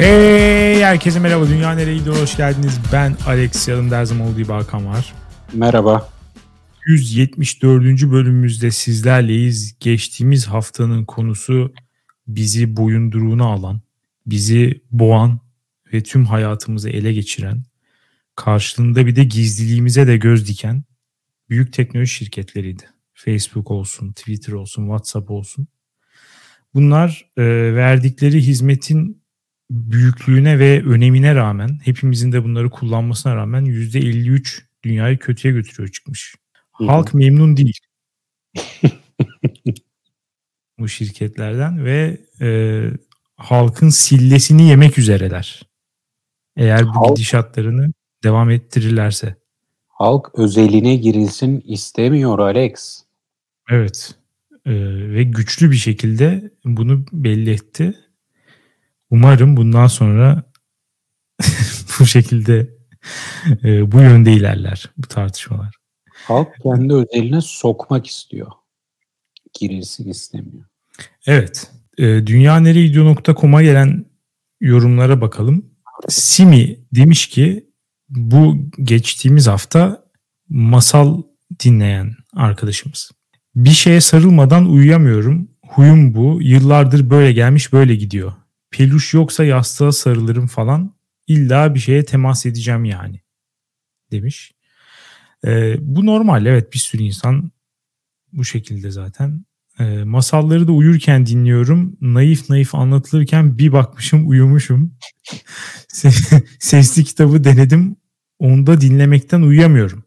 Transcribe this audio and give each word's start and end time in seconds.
Hey 0.00 0.82
herkese 0.82 1.20
merhaba. 1.20 1.48
Dünya 1.48 1.72
nereye 1.72 1.98
gidiyor? 1.98 2.16
Hoş 2.16 2.36
geldiniz. 2.36 2.80
Ben 2.92 3.16
Alex. 3.26 3.68
Yanımda 3.68 3.96
her 3.98 4.04
zaman 4.04 4.26
olduğu 4.26 4.38
gibi 4.38 4.52
Hakan 4.52 4.86
var. 4.86 5.14
Merhaba. 5.52 6.08
174. 6.86 7.84
bölümümüzde 7.84 8.70
sizlerleyiz. 8.70 9.78
Geçtiğimiz 9.80 10.46
haftanın 10.46 11.04
konusu 11.04 11.72
bizi 12.26 12.76
boyunduruğuna 12.76 13.44
alan, 13.44 13.80
bizi 14.26 14.80
boğan 14.90 15.40
ve 15.92 16.02
tüm 16.02 16.24
hayatımızı 16.24 16.90
ele 16.90 17.12
geçiren, 17.12 17.62
karşılığında 18.36 19.06
bir 19.06 19.16
de 19.16 19.24
gizliliğimize 19.24 20.06
de 20.06 20.16
göz 20.16 20.48
diken 20.48 20.84
büyük 21.50 21.72
teknoloji 21.72 22.14
şirketleriydi. 22.14 22.82
Facebook 23.14 23.70
olsun, 23.70 24.12
Twitter 24.12 24.52
olsun, 24.52 24.82
WhatsApp 24.82 25.30
olsun. 25.30 25.68
Bunlar 26.74 27.30
e, 27.36 27.42
verdikleri 27.74 28.40
hizmetin 28.40 29.19
büyüklüğüne 29.70 30.58
ve 30.58 30.82
önemine 30.82 31.34
rağmen 31.34 31.78
hepimizin 31.84 32.32
de 32.32 32.44
bunları 32.44 32.70
kullanmasına 32.70 33.36
rağmen 33.36 33.64
%53 33.64 34.62
dünyayı 34.84 35.18
kötüye 35.18 35.54
götürüyor 35.54 35.88
çıkmış. 35.88 36.34
Halk 36.72 37.14
memnun 37.14 37.56
değil. 37.56 37.78
bu 40.78 40.88
şirketlerden 40.88 41.84
ve 41.84 42.20
e, 42.40 42.80
halkın 43.36 43.88
sillesini 43.88 44.68
yemek 44.68 44.98
üzereler. 44.98 45.62
Eğer 46.56 46.86
bu 46.86 46.96
halk, 46.96 47.08
gidişatlarını 47.16 47.92
devam 48.24 48.50
ettirirlerse. 48.50 49.36
Halk 49.88 50.30
özeline 50.34 50.96
girilsin 50.96 51.60
istemiyor 51.60 52.38
Alex. 52.38 53.02
Evet. 53.70 54.14
E, 54.66 54.72
ve 55.10 55.22
güçlü 55.22 55.70
bir 55.70 55.76
şekilde 55.76 56.50
bunu 56.64 57.04
belli 57.12 57.50
etti. 57.50 57.94
Umarım 59.10 59.56
bundan 59.56 59.86
sonra 59.86 60.42
bu 62.00 62.06
şekilde 62.06 62.68
e, 63.64 63.92
bu 63.92 64.00
yönde 64.00 64.32
ilerler 64.32 64.90
bu 64.98 65.06
tartışmalar. 65.06 65.74
Halk 66.14 66.48
kendi 66.62 66.94
özeline 66.94 67.40
sokmak 67.40 68.06
istiyor. 68.06 68.48
Girilsin 69.60 70.08
istemiyor. 70.08 70.64
Evet. 71.26 71.70
E, 71.98 72.04
dünyaneregidiyor.com'a 72.04 73.62
gelen 73.62 74.04
yorumlara 74.60 75.20
bakalım. 75.20 75.66
Simi 76.08 76.78
demiş 76.92 77.28
ki 77.28 77.70
bu 78.08 78.56
geçtiğimiz 78.82 79.46
hafta 79.46 80.04
masal 80.48 81.22
dinleyen 81.64 82.14
arkadaşımız. 82.34 83.10
Bir 83.54 83.70
şeye 83.70 84.00
sarılmadan 84.00 84.70
uyuyamıyorum. 84.70 85.48
Huyum 85.68 86.14
bu. 86.14 86.38
Yıllardır 86.42 87.10
böyle 87.10 87.32
gelmiş 87.32 87.72
böyle 87.72 87.96
gidiyor. 87.96 88.32
Peluş 88.70 89.14
yoksa 89.14 89.44
yastığa 89.44 89.92
sarılırım 89.92 90.46
falan. 90.46 90.94
İlla 91.26 91.74
bir 91.74 91.80
şeye 91.80 92.04
temas 92.04 92.46
edeceğim 92.46 92.84
yani. 92.84 93.20
Demiş. 94.10 94.52
Ee, 95.46 95.76
bu 95.80 96.06
normal 96.06 96.46
evet 96.46 96.72
bir 96.72 96.78
sürü 96.78 97.02
insan 97.02 97.50
bu 98.32 98.44
şekilde 98.44 98.90
zaten. 98.90 99.44
Ee, 99.78 100.04
masalları 100.04 100.68
da 100.68 100.72
uyurken 100.72 101.26
dinliyorum. 101.26 101.96
Naif 102.00 102.50
naif 102.50 102.74
anlatılırken 102.74 103.58
bir 103.58 103.72
bakmışım 103.72 104.28
uyumuşum. 104.28 104.94
Sesli 106.58 107.04
kitabı 107.04 107.44
denedim. 107.44 107.96
Onda 108.38 108.80
dinlemekten 108.80 109.42
uyuyamıyorum. 109.42 110.04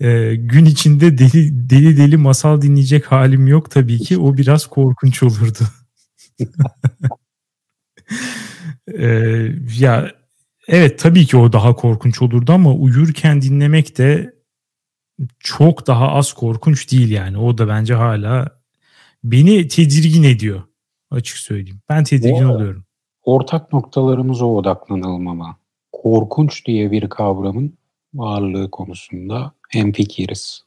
Ee, 0.00 0.34
gün 0.34 0.64
içinde 0.64 1.18
deli, 1.18 1.70
deli 1.70 1.96
deli 1.96 2.16
masal 2.16 2.62
dinleyecek 2.62 3.12
halim 3.12 3.46
yok 3.46 3.70
tabii 3.70 3.98
ki. 3.98 4.18
O 4.18 4.36
biraz 4.36 4.66
korkunç 4.66 5.22
olurdu. 5.22 5.58
ee, 8.92 9.48
ya 9.78 10.10
evet 10.68 10.98
tabii 10.98 11.26
ki 11.26 11.36
o 11.36 11.52
daha 11.52 11.74
korkunç 11.74 12.22
olurdu 12.22 12.52
ama 12.52 12.74
uyurken 12.74 13.42
dinlemek 13.42 13.98
de 13.98 14.34
çok 15.38 15.86
daha 15.86 16.08
az 16.08 16.32
korkunç 16.32 16.92
değil 16.92 17.10
yani. 17.10 17.38
O 17.38 17.58
da 17.58 17.68
bence 17.68 17.94
hala 17.94 18.60
beni 19.24 19.68
tedirgin 19.68 20.22
ediyor 20.22 20.62
açık 21.10 21.38
söyleyeyim. 21.38 21.80
Ben 21.88 22.04
tedirgin 22.04 22.44
o, 22.44 22.54
oluyorum. 22.54 22.84
Ortak 23.22 23.72
noktalarımıza 23.72 24.44
odaklanalım 24.44 25.28
ama. 25.28 25.56
Korkunç 25.92 26.66
diye 26.66 26.90
bir 26.90 27.08
kavramın 27.08 27.78
varlığı 28.14 28.70
konusunda 28.70 29.52
hemfikiriz. 29.70 30.64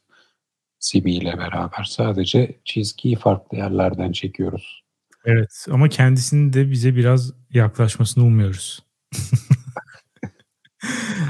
Simi 0.80 1.12
ile 1.12 1.38
beraber 1.38 1.84
sadece 1.84 2.60
çizgiyi 2.66 3.16
farklı 3.16 3.58
yerlerden 3.58 4.12
çekiyoruz. 4.12 4.84
Evet 5.28 5.66
ama 5.72 5.90
kendisinin 5.90 6.54
de 6.54 6.72
bize 6.72 6.96
biraz 6.96 7.34
yaklaşmasını 7.54 8.24
umuyoruz. 8.24 8.84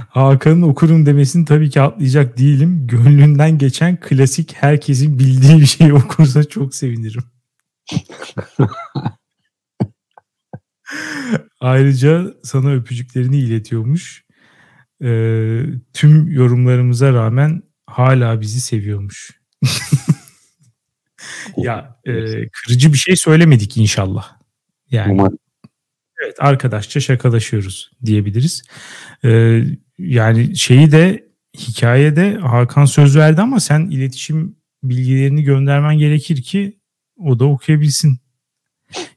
Hakan'ın 0.10 0.62
okurum 0.62 1.06
demesini 1.06 1.46
tabii 1.46 1.70
ki 1.70 1.82
atlayacak 1.82 2.38
değilim. 2.38 2.88
Gönlünden 2.88 3.58
geçen 3.58 4.00
klasik 4.00 4.54
herkesin 4.54 5.20
bildiği 5.20 5.60
bir 5.60 5.66
şey 5.66 5.94
okursa 5.94 6.44
çok 6.44 6.76
sevinirim. 6.76 7.24
Ayrıca 11.60 12.34
sana 12.44 12.72
öpücüklerini 12.72 13.40
iletiyormuş. 13.40 14.26
Ee, 15.04 15.64
tüm 15.94 16.28
yorumlarımıza 16.32 17.14
rağmen 17.14 17.64
hala 17.88 18.42
bizi 18.42 18.62
seviyormuş. 18.62 19.42
ya 21.58 22.00
e, 22.06 22.14
kırıcı 22.50 22.94
bir 22.94 22.98
şey 22.98 23.16
söylemedik 23.16 23.78
inşallah. 23.78 24.38
Yani 24.92 25.14
Umarım. 25.14 25.38
evet 26.24 26.36
arkadaşça 26.40 27.00
şakalaşıyoruz 27.00 27.92
diyebiliriz. 28.06 28.64
Ee, 29.26 29.64
yani 30.00 30.56
şeyi 30.58 30.92
de 30.92 31.28
hikayede 31.58 32.36
Hakan 32.36 32.86
söz 32.86 33.18
verdi 33.18 33.42
ama 33.42 33.60
sen 33.60 33.90
iletişim 33.90 34.56
bilgilerini 34.84 35.44
göndermen 35.44 35.98
gerekir 35.98 36.42
ki 36.42 36.78
o 37.18 37.40
da 37.40 37.46
okuyabilsin. 37.46 38.20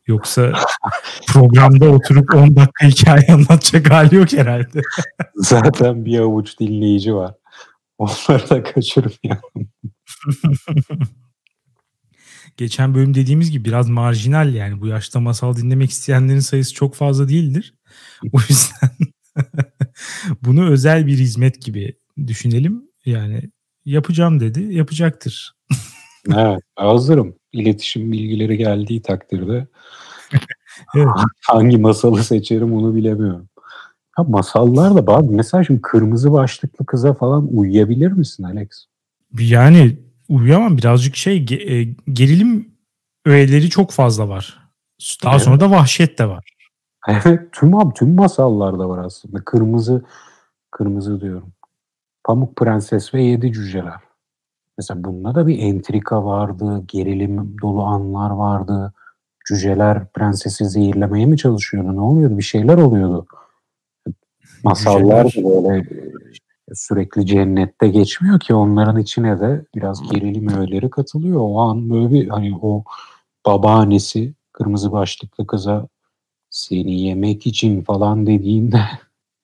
Yoksa 0.07 0.53
programda 1.27 1.91
oturup 1.91 2.35
10 2.35 2.57
dakika 2.57 2.87
hikaye 2.87 3.27
anlatacak 3.29 3.91
hali 3.91 4.15
yok 4.17 4.33
herhalde. 4.33 4.81
Zaten 5.35 6.05
bir 6.05 6.19
avuç 6.19 6.61
dinleyici 6.61 7.15
var. 7.15 7.35
Onları 7.99 8.51
da 8.51 8.63
kaçırmayalım. 8.63 9.71
Geçen 12.57 12.95
bölüm 12.95 13.15
dediğimiz 13.15 13.51
gibi 13.51 13.65
biraz 13.65 13.89
marjinal 13.89 14.55
yani 14.55 14.81
bu 14.81 14.87
yaşta 14.87 15.21
masal 15.21 15.57
dinlemek 15.57 15.91
isteyenlerin 15.91 16.41
sayısı 16.41 16.75
çok 16.75 16.95
fazla 16.95 17.29
değildir. 17.29 17.75
O 18.33 18.39
yüzden 18.49 18.91
bunu 20.43 20.71
özel 20.71 21.07
bir 21.07 21.19
hizmet 21.19 21.63
gibi 21.63 21.97
düşünelim. 22.27 22.83
Yani 23.07 23.51
yapacağım 23.85 24.41
dedi, 24.41 24.75
yapacaktır. 24.75 25.55
evet, 26.35 26.63
hazırım. 26.77 27.35
İletişim 27.53 28.13
bilgileri 28.13 28.57
geldiği 28.57 29.03
takdirde 29.03 29.67
evet. 30.97 31.09
hangi 31.47 31.79
masalı 31.79 32.25
seçerim 32.25 32.73
onu 32.73 32.95
bilemiyorum. 32.95 33.49
Ha, 34.13 34.25
masallar 34.25 34.95
da 34.95 35.07
bazı 35.07 35.27
mesela 35.27 35.65
şimdi 35.65 35.83
kırmızı 35.83 36.33
başlıklı 36.33 36.87
kıza 36.87 37.15
falan 37.15 37.49
uyuyabilir 37.57 38.13
misin 38.13 38.43
Alex? 38.43 38.69
Yani 39.39 39.99
uyuyamam 40.31 40.79
birazcık 40.79 41.17
şey 41.17 41.37
e, 41.37 41.85
gerilim 42.13 42.75
öğeleri 43.27 43.71
çok 43.71 43.91
fazla 43.91 44.29
var. 44.29 44.59
Daha 45.25 45.33
evet. 45.33 45.43
sonra 45.43 45.61
da 45.61 45.71
vahşet 45.71 46.19
de 46.19 46.29
var. 46.29 46.45
Evet 47.09 47.53
tüm 47.53 47.75
abi 47.75 47.95
tüm 47.95 48.15
masallarda 48.15 48.89
var 48.89 49.05
aslında. 49.05 49.45
Kırmızı 49.45 50.05
kırmızı 50.71 51.21
diyorum. 51.21 51.53
Pamuk 52.25 52.57
Prenses 52.57 53.15
ve 53.15 53.23
Yedi 53.23 53.53
Cüceler. 53.53 54.01
Mesela 54.79 55.05
bunda 55.05 55.35
da 55.35 55.47
bir 55.47 55.59
entrika 55.59 56.25
vardı, 56.25 56.85
gerilim 56.87 57.57
dolu 57.63 57.83
anlar 57.83 58.31
vardı. 58.31 58.93
Cüceler 59.49 60.13
prensesi 60.13 60.65
zehirlemeye 60.65 61.27
mi 61.27 61.39
çalışıyordu? 61.39 61.97
Ne 61.97 62.01
oluyordu? 62.01 62.39
Bir 62.39 62.43
şeyler 62.43 62.79
oluyordu. 62.79 63.27
Masallar 64.65 65.35
böyle 65.37 65.79
e, 65.79 66.13
sürekli 66.75 67.27
cennette 67.27 67.89
geçmiyor 67.89 68.41
ki 68.41 68.55
onların 68.55 69.01
içine 69.01 69.41
de 69.41 69.65
biraz 69.75 70.11
gerilim 70.13 70.49
öğeleri 70.49 70.91
katılıyor. 70.91 71.41
O 71.41 71.61
an 71.61 71.91
böyle 71.91 72.11
bir 72.11 72.29
hani 72.29 72.59
o 72.63 72.85
babaannesi 73.47 74.35
kırmızı 74.53 74.93
başlıklı 74.93 75.47
kıza 75.47 75.89
seni 76.51 77.01
yemek 77.01 77.47
için 77.47 77.83
falan 77.83 78.27
dediğinde 78.27 78.83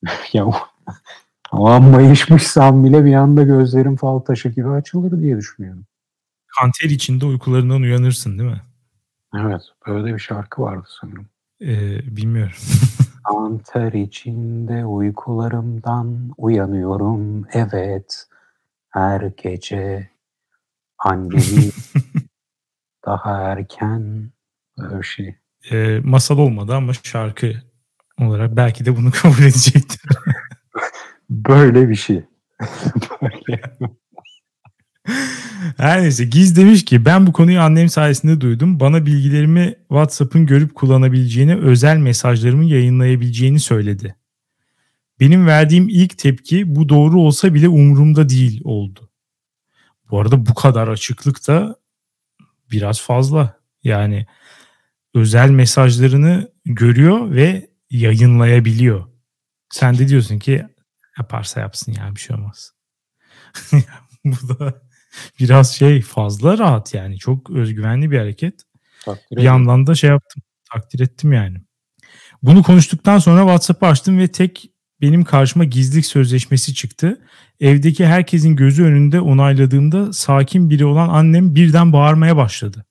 ya 0.33 0.47
o 1.53 1.69
an 1.69 1.83
mayışmışsam 1.83 2.85
bile 2.85 3.05
bir 3.05 3.15
anda 3.15 3.43
gözlerim 3.43 3.97
fal 3.97 4.19
taşı 4.19 4.49
gibi 4.49 4.69
açılır 4.69 5.23
diye 5.23 5.37
düşünüyorum. 5.37 5.85
Kanter 6.61 6.91
içinde 6.91 7.27
uykularından 7.27 7.83
uyanırsın 7.83 8.39
değil 8.39 8.51
mi? 8.51 8.63
Evet. 9.35 9.63
Böyle 9.87 10.15
bir 10.15 10.19
şarkı 10.19 10.63
vardı 10.63 10.89
sanırım. 11.01 11.27
Ee, 11.61 12.17
bilmiyorum. 12.17 12.57
Kanter 13.29 13.93
içinde 13.93 14.85
uykularımdan 14.85 16.31
uyanıyorum. 16.37 17.45
Evet. 17.53 18.27
Her 18.89 19.21
gece 19.21 20.11
annemi 20.99 21.71
daha 23.07 23.43
erken 23.43 24.31
böyle 24.79 25.03
şey. 25.03 25.37
E, 25.71 26.01
masal 26.05 26.39
olmadı 26.39 26.75
ama 26.75 26.93
şarkı 26.93 27.53
olarak 28.21 28.57
belki 28.57 28.85
de 28.85 28.97
bunu 28.97 29.11
kabul 29.23 29.43
edecektir. 29.43 30.01
Böyle 31.31 31.89
bir 31.89 31.95
şey. 31.95 32.25
Böyle. 33.23 33.61
Her 35.77 36.03
neyse 36.03 36.25
Giz 36.25 36.57
demiş 36.57 36.85
ki 36.85 37.05
ben 37.05 37.27
bu 37.27 37.33
konuyu 37.33 37.61
annem 37.61 37.89
sayesinde 37.89 38.41
duydum. 38.41 38.81
Bana 38.81 39.07
bilgilerimi 39.07 39.75
WhatsApp'ın 39.89 40.47
görüp 40.47 40.75
kullanabileceğini, 40.75 41.57
özel 41.57 41.97
mesajlarımı 41.97 42.65
yayınlayabileceğini 42.65 43.61
söyledi. 43.61 44.17
Benim 45.21 45.47
verdiğim 45.47 45.89
ilk 45.89 46.19
tepki 46.19 46.77
bu 46.77 46.89
doğru 46.89 47.21
olsa 47.21 47.55
bile 47.55 47.69
umurumda 47.69 48.29
değil 48.29 48.61
oldu. 48.65 49.11
Bu 50.11 50.21
arada 50.21 50.47
bu 50.47 50.55
kadar 50.55 50.89
açıklık 50.89 51.49
da 51.49 51.77
biraz 52.71 53.01
fazla. 53.01 53.61
Yani 53.85 54.27
özel 55.15 55.51
mesajlarını 55.51 56.53
görüyor 56.65 57.31
ve 57.31 57.71
yayınlayabiliyor. 57.91 59.07
Sen 59.71 59.99
de 59.99 60.09
diyorsun 60.09 60.39
ki 60.39 60.67
yaparsa 61.19 61.61
yapsın 61.61 61.93
ya 61.93 62.15
bir 62.15 62.21
şey 62.21 62.37
olmaz. 62.37 62.73
bu 64.25 64.59
da 64.59 64.86
biraz 65.41 65.75
şey 65.75 66.03
fazla 66.03 66.59
rahat 66.59 66.95
yani. 66.95 67.19
Çok 67.19 67.51
özgüvenli 67.51 68.11
bir 68.11 68.19
hareket. 68.19 68.63
Takdir 69.05 69.37
bir 69.37 69.43
yandan 69.43 69.87
da 69.87 69.95
şey 69.95 70.11
yaptım. 70.11 70.43
Takdir 70.73 71.01
ettim 71.01 71.33
yani. 71.33 71.59
Bunu 72.43 72.63
konuştuktan 72.63 73.19
sonra 73.19 73.41
WhatsApp'ı 73.41 73.87
açtım 73.87 74.19
ve 74.19 74.29
tek 74.29 74.71
benim 75.01 75.25
karşıma 75.25 75.65
gizlilik 75.65 76.07
sözleşmesi 76.07 76.75
çıktı. 76.75 77.21
Evdeki 77.61 78.07
herkesin 78.07 78.57
gözü 78.57 78.85
önünde 78.85 79.21
onayladığımda 79.21 80.13
sakin 80.13 80.71
biri 80.71 80.85
olan 80.85 81.09
annem 81.09 81.55
birden 81.55 81.93
bağırmaya 81.93 82.37
başladı. 82.37 82.87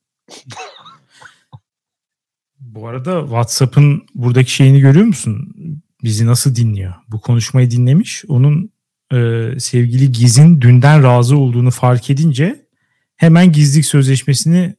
Bu 2.60 2.88
arada 2.88 3.22
WhatsApp'ın 3.22 4.08
buradaki 4.16 4.52
şeyini 4.52 4.80
görüyor 4.80 5.06
musun? 5.06 5.56
Bizi 6.04 6.26
nasıl 6.26 6.56
dinliyor? 6.56 6.94
Bu 7.08 7.22
konuşmayı 7.22 7.72
dinlemiş. 7.72 8.26
Onun 8.28 8.72
e, 9.14 9.50
sevgili 9.60 10.12
Giz'in 10.12 10.62
dünden 10.62 11.04
razı 11.04 11.38
olduğunu 11.38 11.72
fark 11.72 12.10
edince 12.10 12.66
hemen 13.16 13.52
gizlilik 13.52 13.86
sözleşmesini 13.86 14.76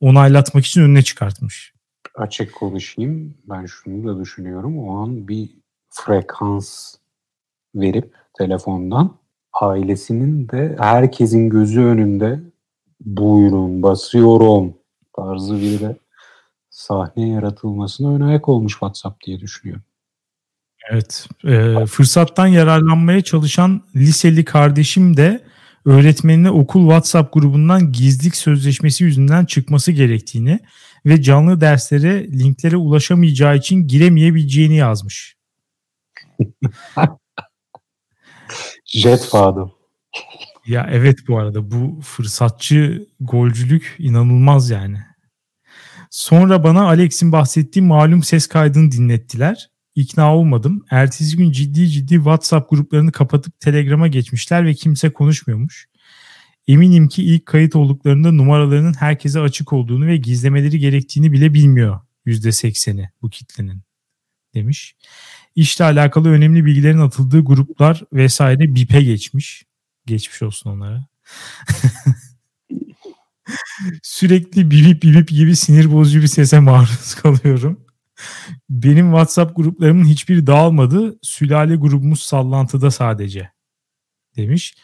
onaylatmak 0.00 0.66
için 0.66 0.82
önüne 0.82 1.02
çıkartmış. 1.02 1.74
Açık 2.14 2.54
konuşayım. 2.54 3.34
Ben 3.48 3.66
şunu 3.66 4.06
da 4.06 4.20
düşünüyorum. 4.20 4.78
O 4.78 4.96
an 4.96 5.28
bir 5.28 5.50
frekans 5.90 6.94
verip 7.74 8.14
telefondan 8.38 9.16
ailesinin 9.60 10.48
de 10.48 10.76
herkesin 10.78 11.50
gözü 11.50 11.80
önünde 11.80 12.40
buyurun 13.00 13.82
basıyorum 13.82 14.74
tarzı 15.16 15.60
bir 15.60 15.80
de 15.80 15.96
sahne 16.70 17.28
yaratılmasına 17.28 18.14
ön 18.14 18.20
ayak 18.20 18.48
olmuş 18.48 18.72
WhatsApp 18.72 19.24
diye 19.24 19.40
düşünüyorum. 19.40 19.84
Evet. 20.90 21.26
E, 21.44 21.86
fırsattan 21.86 22.46
yararlanmaya 22.46 23.20
çalışan 23.22 23.82
liseli 23.96 24.44
kardeşim 24.44 25.16
de 25.16 25.44
öğretmenine 25.84 26.50
okul 26.50 26.82
WhatsApp 26.82 27.34
grubundan 27.34 27.92
gizlilik 27.92 28.36
sözleşmesi 28.36 29.04
yüzünden 29.04 29.44
çıkması 29.44 29.92
gerektiğini 29.92 30.60
ve 31.06 31.22
canlı 31.22 31.60
derslere 31.60 32.28
linklere 32.32 32.76
ulaşamayacağı 32.76 33.56
için 33.56 33.88
giremeyebileceğini 33.88 34.76
yazmış. 34.76 35.36
Jet 38.86 39.24
Fadıl. 39.24 39.68
Ya 40.66 40.88
evet 40.92 41.18
bu 41.28 41.38
arada 41.38 41.70
bu 41.70 42.00
fırsatçı 42.02 43.08
golcülük 43.20 43.96
inanılmaz 43.98 44.70
yani. 44.70 44.98
Sonra 46.10 46.64
bana 46.64 46.86
Alex'in 46.86 47.32
bahsettiği 47.32 47.84
malum 47.84 48.22
ses 48.22 48.46
kaydını 48.46 48.92
dinlettiler. 48.92 49.73
İkna 49.94 50.36
olmadım. 50.36 50.84
Ertesi 50.90 51.36
gün 51.36 51.52
ciddi 51.52 51.88
ciddi 51.88 52.14
WhatsApp 52.14 52.70
gruplarını 52.70 53.12
kapatıp 53.12 53.60
Telegram'a 53.60 54.08
geçmişler 54.08 54.66
ve 54.66 54.74
kimse 54.74 55.10
konuşmuyormuş. 55.10 55.88
Eminim 56.68 57.08
ki 57.08 57.22
ilk 57.22 57.46
kayıt 57.46 57.76
olduklarında 57.76 58.32
numaralarının 58.32 58.94
herkese 58.94 59.40
açık 59.40 59.72
olduğunu 59.72 60.06
ve 60.06 60.16
gizlemeleri 60.16 60.78
gerektiğini 60.78 61.32
bile 61.32 61.54
bilmiyor 61.54 62.00
%80'i 62.26 63.10
bu 63.22 63.30
kitlenin 63.30 63.82
demiş. 64.54 64.96
İşle 65.54 65.84
alakalı 65.84 66.28
önemli 66.28 66.64
bilgilerin 66.64 66.98
atıldığı 66.98 67.40
gruplar 67.40 68.02
vesaire 68.12 68.74
BIP'e 68.74 69.02
geçmiş. 69.02 69.64
Geçmiş 70.06 70.42
olsun 70.42 70.70
onlara. 70.70 71.06
Sürekli 74.02 74.70
bip 74.70 75.02
bip 75.02 75.28
gibi 75.28 75.56
sinir 75.56 75.92
bozucu 75.92 76.22
bir 76.22 76.26
sese 76.26 76.60
maruz 76.60 77.14
kalıyorum. 77.14 77.83
Benim 78.70 79.06
WhatsApp 79.06 79.56
gruplarımın 79.56 80.04
hiçbiri 80.04 80.46
dağılmadı. 80.46 81.18
Sülale 81.22 81.76
grubumuz 81.76 82.20
sallantıda 82.20 82.90
sadece 82.90 83.50
demiş. 84.36 84.74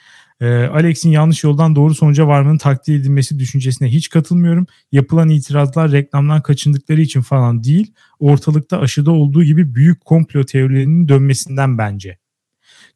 Ee, 0.40 0.46
Alex'in 0.46 1.10
yanlış 1.10 1.44
yoldan 1.44 1.76
doğru 1.76 1.94
sonuca 1.94 2.26
varmanın 2.26 2.58
takdir 2.58 2.94
edilmesi 2.94 3.38
düşüncesine 3.38 3.88
hiç 3.88 4.08
katılmıyorum. 4.08 4.66
Yapılan 4.92 5.28
itirazlar 5.28 5.92
reklamdan 5.92 6.42
kaçındıkları 6.42 7.00
için 7.00 7.20
falan 7.20 7.64
değil, 7.64 7.94
ortalıkta 8.18 8.80
aşıda 8.80 9.10
olduğu 9.10 9.44
gibi 9.44 9.74
büyük 9.74 10.04
komplo 10.04 10.44
teorilerinin 10.44 11.08
dönmesinden 11.08 11.78
bence. 11.78 12.18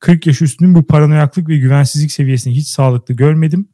40 0.00 0.26
yaş 0.26 0.42
üstünün 0.42 0.74
bu 0.74 0.86
paranoyaklık 0.86 1.48
ve 1.48 1.58
güvensizlik 1.58 2.12
seviyesini 2.12 2.54
hiç 2.56 2.68
sağlıklı 2.68 3.14
görmedim. 3.14 3.68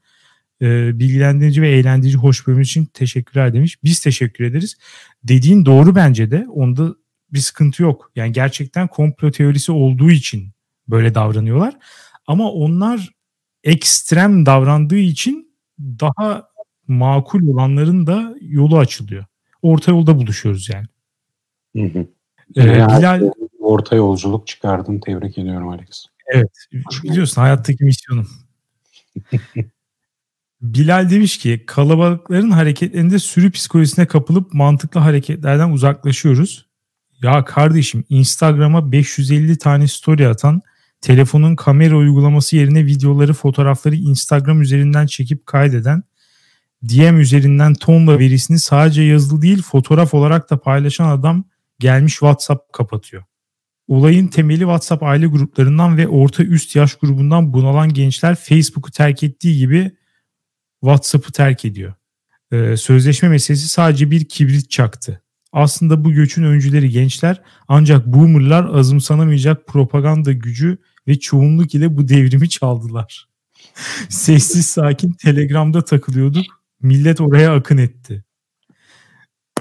Ee, 0.62 0.98
bilgilendirici 0.98 1.62
ve 1.62 1.70
eğlendirici 1.70 2.18
hoş 2.18 2.46
bölüm 2.46 2.60
için 2.60 2.84
teşekkürler 2.84 3.54
demiş. 3.54 3.84
Biz 3.84 4.00
teşekkür 4.00 4.44
ederiz. 4.44 4.76
Dediğin 5.24 5.64
doğru 5.64 5.94
bence 5.94 6.30
de. 6.30 6.46
Onda 6.48 6.94
bir 7.32 7.38
sıkıntı 7.38 7.82
yok. 7.82 8.10
Yani 8.16 8.32
gerçekten 8.32 8.88
komplo 8.88 9.30
teorisi 9.30 9.72
olduğu 9.72 10.10
için 10.10 10.48
böyle 10.88 11.14
davranıyorlar. 11.14 11.76
Ama 12.26 12.52
onlar 12.52 13.08
ekstrem 13.64 14.46
davrandığı 14.46 14.98
için 14.98 15.56
daha 15.80 16.48
makul 16.88 17.48
olanların 17.48 18.06
da 18.06 18.34
yolu 18.40 18.78
açılıyor. 18.78 19.24
Orta 19.62 19.90
yolda 19.90 20.18
buluşuyoruz 20.18 20.68
yani. 20.68 20.86
Hı 21.76 21.98
hı. 21.98 22.06
Ee, 22.56 22.64
Bilal 22.64 23.30
orta 23.58 23.96
yolculuk 23.96 24.46
çıkardın. 24.46 24.98
Tebrik 24.98 25.38
ediyorum 25.38 25.68
Alex. 25.68 26.06
Evet. 26.26 26.66
Biliyorsun 27.02 27.40
hayattaki 27.40 27.84
misyonum. 27.84 28.28
Bilal 30.62 31.10
demiş 31.10 31.38
ki 31.38 31.64
kalabalıkların 31.66 32.50
hareketlerinde 32.50 33.18
sürü 33.18 33.50
psikolojisine 33.50 34.06
kapılıp 34.06 34.54
mantıklı 34.54 35.00
hareketlerden 35.00 35.70
uzaklaşıyoruz. 35.70 36.66
Ya 37.22 37.44
kardeşim 37.44 38.04
Instagram'a 38.08 38.92
550 38.92 39.58
tane 39.58 39.88
story 39.88 40.28
atan 40.28 40.60
telefonun 41.00 41.56
kamera 41.56 41.96
uygulaması 41.96 42.56
yerine 42.56 42.86
videoları, 42.86 43.32
fotoğrafları 43.32 43.96
Instagram 43.96 44.62
üzerinden 44.62 45.06
çekip 45.06 45.46
kaydeden, 45.46 46.02
DM 46.82 47.20
üzerinden 47.20 47.74
tonla 47.74 48.18
verisini 48.18 48.58
sadece 48.58 49.02
yazılı 49.02 49.42
değil 49.42 49.62
fotoğraf 49.62 50.14
olarak 50.14 50.50
da 50.50 50.60
paylaşan 50.60 51.08
adam 51.08 51.44
gelmiş 51.78 52.12
WhatsApp 52.12 52.72
kapatıyor. 52.72 53.22
Olayın 53.88 54.26
temeli 54.26 54.60
WhatsApp 54.60 55.02
aile 55.02 55.26
gruplarından 55.26 55.96
ve 55.96 56.08
orta 56.08 56.42
üst 56.42 56.76
yaş 56.76 56.94
grubundan 56.94 57.52
bunalan 57.52 57.94
gençler 57.94 58.34
Facebook'u 58.34 58.90
terk 58.90 59.22
ettiği 59.22 59.58
gibi 59.58 59.90
WhatsApp'ı 60.80 61.32
terk 61.32 61.64
ediyor. 61.64 61.94
Ee, 62.52 62.76
sözleşme 62.76 63.28
meselesi 63.28 63.68
sadece 63.68 64.10
bir 64.10 64.24
kibrit 64.24 64.70
çaktı. 64.70 65.22
Aslında 65.52 66.04
bu 66.04 66.12
göçün 66.12 66.42
öncüleri 66.42 66.90
gençler 66.90 67.42
ancak 67.68 68.06
boomerlar 68.06 68.74
azımsanamayacak 68.74 69.66
propaganda 69.66 70.32
gücü 70.32 70.78
ve 71.08 71.18
çoğunluk 71.18 71.74
ile 71.74 71.96
bu 71.96 72.08
devrimi 72.08 72.48
çaldılar. 72.48 73.28
Sessiz 74.08 74.66
sakin 74.66 75.12
Telegram'da 75.12 75.84
takılıyorduk. 75.84 76.44
Millet 76.82 77.20
oraya 77.20 77.54
akın 77.54 77.78
etti. 77.78 78.24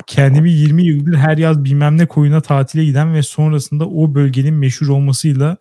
Kendimi 0.08 0.52
20 0.52 0.84
yıldır 0.84 1.16
her 1.16 1.38
yaz 1.38 1.64
bilmem 1.64 1.98
ne 1.98 2.06
koyuna 2.06 2.42
tatile 2.42 2.86
giden 2.86 3.14
ve 3.14 3.24
sonrasında 3.24 3.90
o 3.90 4.16
bölgenin 4.16 4.54
meşhur 4.54 4.88
olmasıyla 4.88 5.58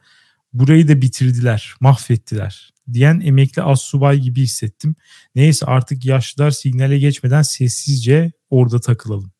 burayı 0.52 0.88
da 0.88 1.02
bitirdiler, 1.02 1.74
mahvettiler 1.80 2.72
diyen 2.92 3.20
emekli 3.20 3.62
as 3.62 3.82
subay 3.82 4.18
gibi 4.18 4.42
hissettim. 4.42 4.96
Neyse 5.34 5.66
artık 5.66 6.04
yaşlılar 6.04 6.50
signale 6.50 6.98
geçmeden 6.98 7.42
sessizce 7.42 8.32
orada 8.50 8.80
takılalım 8.80 9.32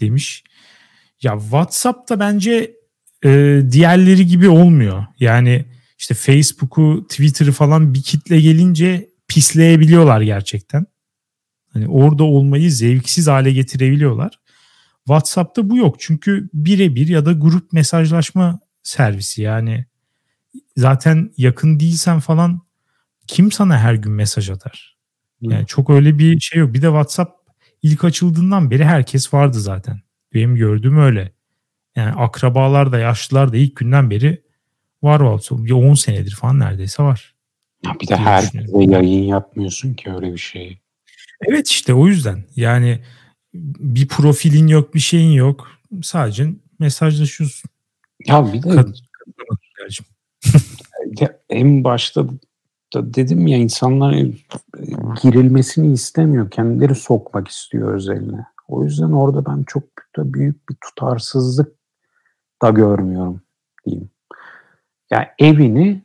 demiş. 0.00 0.44
Ya 1.22 1.38
WhatsApp'ta 1.40 2.20
bence 2.20 2.74
e, 3.24 3.62
diğerleri 3.70 4.26
gibi 4.26 4.48
olmuyor. 4.48 5.06
Yani 5.20 5.64
işte 5.98 6.14
Facebook'u, 6.14 7.06
Twitter'ı 7.08 7.52
falan 7.52 7.94
bir 7.94 8.02
kitle 8.02 8.40
gelince 8.40 9.10
pisleyebiliyorlar 9.28 10.20
gerçekten. 10.20 10.86
Hani 11.72 11.88
orada 11.88 12.24
olmayı 12.24 12.72
zevksiz 12.72 13.26
hale 13.26 13.52
getirebiliyorlar. 13.52 14.40
WhatsApp'ta 15.06 15.70
bu 15.70 15.76
yok. 15.76 15.96
Çünkü 15.98 16.48
birebir 16.54 17.08
ya 17.08 17.26
da 17.26 17.32
grup 17.32 17.72
mesajlaşma 17.72 18.60
servisi 18.82 19.42
yani 19.42 19.84
zaten 20.76 21.32
yakın 21.36 21.80
değilsen 21.80 22.20
falan 22.20 22.60
kim 23.30 23.52
sana 23.52 23.78
her 23.78 23.94
gün 23.94 24.12
mesaj 24.12 24.50
atar? 24.50 24.96
Yani 25.40 25.66
çok 25.66 25.90
öyle 25.90 26.18
bir 26.18 26.40
şey 26.40 26.60
yok. 26.60 26.74
Bir 26.74 26.82
de 26.82 26.86
WhatsApp 26.86 27.32
ilk 27.82 28.04
açıldığından 28.04 28.70
beri 28.70 28.84
herkes 28.84 29.34
vardı 29.34 29.60
zaten. 29.60 30.00
Benim 30.34 30.56
gördüğüm 30.56 30.98
öyle. 30.98 31.32
Yani 31.96 32.12
akrabalar 32.12 32.92
da 32.92 32.98
yaşlılar 32.98 33.52
da 33.52 33.56
ilk 33.56 33.76
günden 33.76 34.10
beri 34.10 34.42
var 35.02 35.18
WhatsApp. 35.18 35.64
Bir 35.64 35.70
10 35.70 35.94
senedir 35.94 36.30
falan 36.30 36.58
neredeyse 36.58 37.02
var. 37.02 37.34
Ya 37.86 37.92
bir 38.00 38.08
de 38.08 38.16
her 38.16 38.50
yayın 38.92 39.24
yapmıyorsun 39.24 39.94
ki 39.94 40.10
öyle 40.12 40.32
bir 40.32 40.38
şeyi. 40.38 40.80
Evet 41.48 41.68
işte 41.68 41.94
o 41.94 42.06
yüzden. 42.06 42.44
Yani 42.56 43.00
bir 43.54 44.08
profilin 44.08 44.66
yok, 44.66 44.94
bir 44.94 45.00
şeyin 45.00 45.32
yok. 45.32 45.68
Sadece 46.02 46.48
mesajlaşıyorsun. 46.78 47.70
Ya 48.26 48.52
bir 48.52 48.62
de 48.62 48.68
Kad- 48.68 49.00
en 51.50 51.84
başta 51.84 52.26
da 52.94 53.14
dedim 53.14 53.46
ya 53.46 53.58
insanlar 53.58 54.12
girilmesini 55.22 55.92
istemiyor. 55.92 56.50
Kendileri 56.50 56.94
sokmak 56.94 57.48
istiyor 57.48 57.94
özeline. 57.94 58.46
O 58.68 58.84
yüzden 58.84 59.12
orada 59.12 59.46
ben 59.46 59.64
çok 59.66 59.82
da 60.16 60.34
büyük 60.34 60.68
bir 60.68 60.76
tutarsızlık 60.80 61.76
da 62.62 62.70
görmüyorum 62.70 63.40
diyeyim. 63.86 64.10
Yani 65.10 65.26
evini 65.38 66.02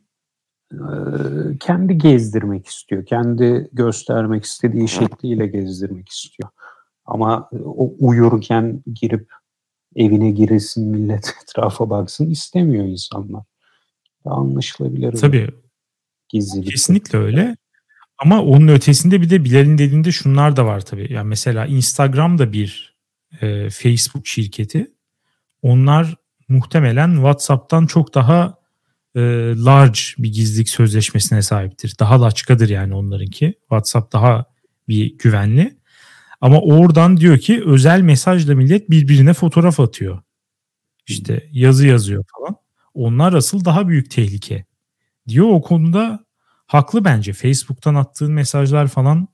kendi 1.60 1.98
gezdirmek 1.98 2.68
istiyor. 2.68 3.06
Kendi 3.06 3.70
göstermek 3.74 4.44
istediği 4.44 4.88
şekliyle 4.88 5.48
gezdirmek 5.48 6.10
istiyor. 6.10 6.50
Ama 7.06 7.50
o 7.66 7.94
uyurken 8.00 8.84
girip 8.94 9.32
evine 9.96 10.32
giresin 10.32 10.88
millet 10.88 11.34
etrafa 11.44 11.90
baksın 11.90 12.30
istemiyor 12.30 12.86
insanlar. 12.86 13.44
Anlaşılabilir. 14.26 15.12
Tabii. 15.12 15.65
Gizlilik. 16.36 16.72
Kesinlikle 16.72 17.20
öyle. 17.20 17.58
Ama 18.18 18.44
onun 18.44 18.68
ötesinde 18.68 19.22
bir 19.22 19.30
de 19.30 19.46
Bilal'in 19.46 19.78
dediğinde 19.78 20.12
şunlar 20.12 20.56
da 20.56 20.66
var 20.66 20.82
tabii. 20.82 21.14
Yani 21.14 21.28
mesela 21.28 21.66
Instagram 21.66 22.38
da 22.38 22.54
bir 22.54 22.96
e, 23.42 23.70
Facebook 23.70 24.28
şirketi. 24.28 24.92
Onlar 25.62 26.16
muhtemelen 26.48 27.16
WhatsApp'tan 27.16 27.86
çok 27.86 28.14
daha 28.14 28.58
e, 29.16 29.22
large 29.58 30.00
bir 30.18 30.34
gizlilik 30.34 30.70
sözleşmesine 30.70 31.42
sahiptir. 31.42 31.96
Daha 32.00 32.22
laçkadır 32.22 32.70
yani 32.70 32.96
onlarınki. 32.96 33.54
WhatsApp 33.60 34.14
daha 34.14 34.46
bir 34.88 35.18
güvenli. 35.18 35.78
Ama 36.42 36.62
oradan 36.62 37.18
diyor 37.18 37.38
ki 37.38 37.64
özel 37.66 38.02
mesajla 38.02 38.56
millet 38.56 38.90
birbirine 38.90 39.34
fotoğraf 39.34 39.80
atıyor. 39.80 40.22
İşte 41.08 41.50
yazı 41.52 41.88
yazıyor 41.88 42.24
falan. 42.38 42.56
Onlar 42.94 43.34
asıl 43.34 43.66
daha 43.66 43.88
büyük 43.88 44.12
tehlike. 44.12 44.66
Diyor 45.28 45.48
o 45.48 45.62
konuda 45.62 46.25
haklı 46.68 47.06
bence. 47.06 47.34
Facebook'tan 47.34 47.96
attığın 47.96 48.34
mesajlar 48.34 48.88
falan 48.88 49.28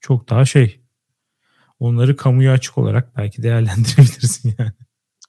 çok 0.00 0.28
daha 0.28 0.44
şey. 0.44 0.80
Onları 1.78 2.16
kamuya 2.16 2.52
açık 2.52 2.78
olarak 2.78 3.16
belki 3.16 3.42
değerlendirebilirsin 3.42 4.54
yani. 4.58 4.72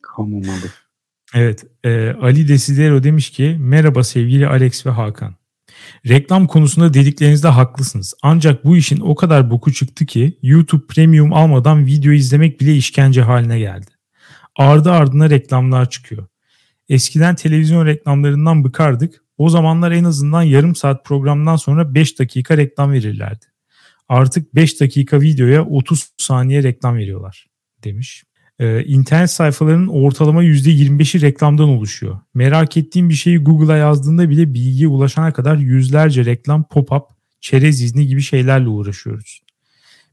Kamu 0.02 0.40
malı. 0.40 0.72
Evet. 1.34 1.66
E, 1.84 2.10
Ali 2.22 2.48
Desidero 2.48 3.04
demiş 3.04 3.30
ki 3.30 3.58
merhaba 3.60 4.04
sevgili 4.04 4.48
Alex 4.48 4.86
ve 4.86 4.90
Hakan. 4.90 5.36
Reklam 6.08 6.48
konusunda 6.48 6.94
dediklerinizde 6.94 7.48
haklısınız. 7.48 8.14
Ancak 8.22 8.66
bu 8.66 8.78
işin 8.78 9.00
o 9.00 9.16
kadar 9.16 9.50
boku 9.50 9.74
çıktı 9.74 10.06
ki 10.06 10.40
YouTube 10.42 10.88
Premium 10.88 11.34
almadan 11.34 11.86
video 11.86 12.12
izlemek 12.12 12.62
bile 12.62 12.76
işkence 12.76 13.22
haline 13.22 13.60
geldi. 13.60 13.92
Ardı 14.56 14.92
ardına 14.92 15.30
reklamlar 15.30 15.90
çıkıyor. 15.90 16.28
Eskiden 16.90 17.36
televizyon 17.36 17.86
reklamlarından 17.86 18.64
bıkardık. 18.64 19.23
O 19.44 19.50
zamanlar 19.50 19.92
en 19.92 20.04
azından 20.04 20.42
yarım 20.42 20.76
saat 20.76 21.06
programdan 21.06 21.56
sonra 21.56 21.96
5 21.96 22.20
dakika 22.20 22.58
reklam 22.58 22.92
verirlerdi. 22.92 23.46
Artık 24.10 24.56
5 24.56 24.82
dakika 24.82 25.22
videoya 25.22 25.66
30 25.66 26.10
saniye 26.18 26.64
reklam 26.64 26.98
veriyorlar 26.98 27.48
demiş. 27.84 28.24
Ee, 28.60 28.84
internet 28.84 29.32
sayfalarının 29.32 29.88
ortalama 29.88 30.44
%25'i 30.44 31.22
reklamdan 31.22 31.70
oluşuyor. 31.70 32.20
Merak 32.34 32.78
ettiğim 32.78 33.10
bir 33.10 33.14
şeyi 33.14 33.38
Google'a 33.38 33.78
yazdığında 33.78 34.30
bile 34.30 34.54
bilgiye 34.54 34.88
ulaşana 34.88 35.34
kadar 35.34 35.58
yüzlerce 35.58 36.26
reklam, 36.26 36.64
pop-up, 36.64 37.06
çerez 37.42 37.82
izni 37.82 38.08
gibi 38.08 38.22
şeylerle 38.22 38.68
uğraşıyoruz. 38.68 39.42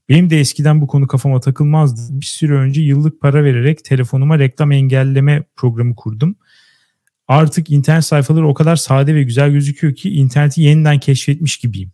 Benim 0.09 0.31
de 0.31 0.41
eskiden 0.41 0.81
bu 0.81 0.87
konu 0.87 1.07
kafama 1.07 1.41
takılmazdı. 1.41 2.21
Bir 2.21 2.27
süre 2.27 2.53
önce 2.53 2.81
yıllık 2.81 3.21
para 3.21 3.45
vererek 3.45 3.85
telefonuma 3.85 4.39
reklam 4.39 4.73
engelleme 4.73 5.45
programı 5.57 5.95
kurdum. 5.97 6.37
Artık 7.31 7.71
internet 7.71 8.05
sayfaları 8.05 8.49
o 8.49 8.55
kadar 8.55 8.77
sade 8.77 9.15
ve 9.15 9.23
güzel 9.23 9.51
gözüküyor 9.51 9.95
ki 9.95 10.11
interneti 10.11 10.63
yeniden 10.63 10.99
keşfetmiş 10.99 11.57
gibiyim. 11.57 11.93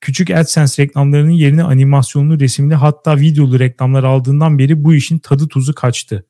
Küçük 0.00 0.30
AdSense 0.30 0.82
reklamlarının 0.82 1.30
yerine 1.30 1.62
animasyonlu, 1.62 2.40
resimli 2.40 2.74
hatta 2.74 3.20
videolu 3.20 3.58
reklamlar 3.58 4.04
aldığından 4.04 4.58
beri 4.58 4.84
bu 4.84 4.94
işin 4.94 5.18
tadı 5.18 5.48
tuzu 5.48 5.74
kaçtı. 5.74 6.26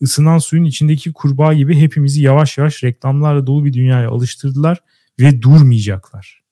Isınan 0.00 0.38
suyun 0.38 0.64
içindeki 0.64 1.12
kurbağa 1.12 1.54
gibi 1.54 1.76
hepimizi 1.76 2.22
yavaş 2.22 2.58
yavaş 2.58 2.84
reklamlarla 2.84 3.46
dolu 3.46 3.64
bir 3.64 3.72
dünyaya 3.72 4.10
alıştırdılar 4.10 4.78
ve 5.20 5.42
durmayacaklar. 5.42 6.42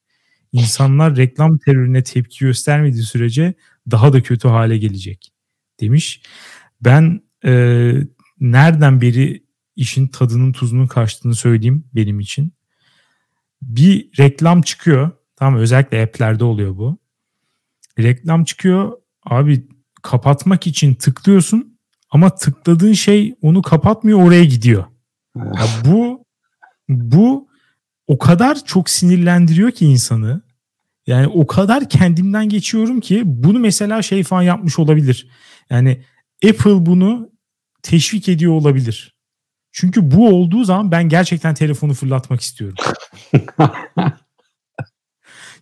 İnsanlar 0.52 1.16
reklam 1.16 1.58
terörüne 1.58 2.02
tepki 2.02 2.44
göstermediği 2.44 3.02
sürece 3.02 3.54
daha 3.90 4.12
da 4.12 4.22
kötü 4.22 4.48
hale 4.48 4.78
gelecek 4.78 5.32
demiş. 5.80 6.22
Ben 6.80 7.20
e, 7.44 7.92
nereden 8.40 9.00
beri 9.00 9.49
işin 9.80 10.08
tadının 10.08 10.52
tuzunun 10.52 10.86
kaçtığını 10.86 11.34
söyleyeyim 11.34 11.84
benim 11.94 12.20
için. 12.20 12.52
Bir 13.62 14.18
reklam 14.18 14.62
çıkıyor 14.62 15.10
Tamam 15.40 15.60
özellikle 15.60 16.02
app'lerde 16.02 16.44
oluyor 16.44 16.76
bu. 16.76 16.98
Reklam 17.98 18.44
çıkıyor. 18.44 18.92
Abi 19.24 19.66
kapatmak 20.02 20.66
için 20.66 20.94
tıklıyorsun 20.94 21.78
ama 22.10 22.34
tıkladığın 22.34 22.92
şey 22.92 23.34
onu 23.42 23.62
kapatmıyor 23.62 24.22
oraya 24.22 24.44
gidiyor. 24.44 24.84
Ya 25.36 25.66
bu 25.84 26.24
bu 26.88 27.48
o 28.06 28.18
kadar 28.18 28.64
çok 28.64 28.90
sinirlendiriyor 28.90 29.70
ki 29.70 29.86
insanı. 29.86 30.42
Yani 31.06 31.26
o 31.26 31.46
kadar 31.46 31.88
kendimden 31.88 32.48
geçiyorum 32.48 33.00
ki 33.00 33.22
bunu 33.24 33.58
mesela 33.58 34.02
şey 34.02 34.22
falan 34.22 34.42
yapmış 34.42 34.78
olabilir. 34.78 35.28
Yani 35.70 36.04
Apple 36.44 36.86
bunu 36.86 37.30
teşvik 37.82 38.28
ediyor 38.28 38.52
olabilir. 38.52 39.14
Çünkü 39.72 40.10
bu 40.10 40.28
olduğu 40.28 40.64
zaman 40.64 40.90
ben 40.90 41.08
gerçekten 41.08 41.54
telefonu 41.54 41.94
fırlatmak 41.94 42.40
istiyorum. 42.40 42.76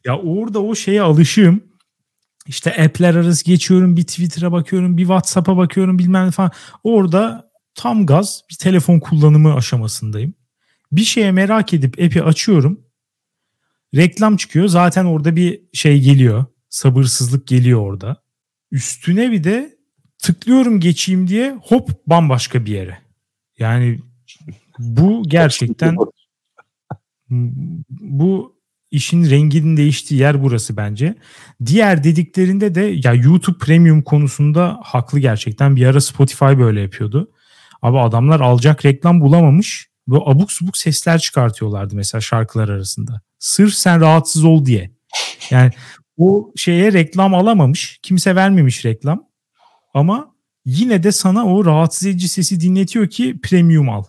Ya 0.05 0.19
orada 0.19 0.63
o 0.63 0.75
şeye 0.75 1.03
alışığım. 1.03 1.65
İşte 2.47 2.85
app'ler 2.85 3.15
arası 3.15 3.45
geçiyorum, 3.45 3.97
bir 3.97 4.03
Twitter'a 4.03 4.53
bakıyorum, 4.53 4.97
bir 4.97 5.03
WhatsApp'a 5.03 5.57
bakıyorum 5.57 5.99
bilmem 5.99 6.27
ne 6.27 6.31
falan. 6.31 6.51
Orada 6.85 7.51
tam 7.75 8.07
gaz 8.07 8.43
bir 8.51 8.55
telefon 8.55 9.01
kullanımı 9.01 9.55
aşamasındayım. 9.55 10.35
Bir 10.93 11.05
şeye 11.05 11.33
merak 11.33 11.75
edip 11.75 12.03
app'i 12.03 12.23
açıyorum. 12.23 12.81
Reklam 13.95 14.37
çıkıyor. 14.37 14.67
Zaten 14.69 15.05
orada 15.05 15.37
bir 15.37 15.61
şey 15.73 16.01
geliyor. 16.01 16.45
Sabırsızlık 16.69 17.47
geliyor 17.47 17.81
orada. 17.81 18.23
Üstüne 18.71 19.33
bir 19.33 19.45
de 19.45 19.79
tıklıyorum 20.19 20.81
geçeyim 20.81 21.29
diye 21.29 21.59
hop 21.63 21.91
bambaşka 22.07 22.67
bir 22.67 22.73
yere. 22.73 23.08
Yani 23.59 24.01
bu 24.79 25.23
gerçekten 25.27 25.97
bu 27.91 28.59
işin 28.91 29.31
renginin 29.31 29.77
değiştiği 29.77 30.21
yer 30.21 30.43
burası 30.43 30.77
bence. 30.77 31.15
Diğer 31.67 32.05
dediklerinde 32.05 32.75
de 32.75 32.81
ya 33.05 33.15
YouTube 33.15 33.59
Premium 33.59 34.03
konusunda 34.03 34.81
haklı 34.83 35.19
gerçekten. 35.19 35.77
Bir 35.77 35.87
ara 35.87 36.01
Spotify 36.01 36.45
böyle 36.45 36.81
yapıyordu. 36.81 37.31
Abi 37.83 37.99
adamlar 37.99 38.41
alacak 38.41 38.85
reklam 38.85 39.21
bulamamış. 39.21 39.89
ve 40.09 40.17
abuk 40.17 40.53
subuk 40.53 40.77
sesler 40.77 41.19
çıkartıyorlardı 41.19 41.97
mesela 41.97 42.21
şarkılar 42.21 42.69
arasında. 42.69 43.21
Sırf 43.39 43.75
sen 43.75 44.01
rahatsız 44.01 44.45
ol 44.45 44.65
diye. 44.65 44.91
Yani 45.51 45.71
o 46.17 46.53
şeye 46.57 46.93
reklam 46.93 47.35
alamamış. 47.35 47.99
Kimse 48.03 48.35
vermemiş 48.35 48.85
reklam. 48.85 49.25
Ama 49.95 50.35
yine 50.69 51.03
de 51.03 51.13
sana 51.13 51.47
o 51.47 51.65
rahatsız 51.65 52.07
edici 52.07 52.29
sesi 52.29 52.61
dinletiyor 52.61 53.07
ki 53.07 53.41
premium 53.43 53.89
al. 53.89 54.05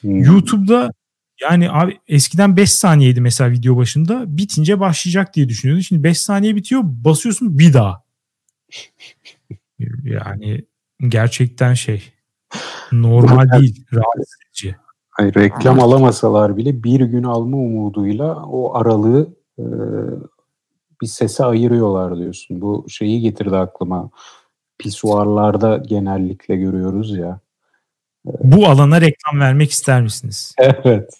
Hmm. 0.00 0.22
YouTube'da 0.22 0.92
yani 1.42 1.70
abi 1.70 1.98
eskiden 2.08 2.56
5 2.56 2.72
saniyeydi 2.72 3.20
mesela 3.20 3.50
video 3.50 3.76
başında. 3.76 4.36
Bitince 4.36 4.80
başlayacak 4.80 5.34
diye 5.34 5.48
düşünüyordun. 5.48 5.82
Şimdi 5.82 6.04
5 6.04 6.20
saniye 6.20 6.56
bitiyor 6.56 6.82
basıyorsun 6.84 7.58
bir 7.58 7.72
daha. 7.72 8.02
Yani 10.04 10.64
gerçekten 11.08 11.74
şey 11.74 12.02
normal 12.92 13.60
değil. 13.60 13.84
Rahatsız 13.92 14.36
edici. 14.46 14.76
Hayır, 15.10 15.34
reklam 15.34 15.80
alamasalar 15.80 16.56
bile 16.56 16.82
bir 16.82 17.00
gün 17.00 17.22
alma 17.22 17.56
umuduyla 17.56 18.34
o 18.34 18.74
aralığı 18.74 19.34
e, 19.58 19.64
bir 21.02 21.06
sese 21.06 21.44
ayırıyorlar 21.44 22.18
diyorsun. 22.18 22.60
Bu 22.60 22.86
şeyi 22.88 23.20
getirdi 23.20 23.56
aklıma. 23.56 24.10
Pisuarlarda 24.80 25.76
genellikle 25.76 26.56
görüyoruz 26.56 27.16
ya. 27.16 27.40
Bu 28.24 28.66
alana 28.66 29.00
reklam 29.00 29.40
vermek 29.40 29.70
ister 29.70 30.02
misiniz? 30.02 30.54
Evet. 30.84 31.16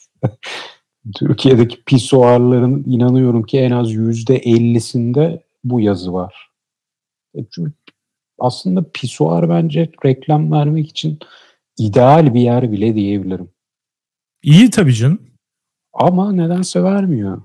Türkiye'deki 1.16 1.84
pisuarların 1.84 2.84
inanıyorum 2.86 3.42
ki 3.42 3.58
en 3.58 3.70
az 3.70 3.92
yüzde 3.92 4.36
ellisinde 4.36 5.42
bu 5.64 5.80
yazı 5.80 6.12
var. 6.12 6.50
E, 7.34 7.38
çünkü 7.54 7.72
aslında 8.38 8.84
pisuar 8.94 9.48
bence 9.48 9.90
reklam 10.04 10.52
vermek 10.52 10.88
için 10.88 11.18
ideal 11.78 12.34
bir 12.34 12.40
yer 12.40 12.72
bile 12.72 12.94
diyebilirim. 12.94 13.50
İyi 14.42 14.70
tabii 14.70 14.94
canım. 14.94 15.22
Ama 15.92 16.32
nedense 16.32 16.82
vermiyor. 16.82 17.42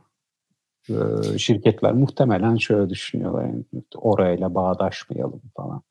Ee, 0.90 1.38
şirketler 1.38 1.94
muhtemelen 1.94 2.56
şöyle 2.56 2.90
düşünüyorlar. 2.90 3.44
Yani 3.46 3.64
orayla 3.96 4.56
bağdaşmayalım 4.56 5.42
falan. 5.56 5.82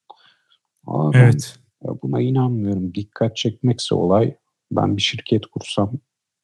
Ama 0.86 1.10
evet. 1.14 1.56
Ben 1.84 1.98
buna 2.02 2.20
inanmıyorum. 2.20 2.94
Dikkat 2.94 3.36
çekmekse 3.36 3.94
olay 3.94 4.34
ben 4.70 4.96
bir 4.96 5.02
şirket 5.02 5.46
kursam 5.46 5.92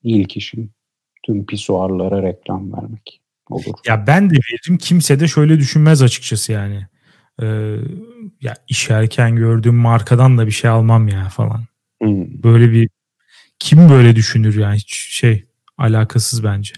ilk 0.02 0.36
işim 0.36 0.70
tüm 1.26 1.46
pisuarlara 1.46 2.22
reklam 2.22 2.72
vermek 2.72 3.20
olur. 3.50 3.74
Ya 3.86 4.06
ben 4.06 4.30
de 4.30 4.34
veririm. 4.34 4.78
Kimse 4.78 5.20
de 5.20 5.28
şöyle 5.28 5.58
düşünmez 5.58 6.02
açıkçası 6.02 6.52
yani. 6.52 6.86
Ee, 7.42 7.76
ya 8.40 8.54
işerken 8.68 9.36
gördüğüm 9.36 9.74
markadan 9.74 10.38
da 10.38 10.46
bir 10.46 10.52
şey 10.52 10.70
almam 10.70 11.08
ya 11.08 11.28
falan. 11.28 11.64
Hmm. 12.02 12.42
Böyle 12.42 12.72
bir 12.72 12.88
kim 13.58 13.88
böyle 13.88 14.16
düşünür 14.16 14.58
yani 14.58 14.76
hiç 14.76 14.94
şey 14.94 15.44
alakasız 15.78 16.44
bence. 16.44 16.74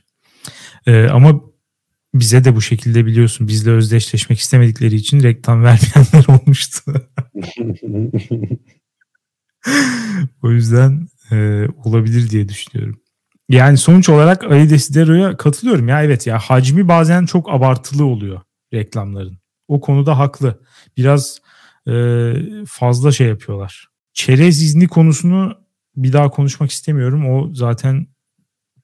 Ee, 0.87 1.09
ama 1.09 1.40
bize 2.14 2.45
de 2.45 2.57
bu 2.57 2.61
şekilde 2.61 3.07
biliyorsun 3.07 3.49
bizle 3.49 3.71
özdeşleşmek 3.71 4.38
istemedikleri 4.38 4.95
için 4.95 5.23
reklam 5.23 5.64
vermeyenler 5.64 6.25
olmuştu. 6.40 6.95
o 10.42 10.50
yüzden 10.50 11.09
e, 11.31 11.66
olabilir 11.85 12.31
diye 12.31 12.49
düşünüyorum. 12.49 13.00
Yani 13.49 13.78
sonuç 13.78 14.09
olarak 14.09 14.45
Ali 14.45 14.71
Desidero'ya 14.71 15.37
katılıyorum. 15.37 15.88
Ya 15.88 16.02
evet 16.02 16.26
ya 16.26 16.38
hacmi 16.38 16.88
bazen 16.88 17.26
çok 17.26 17.50
abartılı 17.50 18.04
oluyor 18.04 18.40
reklamların. 18.75 19.38
O 19.69 19.81
konuda 19.81 20.19
haklı. 20.19 20.61
Biraz 20.97 21.38
e, 21.88 22.33
fazla 22.66 23.12
şey 23.12 23.26
yapıyorlar. 23.26 23.88
Çerez 24.12 24.62
izni 24.62 24.88
konusunu 24.88 25.59
bir 25.97 26.12
daha 26.12 26.31
konuşmak 26.31 26.71
istemiyorum. 26.71 27.31
O 27.31 27.54
zaten 27.54 28.07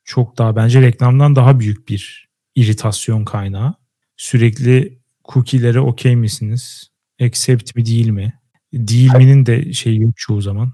çok 0.05 0.39
daha 0.39 0.57
bence 0.57 0.83
reklamdan 0.83 1.37
daha 1.37 1.61
büyük 1.61 1.89
bir 1.89 2.28
iritasyon 2.59 3.25
kaynağı. 3.25 3.75
Sürekli 4.17 4.99
cookie'lere 5.25 5.81
okey 5.81 6.17
misiniz? 6.17 6.91
Accept 7.23 7.77
mi 7.77 7.87
değil 7.87 8.09
mi? 8.09 8.33
Değil 8.73 9.15
mi'nin 9.15 9.47
de 9.47 9.73
şeyi 9.73 10.01
yok 10.01 10.13
çoğu 10.17 10.41
zaman. 10.41 10.73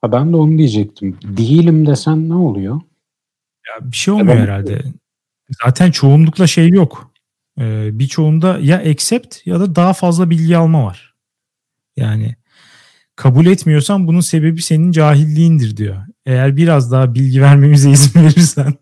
Ha 0.00 0.12
ben 0.12 0.32
de 0.32 0.36
onu 0.36 0.58
diyecektim. 0.58 1.18
Değilim 1.22 1.86
desen 1.86 2.28
ne 2.28 2.34
oluyor? 2.34 2.80
Ya 3.68 3.92
bir 3.92 3.96
şey 3.96 4.14
olmuyor 4.14 4.36
evet. 4.36 4.48
herhalde. 4.48 4.82
Zaten 5.64 5.90
çoğunlukla 5.90 6.46
şey 6.46 6.68
yok. 6.68 7.10
Ee, 7.60 7.90
birçoğunda 7.92 8.58
ya 8.58 8.78
accept 8.78 9.46
ya 9.46 9.60
da 9.60 9.76
daha 9.76 9.92
fazla 9.92 10.30
bilgi 10.30 10.56
alma 10.56 10.84
var. 10.84 11.14
Yani 11.96 12.36
kabul 13.16 13.46
etmiyorsan 13.46 14.06
bunun 14.06 14.20
sebebi 14.20 14.62
senin 14.62 14.92
cahilliğindir 14.92 15.76
diyor. 15.76 15.96
Eğer 16.26 16.56
biraz 16.56 16.92
daha 16.92 17.14
bilgi 17.14 17.42
vermemize 17.42 17.90
izin 17.90 18.20
verirsen 18.20 18.74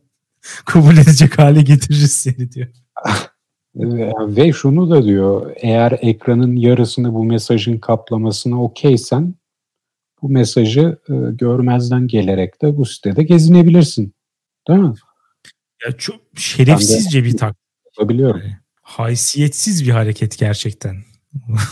kabul 0.65 0.97
edecek 0.97 1.39
hale 1.39 1.63
getiririz 1.63 2.13
seni 2.13 2.53
diyor. 2.53 2.69
Ve 4.37 4.53
şunu 4.53 4.91
da 4.91 5.05
diyor, 5.05 5.53
eğer 5.57 5.99
ekranın 6.03 6.57
yarısını 6.57 7.15
bu 7.15 7.25
mesajın 7.25 7.79
kaplamasına 7.79 8.63
okeysen 8.63 9.35
bu 10.23 10.29
mesajı 10.29 10.99
e, 11.09 11.15
görmezden 11.33 12.07
gelerek 12.07 12.63
de 12.63 12.77
bu 12.77 12.85
sitede 12.85 13.23
gezinebilirsin. 13.23 14.15
Değil 14.69 14.81
mi? 14.81 14.95
Ya 15.87 15.93
çok 15.93 16.21
şerefsizce 16.37 17.25
bir 17.25 17.37
tak. 17.37 17.57
Biliyorum. 18.01 18.43
Haysiyetsiz 18.83 19.87
bir 19.87 19.91
hareket 19.91 20.39
gerçekten. 20.39 20.97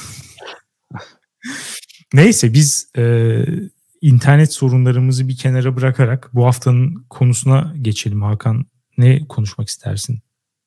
Neyse 2.13 2.53
biz 2.53 2.91
e, 2.97 3.37
internet 4.01 4.53
sorunlarımızı 4.53 5.29
bir 5.29 5.37
kenara 5.37 5.77
bırakarak 5.77 6.31
bu 6.33 6.47
haftanın 6.47 7.07
konusuna 7.11 7.75
geçelim 7.83 8.23
Hakan. 8.23 8.67
Ne 8.99 9.29
konuşmak 9.29 9.69
istersin? 9.69 10.19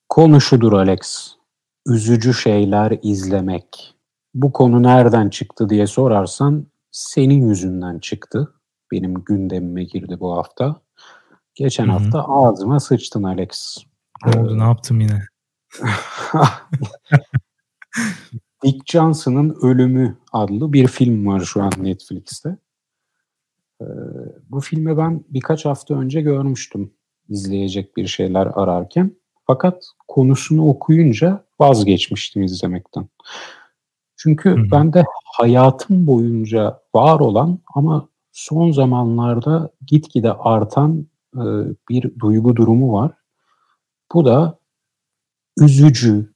Konu 0.08 0.40
şudur 0.40 0.72
Alex. 0.72 1.32
Üzücü 1.86 2.34
şeyler 2.34 2.98
izlemek. 3.02 3.94
Bu 4.34 4.52
konu 4.52 4.82
nereden 4.82 5.28
çıktı 5.28 5.68
diye 5.68 5.86
sorarsan 5.86 6.66
senin 6.90 7.48
yüzünden 7.48 7.98
çıktı. 7.98 8.54
Benim 8.92 9.14
gündemime 9.14 9.84
girdi 9.84 10.16
bu 10.20 10.36
hafta. 10.36 10.80
Geçen 11.54 11.84
Hı-hı. 11.84 11.92
hafta 11.92 12.24
ağzıma 12.24 12.80
sıçtın 12.80 13.22
Alex. 13.22 13.76
Ne 14.26 14.40
oldu 14.40 14.58
ne 14.58 14.62
yaptım 14.62 15.00
yine? 15.00 15.22
Dick 18.64 18.86
Johnson'ın 18.86 19.56
Ölümü 19.62 20.18
adlı 20.32 20.72
bir 20.72 20.86
film 20.86 21.26
var 21.26 21.40
şu 21.40 21.62
an 21.62 21.72
Netflix'te. 21.78 22.58
Ee, 23.80 23.84
bu 24.50 24.60
filmi 24.60 24.96
ben 24.96 25.24
birkaç 25.28 25.64
hafta 25.64 25.94
önce 25.94 26.20
görmüştüm 26.20 26.97
izleyecek 27.28 27.96
bir 27.96 28.06
şeyler 28.06 28.48
ararken. 28.54 29.12
Fakat 29.46 29.84
konusunu 30.08 30.68
okuyunca 30.68 31.44
vazgeçmiştim 31.60 32.42
izlemekten. 32.42 33.08
Çünkü 34.16 34.50
Hı-hı. 34.50 34.70
ben 34.70 34.92
de 34.92 35.04
hayatım 35.24 36.06
boyunca 36.06 36.80
var 36.94 37.20
olan 37.20 37.58
ama 37.74 38.08
son 38.32 38.70
zamanlarda 38.70 39.70
gitgide 39.86 40.32
artan 40.32 41.06
e, 41.34 41.44
bir 41.88 42.18
duygu 42.18 42.56
durumu 42.56 42.92
var. 42.92 43.12
Bu 44.12 44.24
da 44.24 44.58
üzücü, 45.60 46.32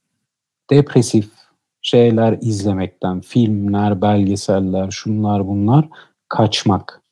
depresif 0.70 1.30
şeyler 1.82 2.38
izlemekten, 2.40 3.20
filmler, 3.20 4.02
belgeseller, 4.02 4.90
şunlar 4.90 5.46
bunlar 5.46 5.88
kaçmak. 6.28 7.02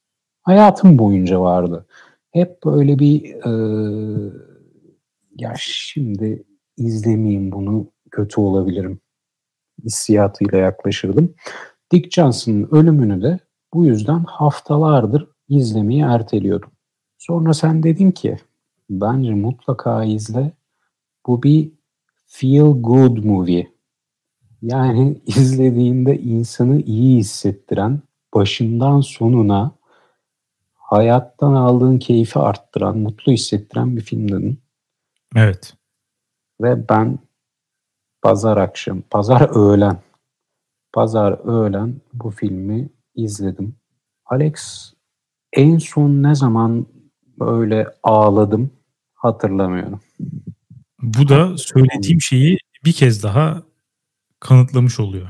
Hayatım 0.42 0.98
boyunca 0.98 1.40
vardı. 1.40 1.86
Hep 2.30 2.64
böyle 2.64 2.98
bir 2.98 3.34
e, 3.34 3.52
ya 5.38 5.54
şimdi 5.58 6.44
izlemeyeyim 6.76 7.52
bunu 7.52 7.86
kötü 8.10 8.40
olabilirim 8.40 9.00
hissiyatıyla 9.84 10.58
yaklaşırdım. 10.58 11.34
Dick 11.92 12.12
Johnson'ın 12.12 12.68
ölümünü 12.72 13.22
de 13.22 13.38
bu 13.74 13.84
yüzden 13.84 14.24
haftalardır 14.24 15.28
izlemeyi 15.48 16.02
erteliyordum. 16.02 16.70
Sonra 17.18 17.54
sen 17.54 17.82
dedin 17.82 18.10
ki 18.10 18.36
bence 18.90 19.34
mutlaka 19.34 20.04
izle. 20.04 20.52
Bu 21.26 21.42
bir 21.42 21.72
feel 22.26 22.82
good 22.82 23.24
movie. 23.24 23.72
Yani 24.62 25.20
izlediğinde 25.26 26.18
insanı 26.18 26.80
iyi 26.80 27.18
hissettiren, 27.18 28.00
başından 28.34 29.00
sonuna 29.00 29.72
hayattan 30.90 31.52
aldığın 31.52 31.98
keyfi 31.98 32.38
arttıran, 32.38 32.98
mutlu 32.98 33.32
hissettiren 33.32 33.96
bir 33.96 34.00
film. 34.00 34.58
Evet. 35.36 35.74
Ve 36.60 36.88
ben 36.88 37.18
pazar 38.22 38.56
akşam, 38.56 39.02
pazar 39.10 39.50
öğlen, 39.54 39.98
pazar 40.92 41.32
öğlen 41.44 42.00
bu 42.12 42.30
filmi 42.30 42.88
izledim. 43.14 43.76
Alex 44.26 44.92
en 45.52 45.78
son 45.78 46.22
ne 46.22 46.34
zaman 46.34 46.86
böyle 47.38 47.86
ağladım 48.02 48.70
hatırlamıyorum. 49.14 50.00
Bu 51.02 51.28
da 51.28 51.58
söylediğim 51.58 52.20
şeyi 52.20 52.58
bir 52.84 52.92
kez 52.92 53.22
daha 53.22 53.62
kanıtlamış 54.40 55.00
oluyor. 55.00 55.28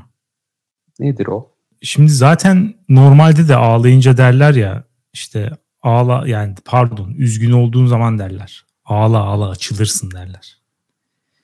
Nedir 0.99 1.27
o? 1.27 1.51
Şimdi 1.81 2.11
zaten 2.11 2.73
normalde 2.89 3.47
de 3.47 3.55
ağlayınca 3.55 4.17
derler 4.17 4.53
ya 4.53 4.90
işte 5.13 5.51
ağla 5.81 6.27
yani 6.27 6.55
pardon 6.65 7.13
üzgün 7.13 7.51
olduğun 7.51 7.85
zaman 7.85 8.19
derler. 8.19 8.65
Ağla 8.85 9.19
ağla 9.19 9.49
açılırsın 9.49 10.11
derler. 10.11 10.57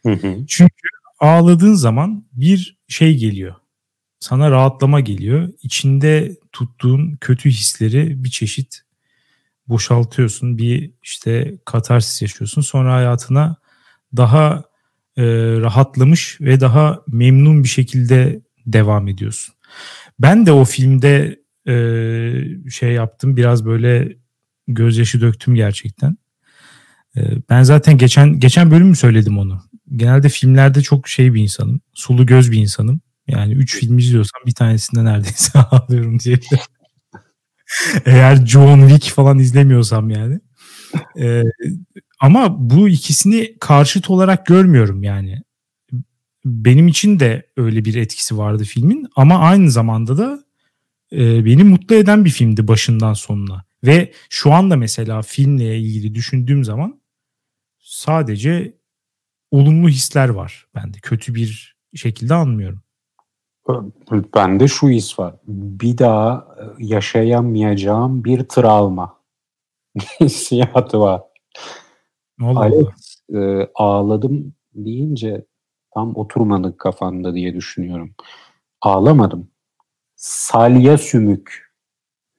Hı 0.06 0.14
hı. 0.14 0.46
Çünkü 0.48 0.88
ağladığın 1.20 1.74
zaman 1.74 2.26
bir 2.34 2.78
şey 2.88 3.18
geliyor. 3.18 3.56
Sana 4.20 4.52
rahatlama 4.52 5.00
geliyor. 5.00 5.50
İçinde 5.62 6.38
tuttuğun 6.52 7.18
kötü 7.22 7.50
hisleri 7.50 8.24
bir 8.24 8.30
çeşit 8.30 8.82
boşaltıyorsun. 9.68 10.58
Bir 10.58 10.92
işte 11.04 11.58
katarsis 11.66 12.22
yaşıyorsun. 12.22 12.62
Sonra 12.62 12.94
hayatına 12.94 13.56
daha 14.18 14.64
e, 15.18 15.24
rahatlamış 15.62 16.42
ve 16.42 16.60
daha 16.60 17.02
memnun 17.08 17.64
bir 17.64 17.70
şekilde 17.70 18.42
devam 18.66 19.08
ediyorsun. 19.08 19.56
Ben 20.20 20.46
de 20.46 20.52
o 20.52 20.66
filmde 20.66 21.40
e, 21.68 22.70
şey 22.70 22.92
yaptım. 22.92 23.38
Biraz 23.38 23.66
böyle 23.66 24.18
gözyaşı 24.68 25.22
döktüm 25.22 25.56
gerçekten. 25.56 26.18
E, 27.18 27.22
ben 27.50 27.64
zaten 27.64 27.98
geçen 27.98 28.40
geçen 28.40 28.72
bölüm 28.72 28.88
mü 28.88 28.96
söyledim 28.96 29.38
onu. 29.38 29.62
Genelde 29.96 30.30
filmlerde 30.30 30.82
çok 30.82 31.08
şey 31.08 31.34
bir 31.34 31.42
insanım. 31.42 31.82
Sulu 31.94 32.26
göz 32.26 32.52
bir 32.52 32.58
insanım. 32.58 33.02
Yani 33.28 33.54
3 33.54 33.80
film 33.80 33.98
izliyorsam 33.98 34.42
bir 34.46 34.54
tanesinde 34.54 35.06
neredeyse 35.06 35.60
ağlıyorum 35.72 36.20
diye. 36.20 36.40
Eğer 38.06 38.46
John 38.46 38.88
Wick 38.88 39.16
falan 39.16 39.40
izlemiyorsam 39.40 40.10
yani. 40.10 40.40
Ee, 41.20 41.44
ama 42.20 42.70
bu 42.70 42.90
ikisini 42.90 43.58
karşıt 43.60 44.10
olarak 44.10 44.46
görmüyorum 44.46 45.04
yani. 45.04 45.42
Benim 46.46 46.88
için 46.88 47.20
de 47.20 47.48
öyle 47.58 47.86
bir 47.86 47.96
etkisi 47.96 48.38
vardı 48.38 48.64
filmin 48.64 49.08
ama 49.16 49.40
aynı 49.40 49.72
zamanda 49.72 50.18
da 50.18 50.44
e, 51.12 51.46
beni 51.46 51.64
mutlu 51.64 51.96
eden 51.96 52.26
bir 52.26 52.30
filmdi 52.30 52.68
başından 52.68 53.14
sonuna. 53.14 53.64
Ve 53.84 54.12
şu 54.30 54.54
anda 54.54 54.76
mesela 54.76 55.22
filmle 55.22 55.78
ilgili 55.78 56.16
düşündüğüm 56.16 56.64
zaman 56.64 57.02
sadece 57.80 58.78
olumlu 59.52 59.90
hisler 59.90 60.30
var 60.30 60.68
bende. 60.76 60.98
Kötü 61.02 61.36
bir 61.36 61.78
şekilde 61.96 62.34
anmıyorum. 62.34 62.82
Bende 64.36 64.68
şu 64.68 64.90
his 64.90 65.20
var. 65.20 65.36
Bir 65.48 65.98
daha 65.98 66.48
e, 66.60 66.86
yaşayamayacağım 66.86 68.24
bir 68.24 68.44
travma 68.44 69.18
hissiyatı 70.20 71.00
var. 71.00 71.22
Allah 72.42 72.60
Alex 72.60 72.88
e, 73.34 73.70
ağladım 73.76 74.54
deyince 74.74 75.46
tam 75.94 76.16
oturmadı 76.16 76.78
kafanda 76.78 77.36
diye 77.36 77.54
düşünüyorum. 77.54 78.16
Ağlamadım. 78.82 79.50
Salya 80.18 80.98
sümük. 80.98 81.72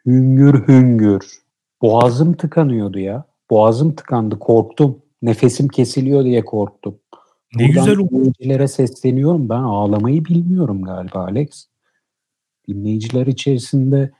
Hüngür 0.06 0.68
hüngür. 0.68 1.42
Boğazım 1.82 2.32
tıkanıyordu 2.32 2.98
ya. 2.98 3.24
Boğazım 3.50 3.94
tıkandı. 3.94 4.38
Korktum. 4.38 5.02
Nefesim 5.22 5.68
kesiliyor 5.68 6.24
diye 6.24 6.44
korktum. 6.44 6.98
Ne 7.54 7.68
Buradan 7.68 7.84
güzel 7.84 8.08
dinleyicilere 8.08 8.68
sesleniyorum. 8.68 9.48
Ben 9.48 9.62
ağlamayı 9.62 10.24
bilmiyorum 10.24 10.82
galiba 10.82 11.24
Alex. 11.24 11.66
Dinleyiciler 12.68 13.26
içerisinde 13.26 14.10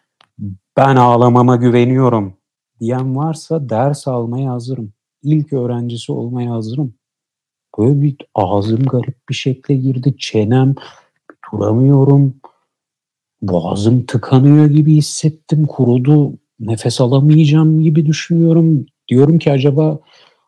ben 0.77 0.97
ağlamama 0.97 1.57
güveniyorum 1.57 2.37
diyen 2.81 3.16
varsa 3.16 3.68
ders 3.68 4.09
almaya 4.09 4.53
hazırım. 4.53 4.92
İlk 5.23 5.53
öğrencisi 5.53 6.12
olmaya 6.12 6.53
hazırım. 6.53 6.94
Böyle 7.79 8.03
bir 8.03 8.16
ağzım 8.35 8.83
garip 8.83 9.29
bir 9.29 9.35
şekle 9.35 9.75
girdi. 9.75 10.14
Çenem 10.18 10.75
duramıyorum. 11.53 12.35
Boğazım 13.42 14.07
tıkanıyor 14.07 14.66
gibi 14.66 14.94
hissettim. 14.94 15.66
Kurudu. 15.66 16.38
Nefes 16.61 17.01
alamayacağım 17.01 17.83
gibi 17.83 18.07
düşünüyorum. 18.07 18.87
Diyorum 19.09 19.38
ki 19.38 19.53
acaba 19.53 20.01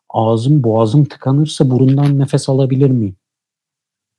ağzım 0.09 0.63
boğazım 0.63 1.05
tıkanırsa 1.05 1.71
burundan 1.71 2.19
nefes 2.19 2.49
alabilir 2.49 2.91
miyim? 2.91 3.17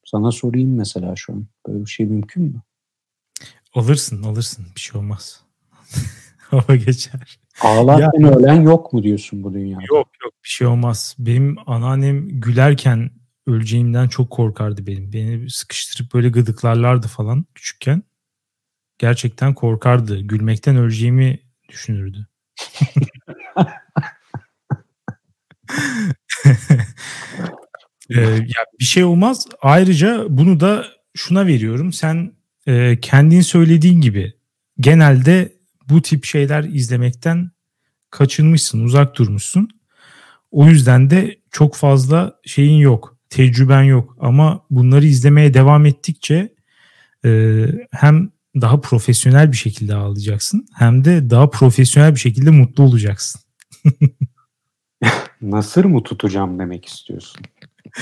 Sana 0.06 0.32
sorayım 0.32 0.76
mesela 0.76 1.16
şu 1.16 1.34
an. 1.34 1.46
Böyle 1.68 1.86
bir 1.86 1.90
şey 1.90 2.06
mümkün 2.06 2.44
mü? 2.44 2.62
Alırsın 3.74 4.24
alırsın 4.24 4.66
bir 4.76 4.82
şey 4.82 5.02
olmaz. 5.02 5.42
Hava 6.38 6.76
geçer. 6.76 7.40
Ağlarken 7.62 8.22
ya, 8.22 8.32
ölen 8.32 8.62
yok 8.62 8.94
mu 8.94 9.04
diyorsun 9.04 9.44
bu 9.44 9.54
dünyada? 9.54 9.82
Yok 9.82 10.08
yok 10.24 10.34
bir 10.44 10.50
şey 10.50 10.68
olmaz. 10.68 11.16
Benim 11.20 11.58
anneannem 11.66 12.30
gülerken 12.30 13.12
öleceğimden 13.48 14.08
çok 14.08 14.30
korkardı 14.30 14.88
benim. 14.88 15.14
Beni 15.14 15.50
sıkıştırıp 15.50 16.14
böyle 16.14 16.30
gıdıklarlardı 16.30 17.08
falan 17.08 17.46
küçükken. 17.56 18.04
Gerçekten 19.02 19.54
korkardı. 19.54 20.20
Gülmekten 20.20 20.76
öleceğimi 20.76 21.40
düşünürdü. 21.70 22.28
ee, 28.10 28.22
ya 28.22 28.66
bir 28.80 28.86
şey 28.86 29.04
olmaz. 29.04 29.48
Ayrıca 29.62 30.26
bunu 30.30 30.60
da 30.60 30.86
şuna 31.16 31.48
veriyorum. 31.48 31.94
Sen 31.94 32.34
e, 32.68 33.00
kendin 33.02 33.42
söylediğin 33.42 34.02
gibi 34.02 34.34
genelde 34.80 35.54
bu 35.90 36.02
tip 36.02 36.26
şeyler 36.26 36.64
izlemekten 36.64 37.52
kaçınmışsın, 38.10 38.84
uzak 38.84 39.16
durmuşsun. 39.18 39.70
O 40.52 40.68
yüzden 40.68 41.10
de 41.10 41.40
çok 41.52 41.76
fazla 41.76 42.40
şeyin 42.46 42.78
yok, 42.78 43.18
tecrüben 43.30 43.84
yok. 43.84 44.18
Ama 44.20 44.66
bunları 44.70 45.06
izlemeye 45.06 45.54
devam 45.54 45.86
ettikçe 45.86 46.54
e, 47.26 47.62
hem 47.92 48.32
daha 48.56 48.82
profesyonel 48.82 49.52
bir 49.52 49.58
şekilde 49.58 49.96
ağlayacaksın 49.96 50.66
hem 50.74 51.06
de 51.06 51.30
daha 51.30 51.50
profesyonel 51.50 52.16
bir 52.16 52.20
şekilde 52.20 52.52
mutlu 52.52 52.84
olacaksın. 52.84 53.42
Nasır 55.42 55.86
mı 55.86 56.04
tutacağım 56.04 56.60
demek 56.60 56.86
istiyorsun? 56.86 57.42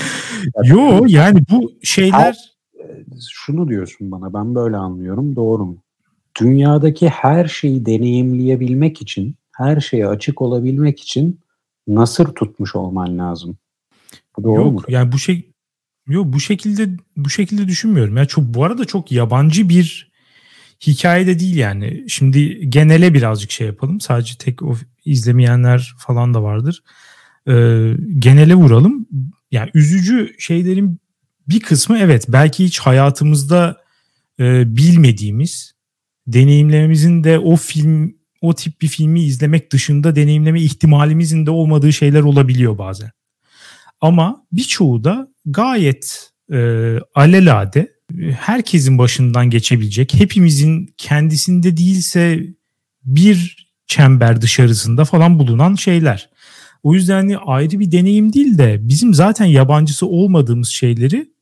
Yo 0.63 1.05
yani 1.07 1.43
bu 1.51 1.71
şeyler... 1.83 2.37
Şunu 3.31 3.69
diyorsun 3.69 4.11
bana 4.11 4.33
ben 4.33 4.55
böyle 4.55 4.77
anlıyorum 4.77 5.35
doğru 5.35 5.65
mu? 5.65 5.83
Dünyadaki 6.39 7.09
her 7.09 7.47
şeyi 7.47 7.85
deneyimleyebilmek 7.85 9.01
için, 9.01 9.35
her 9.51 9.79
şeye 9.79 10.07
açık 10.07 10.41
olabilmek 10.41 10.99
için 10.99 11.39
nasır 11.87 12.25
tutmuş 12.25 12.75
olman 12.75 13.17
lazım. 13.17 13.57
Bu 14.37 14.43
doğru 14.43 14.61
Yok 14.61 14.73
mu? 14.73 14.81
yani 14.87 15.11
bu 15.11 15.19
şey 15.19 15.49
Yok 16.07 16.33
bu 16.33 16.39
şekilde 16.39 16.89
bu 17.17 17.29
şekilde 17.29 17.67
düşünmüyorum. 17.67 18.17
Ya 18.17 18.25
çok 18.25 18.43
bu 18.43 18.65
arada 18.65 18.85
çok 18.85 19.11
yabancı 19.11 19.69
bir 19.69 20.08
hikaye 20.87 21.27
de 21.27 21.39
değil 21.39 21.55
yani. 21.55 22.05
Şimdi 22.07 22.69
genele 22.69 23.13
birazcık 23.13 23.51
şey 23.51 23.67
yapalım. 23.67 24.01
Sadece 24.01 24.35
tek 24.37 24.63
o 24.63 24.75
izlemeyenler 25.05 25.95
falan 25.97 26.33
da 26.33 26.43
vardır. 26.43 26.83
Ee, 27.47 27.93
genele 28.19 28.55
vuralım. 28.55 29.07
Yani 29.51 29.69
üzücü 29.73 30.35
şeylerin 30.39 30.99
bir 31.47 31.59
kısmı 31.59 31.97
evet 31.97 32.25
belki 32.29 32.65
hiç 32.65 32.79
hayatımızda 32.79 33.77
e, 34.39 34.75
bilmediğimiz 34.77 35.73
deneyimlememizin 36.27 37.23
de 37.23 37.39
o 37.39 37.55
film 37.55 38.19
o 38.41 38.53
tip 38.53 38.81
bir 38.81 38.87
filmi 38.87 39.23
izlemek 39.23 39.71
dışında 39.71 40.15
deneyimleme 40.15 40.61
ihtimalimizin 40.61 41.45
de 41.45 41.51
olmadığı 41.51 41.93
şeyler 41.93 42.21
olabiliyor 42.21 42.77
bazen. 42.77 43.11
Ama 44.01 44.45
birçoğu 44.51 45.03
da 45.03 45.27
gayet 45.45 46.31
e, 46.53 46.97
alelade 47.15 47.93
herkesin 48.39 48.97
başından 48.97 49.49
geçebilecek, 49.49 50.13
hepimizin 50.13 50.93
kendisinde 50.97 51.77
değilse 51.77 52.47
bir 53.05 53.69
çember 53.87 54.41
dışarısında 54.41 55.05
falan 55.05 55.39
bulunan 55.39 55.75
şeyler. 55.75 56.29
O 56.83 56.93
yüzden 56.93 57.15
hani 57.15 57.37
ayrı 57.37 57.79
bir 57.79 57.91
deneyim 57.91 58.33
değil 58.33 58.57
de 58.57 58.79
bizim 58.81 59.13
zaten 59.13 59.45
yabancısı 59.45 60.07
olmadığımız 60.07 60.69
şeyleri 60.69 61.33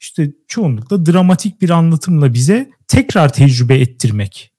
işte 0.00 0.32
çoğunlukla 0.48 1.06
dramatik 1.06 1.62
bir 1.62 1.70
anlatımla 1.70 2.34
bize 2.34 2.70
tekrar 2.88 3.32
tecrübe 3.32 3.78
ettirmek 3.78 4.52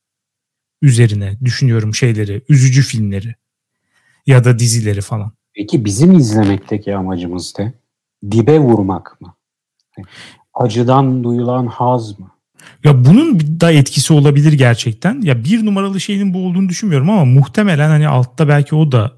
üzerine 0.81 1.37
düşünüyorum 1.45 1.95
şeyleri, 1.95 2.41
üzücü 2.49 2.81
filmleri 2.81 3.35
ya 4.25 4.43
da 4.43 4.59
dizileri 4.59 5.01
falan. 5.01 5.31
Peki 5.53 5.85
bizim 5.85 6.13
izlemekteki 6.13 6.95
amacımız 6.95 7.53
ne? 7.59 7.73
Dibe 8.31 8.59
vurmak 8.59 9.21
mı? 9.21 9.35
Acıdan 10.57 11.23
duyulan 11.23 11.67
haz 11.67 12.19
mı? 12.19 12.31
Ya 12.83 13.05
bunun 13.05 13.39
da 13.61 13.71
etkisi 13.71 14.13
olabilir 14.13 14.53
gerçekten. 14.53 15.21
Ya 15.21 15.43
bir 15.43 15.65
numaralı 15.65 15.99
şeyin 15.99 16.33
bu 16.33 16.45
olduğunu 16.45 16.69
düşünmüyorum 16.69 17.09
ama 17.09 17.25
muhtemelen 17.25 17.89
hani 17.89 18.07
altta 18.07 18.47
belki 18.47 18.75
o 18.75 18.91
da 18.91 19.11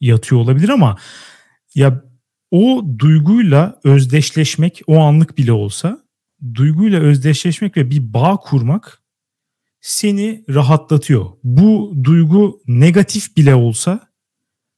yatıyor 0.00 0.40
olabilir 0.40 0.68
ama 0.68 0.96
ya 1.74 2.02
o 2.50 2.84
duyguyla 2.98 3.80
özdeşleşmek 3.84 4.82
o 4.86 4.98
anlık 4.98 5.38
bile 5.38 5.52
olsa 5.52 5.98
duyguyla 6.54 7.00
özdeşleşmek 7.00 7.76
ve 7.76 7.90
bir 7.90 8.12
bağ 8.14 8.36
kurmak 8.36 9.02
seni 9.80 10.44
rahatlatıyor. 10.48 11.26
Bu 11.44 11.94
duygu 12.04 12.60
negatif 12.66 13.36
bile 13.36 13.54
olsa 13.54 14.00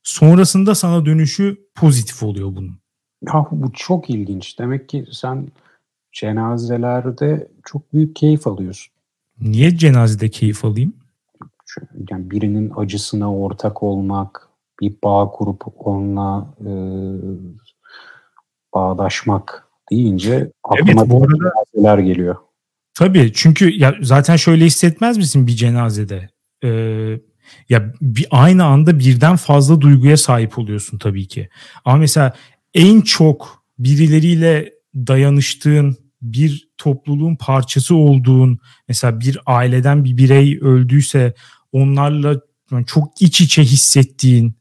sonrasında 0.03 0.75
sana 0.75 1.07
dönüşü 1.07 1.59
pozitif 1.75 2.23
oluyor 2.23 2.57
bunun. 2.57 2.79
Ya 3.27 3.47
bu 3.51 3.73
çok 3.73 4.11
ilginç. 4.11 4.59
Demek 4.59 4.89
ki 4.89 5.07
sen 5.13 5.49
cenazelerde 6.13 7.49
çok 7.65 7.93
büyük 7.93 8.17
keyif 8.17 8.47
alıyorsun. 8.47 8.93
Niye 9.41 9.77
cenazede 9.77 10.29
keyif 10.29 10.65
alayım? 10.65 10.93
Yani 12.11 12.31
birinin 12.31 12.73
acısına 12.77 13.35
ortak 13.35 13.83
olmak, 13.83 14.49
bir 14.81 14.95
bağ 15.05 15.31
kurup 15.31 15.63
onunla 15.87 16.55
e, 16.61 16.71
bağdaşmak 18.75 19.69
deyince 19.91 20.53
aklıma 20.65 21.03
evet, 21.03 21.11
bu 21.11 21.25
arada, 21.25 21.53
cenazeler 21.75 21.99
geliyor. 21.99 22.37
Tabii 22.95 23.33
çünkü 23.35 23.71
ya 23.71 23.95
zaten 24.03 24.37
şöyle 24.37 24.65
hissetmez 24.65 25.17
misin 25.17 25.47
bir 25.47 25.53
cenazede? 25.53 26.29
Ee, 26.65 27.21
ya 27.69 27.93
bir 28.01 28.27
aynı 28.31 28.65
anda 28.65 28.99
birden 28.99 29.37
fazla 29.37 29.81
duyguya 29.81 30.17
sahip 30.17 30.59
oluyorsun 30.59 30.99
tabii 30.99 31.29
ki. 31.29 31.49
Ama 31.85 31.97
mesela 31.97 32.35
en 32.75 33.01
çok 33.01 33.65
birileriyle 33.79 34.78
dayanıştığın, 35.07 35.97
bir 36.23 36.69
topluluğun 36.79 37.37
parçası 37.37 37.95
olduğun, 37.95 38.59
mesela 38.89 39.21
bir 39.21 39.39
aileden 39.47 40.05
bir 40.05 40.17
birey 40.17 40.59
öldüyse 40.61 41.35
onlarla 41.73 42.41
çok 42.87 43.23
iç 43.23 43.41
içe 43.41 43.63
hissettiğin 43.63 44.55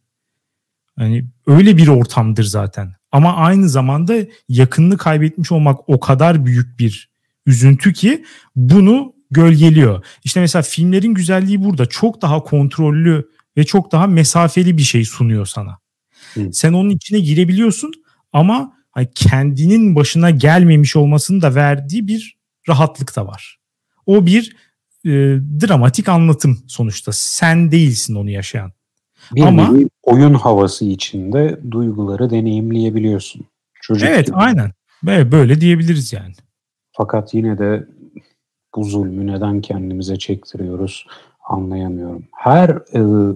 hani 0.95 1.25
öyle 1.47 1.77
bir 1.77 1.87
ortamdır 1.87 2.43
zaten. 2.43 2.93
Ama 3.11 3.35
aynı 3.35 3.69
zamanda 3.69 4.15
yakınını 4.49 4.97
kaybetmiş 4.97 5.51
olmak 5.51 5.89
o 5.89 5.99
kadar 5.99 6.45
büyük 6.45 6.79
bir 6.79 7.09
üzüntü 7.45 7.93
ki 7.93 8.25
bunu 8.55 9.13
gölgeliyor. 9.31 10.05
İşte 10.23 10.39
mesela 10.39 10.61
filmlerin 10.61 11.13
güzelliği 11.13 11.63
burada. 11.63 11.85
Çok 11.85 12.21
daha 12.21 12.43
kontrollü 12.43 13.29
ve 13.57 13.63
çok 13.63 13.91
daha 13.91 14.07
mesafeli 14.07 14.77
bir 14.77 14.83
şey 14.83 15.05
sunuyor 15.05 15.45
sana. 15.45 15.77
Hı. 16.33 16.53
Sen 16.53 16.73
onun 16.73 16.89
içine 16.89 17.19
girebiliyorsun 17.19 17.91
ama 18.33 18.76
kendinin 19.05 19.95
başına 19.95 20.29
gelmemiş 20.29 20.95
olmasının 20.95 21.41
da 21.41 21.55
verdiği 21.55 22.07
bir 22.07 22.37
rahatlık 22.69 23.15
da 23.15 23.27
var. 23.27 23.59
O 24.05 24.25
bir 24.25 24.55
e, 25.05 25.09
dramatik 25.61 26.09
anlatım 26.09 26.59
sonuçta. 26.67 27.11
Sen 27.13 27.71
değilsin 27.71 28.15
onu 28.15 28.29
yaşayan. 28.29 28.71
Bir 29.35 29.41
Ama 29.41 29.73
oyun 30.03 30.33
havası 30.33 30.85
içinde 30.85 31.59
duyguları 31.71 32.29
deneyimleyebiliyorsun. 32.29 33.45
Çocuk 33.81 34.09
evet 34.09 34.27
gibi. 34.27 34.35
aynen. 34.35 34.71
Böyle 35.03 35.61
diyebiliriz 35.61 36.13
yani. 36.13 36.33
Fakat 36.91 37.33
yine 37.33 37.57
de 37.57 37.87
bu 38.75 38.83
zulmü 38.83 39.27
neden 39.27 39.61
kendimize 39.61 40.19
çektiriyoruz 40.19 41.05
anlayamıyorum. 41.49 42.23
Her 42.35 42.69
e, 42.69 43.33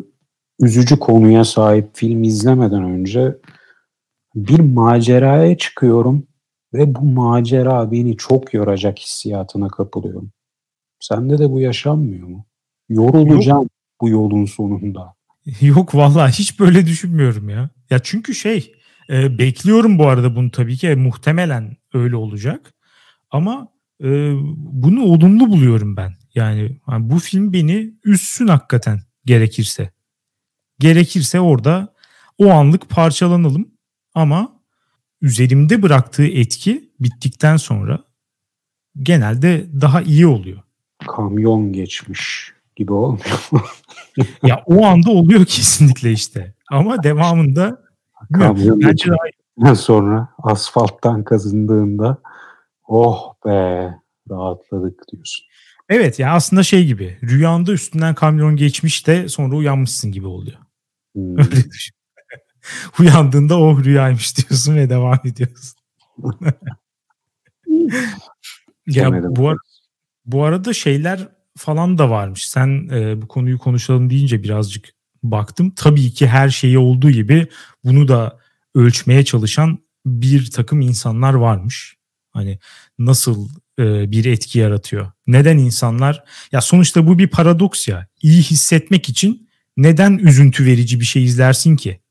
üzücü 0.59 0.99
konuya 0.99 1.45
sahip 1.45 1.89
film 1.93 2.23
izlemeden 2.23 2.83
önce 2.83 3.37
bir 4.35 4.59
maceraya 4.59 5.57
çıkıyorum 5.57 6.27
ve 6.73 6.95
bu 6.95 7.01
macera 7.01 7.91
beni 7.91 8.17
çok 8.17 8.53
yoracak 8.53 8.99
hissiyatına 8.99 9.67
kapılıyorum. 9.67 10.31
Sende 10.99 11.37
de 11.37 11.51
bu 11.51 11.59
yaşanmıyor 11.59 12.27
mu? 12.27 12.45
Yorulacağım 12.89 13.61
Yok. 13.61 13.71
bu 14.01 14.09
yolun 14.09 14.45
sonunda. 14.45 15.13
Yok 15.61 15.95
vallahi 15.95 16.31
hiç 16.31 16.59
böyle 16.59 16.85
düşünmüyorum 16.85 17.49
ya. 17.49 17.69
Ya 17.89 17.99
çünkü 17.99 18.35
şey 18.35 18.73
e, 19.09 19.37
bekliyorum 19.37 19.99
bu 19.99 20.07
arada 20.07 20.35
bunu 20.35 20.51
tabii 20.51 20.77
ki 20.77 20.87
e, 20.87 20.95
muhtemelen 20.95 21.77
öyle 21.93 22.15
olacak. 22.15 22.73
Ama 23.31 23.67
e, 24.03 24.33
bunu 24.55 25.03
olumlu 25.03 25.49
buluyorum 25.49 25.97
ben. 25.97 26.13
Yani, 26.35 26.79
yani 26.91 27.09
bu 27.09 27.19
film 27.19 27.53
beni 27.53 27.93
üssün 28.05 28.47
hakikaten 28.47 28.99
gerekirse. 29.25 29.91
Gerekirse 30.79 31.39
orada 31.39 31.93
o 32.37 32.49
anlık 32.49 32.89
parçalanalım 32.89 33.70
ama 34.15 34.61
üzerimde 35.21 35.81
bıraktığı 35.81 36.27
etki 36.27 36.91
bittikten 36.99 37.57
sonra 37.57 38.03
genelde 39.01 39.65
daha 39.81 40.01
iyi 40.01 40.27
oluyor. 40.27 40.61
Kamyon 41.07 41.73
geçmiş 41.73 42.53
gibi 42.75 42.93
olmuyor 42.93 43.47
mu? 43.51 43.61
ya 44.43 44.63
o 44.65 44.85
anda 44.85 45.11
oluyor 45.11 45.45
kesinlikle 45.45 46.11
işte. 46.11 46.53
Ama 46.71 47.03
devamında 47.03 47.81
kamyon 48.33 48.81
daha... 49.61 49.75
sonra 49.75 50.29
asfalttan 50.43 51.23
kazındığında 51.23 52.17
oh 52.87 53.33
be 53.45 53.91
rahatladık 54.29 55.01
diyorsun. 55.11 55.45
Evet 55.89 56.19
ya 56.19 56.27
yani 56.27 56.35
aslında 56.35 56.63
şey 56.63 56.85
gibi 56.85 57.17
rüyanda 57.23 57.71
üstünden 57.71 58.15
kamyon 58.15 58.55
geçmiş 58.55 59.07
de 59.07 59.29
sonra 59.29 59.55
uyanmışsın 59.55 60.11
gibi 60.11 60.27
oluyor. 60.27 60.57
Hmm. 61.15 61.37
Öyle 61.37 61.69
düşün. 61.69 61.95
Uyandığında 62.99 63.59
oh 63.59 63.83
rüyaymış 63.83 64.37
diyorsun 64.37 64.75
ve 64.75 64.89
devam 64.89 65.19
ediyorsun. 65.25 65.79
ya 68.87 69.35
bu, 69.35 69.49
ar- 69.49 69.57
bu 70.25 70.43
arada 70.43 70.73
şeyler 70.73 71.29
falan 71.57 71.97
da 71.97 72.09
varmış. 72.09 72.47
Sen 72.47 72.89
e, 72.91 73.21
bu 73.21 73.27
konuyu 73.27 73.57
konuşalım 73.57 74.09
deyince 74.09 74.43
birazcık 74.43 74.89
baktım. 75.23 75.73
Tabii 75.75 76.13
ki 76.13 76.27
her 76.27 76.49
şeyi 76.49 76.77
olduğu 76.77 77.11
gibi 77.11 77.47
bunu 77.83 78.07
da 78.07 78.39
ölçmeye 78.75 79.25
çalışan 79.25 79.79
bir 80.05 80.51
takım 80.51 80.81
insanlar 80.81 81.33
varmış. 81.33 81.97
Hani 82.31 82.59
nasıl 82.99 83.49
e, 83.79 84.11
bir 84.11 84.25
etki 84.25 84.59
yaratıyor? 84.59 85.11
Neden 85.27 85.57
insanlar 85.57 86.23
ya 86.51 86.61
sonuçta 86.61 87.07
bu 87.07 87.19
bir 87.19 87.27
paradoks 87.27 87.87
ya. 87.87 88.07
İyi 88.21 88.41
hissetmek 88.41 89.09
için 89.09 89.49
neden 89.77 90.17
üzüntü 90.17 90.65
verici 90.65 90.99
bir 90.99 91.05
şey 91.05 91.23
izlersin 91.23 91.75
ki? 91.75 92.01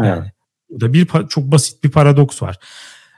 Yani 0.00 0.22
evet. 0.22 0.32
burada 0.70 0.92
bir 0.92 1.08
çok 1.28 1.44
basit 1.44 1.84
bir 1.84 1.90
paradoks 1.90 2.42
var. 2.42 2.58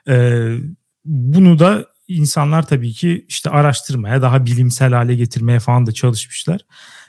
Ee, 0.09 0.57
bunu 1.05 1.59
da 1.59 1.87
insanlar 2.09 2.67
tabii 2.67 2.93
ki 2.93 3.25
işte 3.29 3.51
araştırmaya, 3.51 4.23
daha 4.23 4.47
bilimsel 4.47 4.93
hale 4.93 5.15
getirmeye 5.15 5.61
falan 5.61 5.87
da 5.87 5.93
çalışmışlar. 5.93 6.61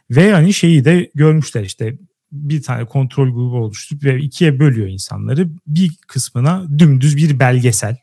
Ve 0.10 0.32
hani 0.32 0.54
şeyi 0.54 0.86
de 0.86 1.12
görmüşler 1.16 1.64
işte 1.64 1.98
bir 2.32 2.64
tane 2.64 2.86
kontrol 2.86 3.34
grubu 3.34 3.58
oluşturup 3.58 4.04
ve 4.04 4.20
ikiye 4.20 4.60
bölüyor 4.60 4.88
insanları. 4.88 5.50
Bir 5.68 5.92
kısmına 6.08 6.66
dümdüz 6.80 7.18
bir 7.18 7.40
belgesel. 7.40 7.98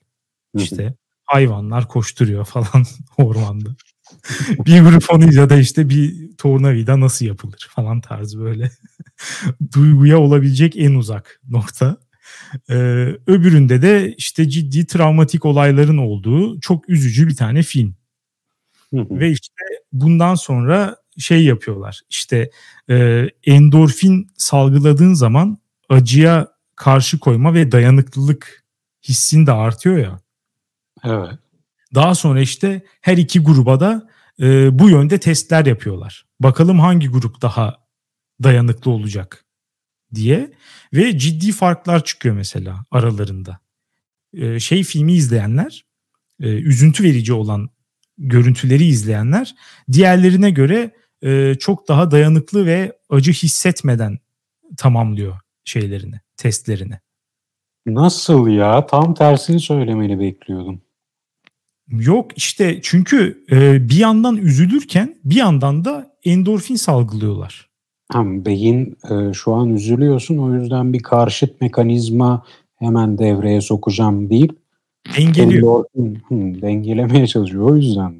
İşte 0.54 0.94
hayvanlar 1.24 1.88
koşturuyor 1.88 2.44
falan 2.44 2.84
ormanda. 3.16 3.68
bir 4.50 4.80
grup 4.80 5.04
onuyla 5.10 5.50
da 5.50 5.56
işte 5.56 5.88
bir 5.88 6.27
tornavida 6.38 7.00
nasıl 7.00 7.26
yapılır 7.26 7.68
falan 7.70 8.00
tarzı 8.00 8.40
böyle 8.40 8.70
duyguya 9.74 10.18
olabilecek 10.18 10.76
en 10.76 10.94
uzak 10.94 11.40
nokta. 11.48 11.96
Ee, 12.70 12.74
öbüründe 13.26 13.82
de 13.82 14.14
işte 14.16 14.48
ciddi 14.48 14.86
travmatik 14.86 15.44
olayların 15.44 15.98
olduğu 15.98 16.60
çok 16.60 16.88
üzücü 16.88 17.28
bir 17.28 17.36
tane 17.36 17.62
film. 17.62 17.96
Ve 18.92 19.30
işte 19.30 19.64
bundan 19.92 20.34
sonra 20.34 20.96
şey 21.18 21.44
yapıyorlar. 21.44 22.00
İşte 22.10 22.50
e, 22.90 23.26
endorfin 23.44 24.30
salgıladığın 24.36 25.14
zaman 25.14 25.58
acıya 25.88 26.48
karşı 26.76 27.18
koyma 27.18 27.54
ve 27.54 27.72
dayanıklılık 27.72 28.64
hissin 29.08 29.46
de 29.46 29.52
artıyor 29.52 29.98
ya. 29.98 30.20
Evet. 31.04 31.38
Daha 31.94 32.14
sonra 32.14 32.40
işte 32.40 32.82
her 33.00 33.16
iki 33.16 33.40
gruba 33.40 33.80
da 33.80 34.08
e, 34.40 34.78
bu 34.78 34.90
yönde 34.90 35.18
testler 35.20 35.66
yapıyorlar. 35.66 36.27
Bakalım 36.40 36.80
hangi 36.80 37.08
grup 37.08 37.42
daha 37.42 37.76
dayanıklı 38.42 38.90
olacak 38.90 39.44
diye 40.14 40.52
ve 40.94 41.18
ciddi 41.18 41.52
farklar 41.52 42.04
çıkıyor 42.04 42.34
mesela 42.34 42.84
aralarında. 42.90 43.58
E, 44.32 44.60
şey 44.60 44.84
filmi 44.84 45.12
izleyenler, 45.12 45.84
e, 46.40 46.48
üzüntü 46.48 47.04
verici 47.04 47.32
olan 47.32 47.70
görüntüleri 48.18 48.84
izleyenler 48.84 49.54
diğerlerine 49.92 50.50
göre 50.50 50.90
e, 51.22 51.54
çok 51.54 51.88
daha 51.88 52.10
dayanıklı 52.10 52.66
ve 52.66 52.98
acı 53.10 53.32
hissetmeden 53.32 54.18
tamamlıyor 54.76 55.40
şeylerini, 55.64 56.20
testlerini. 56.36 56.98
Nasıl 57.86 58.48
ya? 58.48 58.86
Tam 58.86 59.14
tersini 59.14 59.60
söylemeni 59.60 60.20
bekliyordum. 60.20 60.80
Yok 61.88 62.30
işte 62.36 62.80
çünkü 62.82 63.44
e, 63.50 63.88
bir 63.88 63.96
yandan 63.96 64.36
üzülürken 64.36 65.16
bir 65.24 65.36
yandan 65.36 65.84
da 65.84 66.07
endorfin 66.24 66.76
salgılıyorlar. 66.76 67.68
Hem 68.12 68.44
beyin 68.44 68.96
e, 69.10 69.32
şu 69.32 69.54
an 69.54 69.70
üzülüyorsun 69.70 70.38
o 70.38 70.54
yüzden 70.54 70.92
bir 70.92 71.02
karşıt 71.02 71.60
mekanizma 71.60 72.44
hemen 72.76 73.18
devreye 73.18 73.60
sokacağım 73.60 74.30
deyip 74.30 74.58
dengeliyor. 75.16 75.84
Endorfin, 75.94 76.14
hı, 76.28 76.62
dengelemeye 76.62 77.26
çalışıyor 77.26 77.70
o 77.70 77.76
yüzden. 77.76 78.14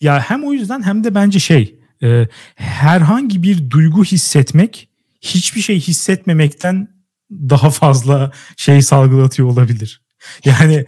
Ya 0.00 0.20
hem 0.20 0.44
o 0.44 0.52
yüzden 0.52 0.82
hem 0.82 1.04
de 1.04 1.14
bence 1.14 1.38
şey 1.38 1.78
e, 2.02 2.28
herhangi 2.54 3.42
bir 3.42 3.70
duygu 3.70 4.04
hissetmek 4.04 4.88
hiçbir 5.20 5.60
şey 5.60 5.80
hissetmemekten 5.80 6.88
daha 7.30 7.70
fazla 7.70 8.32
şey 8.56 8.82
salgılatıyor 8.82 9.48
olabilir. 9.48 10.05
Yani 10.44 10.84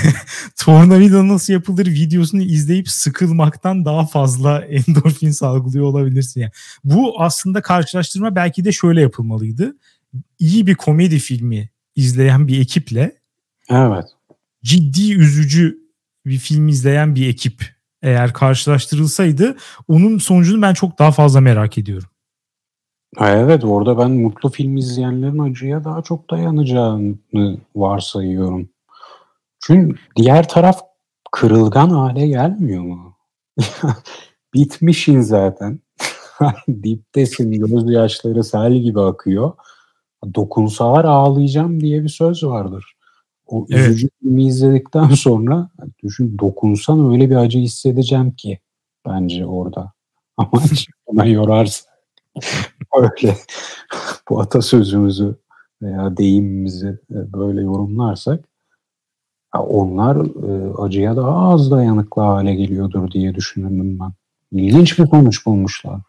tornavida 0.58 1.28
nasıl 1.28 1.52
yapılır 1.52 1.86
videosunu 1.86 2.42
izleyip 2.42 2.88
sıkılmaktan 2.88 3.84
daha 3.84 4.06
fazla 4.06 4.60
endorfin 4.64 5.30
salgılıyor 5.30 5.84
olabilirsin. 5.84 6.40
Yani. 6.40 6.52
Bu 6.84 7.22
aslında 7.22 7.62
karşılaştırma 7.62 8.36
belki 8.36 8.64
de 8.64 8.72
şöyle 8.72 9.00
yapılmalıydı. 9.00 9.76
İyi 10.38 10.66
bir 10.66 10.74
komedi 10.74 11.18
filmi 11.18 11.70
izleyen 11.96 12.48
bir 12.48 12.60
ekiple 12.60 13.16
evet. 13.70 14.04
ciddi 14.64 15.14
üzücü 15.14 15.78
bir 16.26 16.38
film 16.38 16.68
izleyen 16.68 17.14
bir 17.14 17.28
ekip 17.28 17.74
eğer 18.02 18.32
karşılaştırılsaydı 18.32 19.56
onun 19.88 20.18
sonucunu 20.18 20.62
ben 20.62 20.74
çok 20.74 20.98
daha 20.98 21.12
fazla 21.12 21.40
merak 21.40 21.78
ediyorum. 21.78 22.08
Evet 23.20 23.64
orada 23.64 23.98
ben 23.98 24.10
mutlu 24.10 24.50
film 24.50 24.76
izleyenlerin 24.76 25.38
acıya 25.38 25.84
daha 25.84 26.02
çok 26.02 26.30
dayanacağını 26.30 27.58
varsayıyorum. 27.76 28.68
Çünkü 29.66 29.98
diğer 30.16 30.48
taraf 30.48 30.80
kırılgan 31.32 31.90
hale 31.90 32.26
gelmiyor 32.26 32.82
mu? 32.82 33.16
Bitmişin 34.54 35.20
zaten. 35.20 35.80
Diptesin, 36.68 37.52
gözyaşları 37.52 38.44
sel 38.44 38.72
gibi 38.72 39.00
akıyor. 39.00 39.52
Dokunsalar 40.34 41.04
ağlayacağım 41.04 41.80
diye 41.80 42.02
bir 42.02 42.08
söz 42.08 42.44
vardır. 42.44 42.96
O 43.46 43.66
evet. 43.70 43.88
üzücü 43.88 44.08
filmi 44.20 44.46
izledikten 44.46 45.08
sonra 45.08 45.70
düşün 46.02 46.38
dokunsan 46.38 47.12
öyle 47.12 47.30
bir 47.30 47.36
acı 47.36 47.58
hissedeceğim 47.58 48.30
ki 48.30 48.58
bence 49.06 49.46
orada. 49.46 49.92
Ama 50.36 50.62
hemen 51.08 51.24
yorarsın. 51.24 51.86
öyle 52.96 53.36
bu 54.28 54.40
atasözümüzü 54.40 55.36
veya 55.82 56.16
deyimimizi 56.16 56.88
e, 57.10 57.32
böyle 57.32 57.60
yorumlarsak 57.60 58.53
onlar 59.62 60.16
e, 60.16 60.72
acıya 60.78 61.16
daha 61.16 61.52
az 61.52 61.70
dayanıklı 61.70 62.22
hale 62.22 62.54
geliyordur 62.54 63.10
diye 63.10 63.34
düşünürdüm 63.34 63.98
ben. 64.00 64.12
İlginç 64.52 64.98
bir 64.98 65.06
sonuç 65.06 65.46
bulmuşlar. 65.46 66.00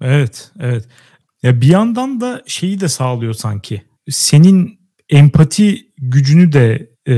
Evet, 0.00 0.50
evet. 0.60 0.88
Ya 1.42 1.60
bir 1.60 1.66
yandan 1.66 2.20
da 2.20 2.42
şeyi 2.46 2.80
de 2.80 2.88
sağlıyor 2.88 3.34
sanki. 3.34 3.82
Senin 4.08 4.78
empati 5.08 5.92
gücünü 5.98 6.52
de 6.52 6.90
e, 7.08 7.16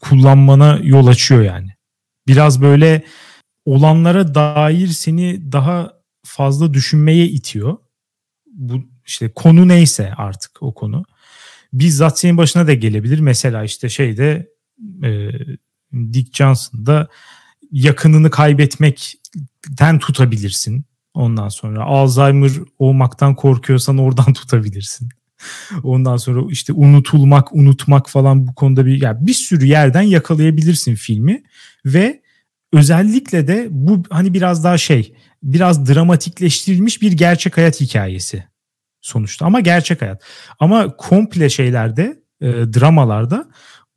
kullanmana 0.00 0.78
yol 0.82 1.06
açıyor 1.06 1.42
yani. 1.42 1.68
Biraz 2.26 2.62
böyle 2.62 3.02
olanlara 3.64 4.34
dair 4.34 4.86
seni 4.86 5.52
daha 5.52 5.92
fazla 6.24 6.74
düşünmeye 6.74 7.26
itiyor. 7.26 7.76
Bu 8.46 8.80
işte 9.06 9.32
konu 9.34 9.68
neyse 9.68 10.14
artık 10.16 10.62
o 10.62 10.74
konu. 10.74 11.04
Bizzat 11.72 12.18
senin 12.18 12.36
başına 12.36 12.66
da 12.66 12.74
gelebilir. 12.74 13.18
Mesela 13.18 13.64
işte 13.64 13.88
şeyde 13.88 14.48
e, 15.02 15.30
Dick 15.92 16.36
Johnson'da 16.36 17.08
yakınını 17.72 18.30
kaybetmekten 18.30 19.98
tutabilirsin. 19.98 20.84
Ondan 21.14 21.48
sonra 21.48 21.84
Alzheimer 21.84 22.52
olmaktan 22.78 23.34
korkuyorsan 23.34 23.98
oradan 23.98 24.32
tutabilirsin. 24.32 25.08
Ondan 25.82 26.16
sonra 26.16 26.40
işte 26.50 26.72
unutulmak, 26.72 27.52
unutmak 27.52 28.10
falan 28.10 28.46
bu 28.46 28.54
konuda 28.54 28.86
bir 28.86 29.02
yani 29.02 29.26
bir 29.26 29.34
sürü 29.34 29.66
yerden 29.66 30.02
yakalayabilirsin 30.02 30.94
filmi 30.94 31.42
ve 31.86 32.22
özellikle 32.72 33.48
de 33.48 33.68
bu 33.70 34.02
hani 34.10 34.34
biraz 34.34 34.64
daha 34.64 34.78
şey, 34.78 35.14
biraz 35.42 35.94
dramatikleştirilmiş 35.94 37.02
bir 37.02 37.12
gerçek 37.12 37.56
hayat 37.56 37.80
hikayesi 37.80 38.44
sonuçta 39.06 39.46
ama 39.46 39.60
gerçek 39.60 40.02
hayat. 40.02 40.22
Ama 40.60 40.96
komple 40.96 41.48
şeylerde, 41.48 42.22
e, 42.40 42.46
dramalarda 42.46 43.48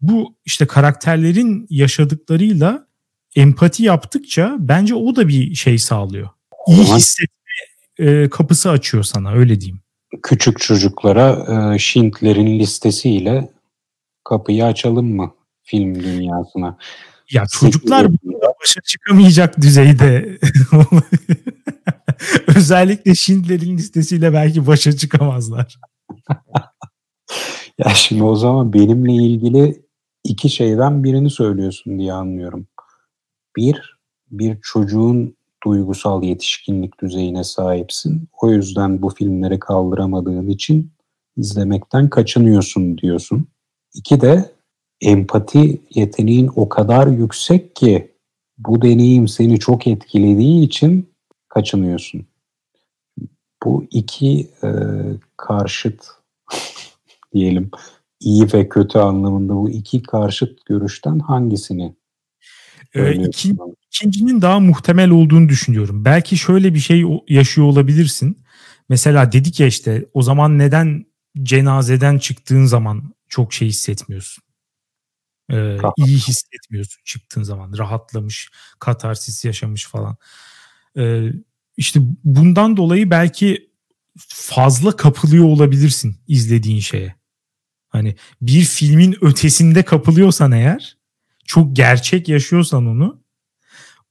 bu 0.01 0.35
işte 0.45 0.67
karakterlerin 0.67 1.67
yaşadıklarıyla 1.69 2.87
empati 3.35 3.83
yaptıkça 3.83 4.55
bence 4.59 4.95
o 4.95 5.15
da 5.15 5.27
bir 5.27 5.55
şey 5.55 5.77
sağlıyor. 5.77 6.29
İyi 6.67 6.83
hissetme 6.83 7.35
e, 7.99 8.29
kapısı 8.29 8.69
açıyor 8.69 9.03
sana 9.03 9.31
öyle 9.31 9.61
diyeyim. 9.61 9.81
Küçük 10.23 10.59
çocuklara 10.59 11.29
e, 11.75 11.79
Schindler'in 11.79 12.59
listesiyle 12.59 13.49
kapıyı 14.23 14.65
açalım 14.65 15.15
mı 15.15 15.31
film 15.63 15.95
dünyasına? 15.95 16.77
Ya 17.31 17.43
çocuklar 17.51 18.07
başa 18.61 18.81
çıkamayacak 18.81 19.61
düzeyde 19.61 20.39
özellikle 22.55 23.15
Schindler'in 23.15 23.77
listesiyle 23.77 24.33
belki 24.33 24.67
başa 24.67 24.97
çıkamazlar. 24.97 25.79
ya 27.77 27.89
şimdi 27.89 28.23
o 28.23 28.35
zaman 28.35 28.73
benimle 28.73 29.13
ilgili 29.13 29.85
iki 30.23 30.49
şeyden 30.49 31.03
birini 31.03 31.29
söylüyorsun 31.29 31.99
diye 31.99 32.13
anlıyorum. 32.13 32.67
Bir, 33.57 33.99
bir 34.31 34.57
çocuğun 34.61 35.37
duygusal 35.65 36.23
yetişkinlik 36.23 37.01
düzeyine 37.01 37.43
sahipsin. 37.43 38.27
O 38.41 38.51
yüzden 38.51 39.01
bu 39.01 39.09
filmleri 39.09 39.59
kaldıramadığın 39.59 40.47
için 40.47 40.91
izlemekten 41.37 42.09
kaçınıyorsun 42.09 42.97
diyorsun. 42.97 43.47
İki 43.93 44.21
de 44.21 44.51
empati 45.01 45.81
yeteneğin 45.95 46.49
o 46.55 46.69
kadar 46.69 47.07
yüksek 47.07 47.75
ki 47.75 48.11
bu 48.57 48.81
deneyim 48.81 49.27
seni 49.27 49.59
çok 49.59 49.87
etkilediği 49.87 50.65
için 50.65 51.09
kaçınıyorsun. 51.49 52.25
Bu 53.63 53.85
iki 53.91 54.47
e, 54.63 54.69
karşıt 55.37 56.07
diyelim 57.33 57.71
iyi 58.19 58.53
ve 58.53 58.69
kötü 58.69 58.99
anlamında 58.99 59.55
bu 59.55 59.69
iki 59.69 60.03
karşıt 60.03 60.65
görüşten 60.65 61.19
hangisini 61.19 61.95
ee, 62.95 63.13
iki, 63.13 63.55
ikincinin 63.87 64.41
daha 64.41 64.59
muhtemel 64.59 65.09
olduğunu 65.09 65.49
düşünüyorum. 65.49 66.05
Belki 66.05 66.37
şöyle 66.37 66.73
bir 66.73 66.79
şey 66.79 67.03
yaşıyor 67.27 67.67
olabilirsin. 67.67 68.37
Mesela 68.89 69.31
dedik 69.31 69.59
ya 69.59 69.67
işte 69.67 70.05
o 70.13 70.21
zaman 70.21 70.59
neden 70.59 71.05
cenazeden 71.43 72.17
çıktığın 72.17 72.65
zaman 72.65 73.13
çok 73.27 73.53
şey 73.53 73.67
hissetmiyorsun? 73.67 74.43
Ee, 75.51 75.77
iyi 75.97 76.17
hissetmiyorsun 76.17 77.01
çıktığın 77.05 77.43
zaman. 77.43 77.77
Rahatlamış, 77.77 78.49
katarsis 78.79 79.45
yaşamış 79.45 79.87
falan. 79.87 80.17
Ee, 80.97 81.29
işte 81.77 81.99
bundan 82.23 82.77
dolayı 82.77 83.11
belki 83.11 83.69
fazla 84.27 84.95
kapılıyor 84.95 85.45
olabilirsin 85.45 86.15
izlediğin 86.27 86.79
şeye. 86.79 87.15
Hani 87.89 88.15
bir 88.41 88.61
filmin 88.61 89.17
ötesinde 89.21 89.83
kapılıyorsan 89.83 90.51
eğer 90.51 90.97
çok 91.45 91.75
gerçek 91.75 92.29
yaşıyorsan 92.29 92.85
onu 92.85 93.23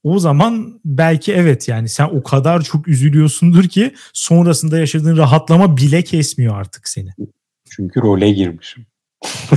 o 0.03 0.19
zaman 0.19 0.81
belki 0.85 1.33
evet 1.33 1.69
yani 1.69 1.89
sen 1.89 2.05
o 2.05 2.23
kadar 2.23 2.63
çok 2.63 2.89
üzülüyorsundur 2.89 3.65
ki 3.65 3.95
sonrasında 4.13 4.79
yaşadığın 4.79 5.17
rahatlama 5.17 5.77
bile 5.77 6.03
kesmiyor 6.05 6.61
artık 6.61 6.89
seni. 6.89 7.11
Çünkü 7.71 8.01
role 8.01 8.31
girmişim. 8.31 8.87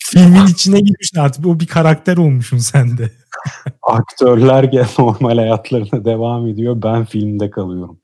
Filmin 0.00 0.46
içine 0.46 0.80
girmişsin 0.80 1.20
artık 1.20 1.46
o 1.46 1.60
bir 1.60 1.66
karakter 1.66 2.16
olmuşsun 2.16 2.58
sen 2.58 2.98
de. 2.98 3.10
Aktörler 3.82 4.64
gel 4.72 4.88
normal 4.98 5.38
hayatlarına 5.38 6.04
devam 6.04 6.46
ediyor 6.46 6.82
ben 6.82 7.04
filmde 7.04 7.50
kalıyorum. 7.50 8.00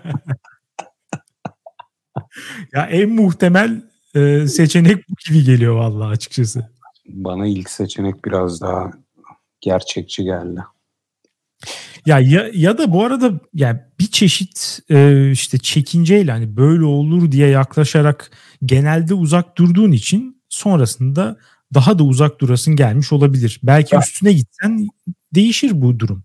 ya 2.73 2.87
en 2.87 3.11
muhtemel 3.11 3.83
e, 4.15 4.47
seçenek 4.47 5.09
bu 5.09 5.15
gibi 5.29 5.45
geliyor 5.45 5.77
vallahi 5.77 6.09
açıkçası. 6.09 6.69
Bana 7.09 7.47
ilk 7.47 7.71
seçenek 7.71 8.25
biraz 8.25 8.61
daha 8.61 8.91
gerçekçi 9.61 10.25
geldi. 10.25 10.61
Ya 12.07 12.19
ya, 12.19 12.51
ya 12.55 12.79
da 12.79 12.93
bu 12.93 13.05
arada 13.05 13.41
yani 13.55 13.81
bir 14.01 14.07
çeşit 14.07 14.81
e, 14.91 15.31
işte 15.31 15.59
çekinceyle 15.59 16.33
hani 16.33 16.57
böyle 16.57 16.85
olur 16.85 17.33
diye 17.33 17.49
yaklaşarak 17.49 18.31
genelde 18.65 19.15
uzak 19.15 19.59
durduğun 19.59 19.93
için 19.93 20.43
sonrasında 20.49 21.37
daha 21.75 21.99
da 21.99 22.05
uzak 22.05 22.41
durasın 22.41 22.77
gelmiş 22.77 23.13
olabilir. 23.13 23.61
Belki 23.63 23.95
ya. 23.95 24.01
üstüne 24.01 24.33
gitsen 24.33 24.87
değişir 25.35 25.83
bu 25.83 25.99
durum. 25.99 26.25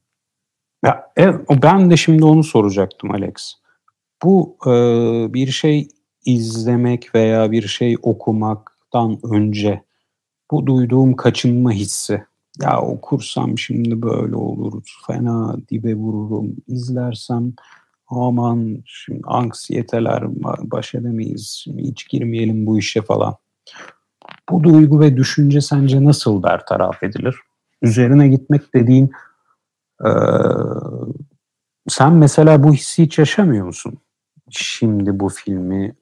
Ya, 0.86 1.12
evet, 1.16 1.36
ben 1.64 1.92
de 1.92 1.98
şimdi 1.98 2.26
onu 2.26 2.44
soracaktım 2.44 3.12
Alex. 3.12 3.54
Bu 4.24 4.58
e, 4.66 4.72
bir 5.34 5.48
şey 5.48 5.88
izlemek 6.26 7.16
veya 7.16 7.52
bir 7.52 7.68
şey 7.68 7.96
okumaktan 8.02 9.20
önce 9.24 9.84
bu 10.52 10.66
duyduğum 10.68 11.16
kaçınma 11.16 11.72
hissi. 11.72 12.24
Ya 12.62 12.82
okursam 12.82 13.58
şimdi 13.58 14.02
böyle 14.02 14.36
olur, 14.36 14.84
fena 15.08 15.58
dibe 15.70 15.96
vururum, 15.96 16.56
izlersem 16.68 17.54
aman 18.08 18.84
şimdi 18.86 19.22
anksiyeteler 19.26 20.24
baş 20.72 20.96
edemeyiz, 20.96 21.62
şimdi 21.64 21.84
hiç 21.84 22.10
girmeyelim 22.10 22.66
bu 22.66 22.80
işe 22.80 23.02
falan. 23.02 23.36
Bu 24.50 24.64
duygu 24.64 25.00
ve 25.00 25.18
düşünce 25.18 25.62
sence 25.62 26.04
nasıl 26.04 26.44
bertaraf 26.44 27.04
edilir? 27.04 27.36
Üzerine 27.82 28.28
gitmek 28.28 28.74
dediğin 28.74 29.12
e, 30.06 30.10
sen 31.88 32.14
mesela 32.14 32.64
bu 32.64 32.74
hissi 32.74 33.04
hiç 33.04 33.18
yaşamıyor 33.18 33.66
musun? 33.66 33.98
Şimdi 34.50 35.20
bu 35.20 35.30
filmi 35.30 35.94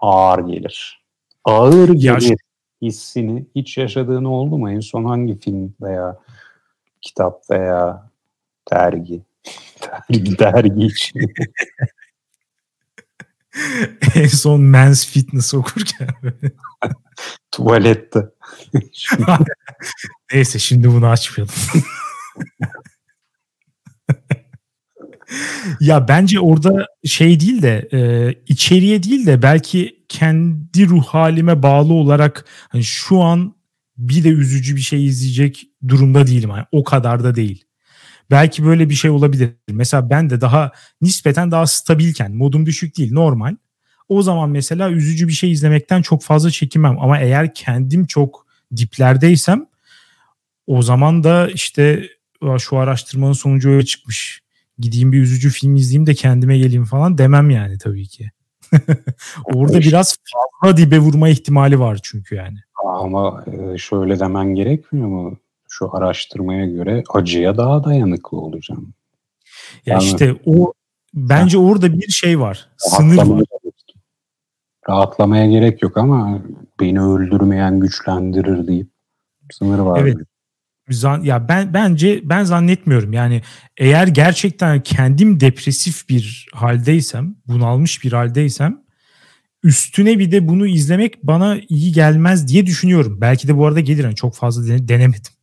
ağır 0.00 0.38
gelir. 0.38 1.04
Ağır 1.44 1.88
gelir 1.88 2.38
hissini 2.82 3.46
hiç 3.54 3.78
yaşadığın 3.78 4.24
oldu 4.24 4.58
mu? 4.58 4.70
En 4.70 4.80
son 4.80 5.04
hangi 5.04 5.38
film 5.38 5.74
veya 5.80 6.18
kitap 7.00 7.50
veya 7.50 8.10
dergi? 8.72 9.22
Dergi, 9.82 10.38
dergi 10.38 10.86
için. 10.86 11.20
en 14.14 14.26
son 14.26 14.60
Men's 14.60 15.06
Fitness 15.06 15.54
okurken. 15.54 16.08
Tuvalette. 17.52 18.20
Neyse 20.32 20.58
şimdi 20.58 20.88
bunu 20.88 21.06
açmayalım. 21.06 21.54
ya 25.80 26.08
bence 26.08 26.40
orada 26.40 26.86
şey 27.04 27.40
değil 27.40 27.62
de 27.62 27.88
e, 27.92 28.32
içeriye 28.46 29.02
değil 29.02 29.26
de 29.26 29.42
belki 29.42 30.04
kendi 30.08 30.88
ruh 30.88 31.04
halime 31.04 31.62
bağlı 31.62 31.92
olarak 31.92 32.44
hani 32.68 32.84
şu 32.84 33.20
an 33.20 33.56
bir 33.98 34.24
de 34.24 34.28
üzücü 34.28 34.76
bir 34.76 34.80
şey 34.80 35.06
izleyecek 35.06 35.68
durumda 35.88 36.26
değilim. 36.26 36.50
Yani 36.50 36.66
o 36.72 36.84
kadar 36.84 37.24
da 37.24 37.34
değil. 37.34 37.65
Belki 38.30 38.64
böyle 38.64 38.90
bir 38.90 38.94
şey 38.94 39.10
olabilir. 39.10 39.50
Mesela 39.70 40.10
ben 40.10 40.30
de 40.30 40.40
daha 40.40 40.72
nispeten 41.00 41.50
daha 41.50 41.66
stabilken 41.66 42.36
modum 42.36 42.66
düşük 42.66 42.98
değil 42.98 43.12
normal. 43.12 43.56
O 44.08 44.22
zaman 44.22 44.50
mesela 44.50 44.90
üzücü 44.90 45.28
bir 45.28 45.32
şey 45.32 45.52
izlemekten 45.52 46.02
çok 46.02 46.22
fazla 46.22 46.50
çekinmem. 46.50 46.98
Ama 47.00 47.18
eğer 47.18 47.54
kendim 47.54 48.06
çok 48.06 48.46
diplerdeysem 48.76 49.66
o 50.66 50.82
zaman 50.82 51.24
da 51.24 51.50
işte 51.50 52.08
şu 52.58 52.78
araştırmanın 52.78 53.32
sonucu 53.32 53.70
öyle 53.70 53.84
çıkmış 53.84 54.42
gideyim 54.78 55.12
bir 55.12 55.22
üzücü 55.22 55.50
film 55.50 55.76
izleyeyim 55.76 56.06
de 56.06 56.14
kendime 56.14 56.58
geleyim 56.58 56.84
falan 56.84 57.18
demem 57.18 57.50
yani 57.50 57.78
tabii 57.78 58.06
ki. 58.06 58.30
Orada 59.44 59.80
biraz 59.80 60.16
fazla 60.62 60.76
dibe 60.76 60.98
vurma 60.98 61.28
ihtimali 61.28 61.80
var 61.80 61.98
çünkü 62.02 62.34
yani. 62.34 62.58
Ama 62.84 63.44
e, 63.46 63.78
şöyle 63.78 64.20
demen 64.20 64.54
gerekmiyor 64.54 65.08
mu? 65.08 65.38
Şu 65.78 65.96
araştırmaya 65.96 66.66
göre 66.66 67.02
acıya 67.14 67.56
daha 67.56 67.84
dayanıklı 67.84 68.38
olacağım. 68.38 68.94
Ya 69.86 69.94
yani, 69.94 70.04
işte 70.04 70.36
o 70.46 70.72
bence 71.14 71.58
orada 71.58 71.92
bir 71.92 72.08
şey 72.08 72.40
var. 72.40 72.68
Sınır 72.76 73.16
var. 73.16 73.42
Rahatlamaya 74.88 75.46
gerek 75.46 75.82
yok 75.82 75.96
ama 75.96 76.42
beni 76.80 77.00
öldürmeyen 77.00 77.80
güçlendirir 77.80 78.66
deyip 78.66 78.88
sınır 79.52 79.78
var. 79.78 80.00
Evet. 80.00 80.16
Zan, 80.88 81.22
ya 81.22 81.48
ben 81.48 81.74
bence 81.74 82.20
ben 82.24 82.44
zannetmiyorum. 82.44 83.12
Yani 83.12 83.42
eğer 83.76 84.06
gerçekten 84.06 84.82
kendim 84.82 85.40
depresif 85.40 86.08
bir 86.08 86.48
haldeysem, 86.52 87.36
bunalmış 87.46 88.04
bir 88.04 88.12
haldeysem 88.12 88.82
üstüne 89.62 90.18
bir 90.18 90.30
de 90.32 90.48
bunu 90.48 90.66
izlemek 90.66 91.22
bana 91.22 91.56
iyi 91.68 91.92
gelmez 91.92 92.48
diye 92.48 92.66
düşünüyorum. 92.66 93.20
Belki 93.20 93.48
de 93.48 93.56
bu 93.56 93.66
arada 93.66 93.80
gelir. 93.80 94.04
Yani 94.04 94.14
çok 94.14 94.34
fazla 94.34 94.88
denemedim. 94.88 95.35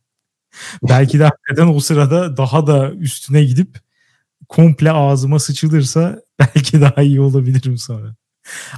Belki 0.88 1.18
de 1.18 1.24
hakikaten 1.24 1.74
o 1.74 1.80
sırada 1.80 2.36
daha 2.36 2.66
da 2.66 2.92
üstüne 2.92 3.44
gidip 3.44 3.78
komple 4.48 4.92
ağzıma 4.92 5.38
sıçılırsa 5.38 6.20
belki 6.38 6.80
daha 6.80 7.02
iyi 7.02 7.20
olabilirim 7.20 7.78
sonra. 7.78 8.14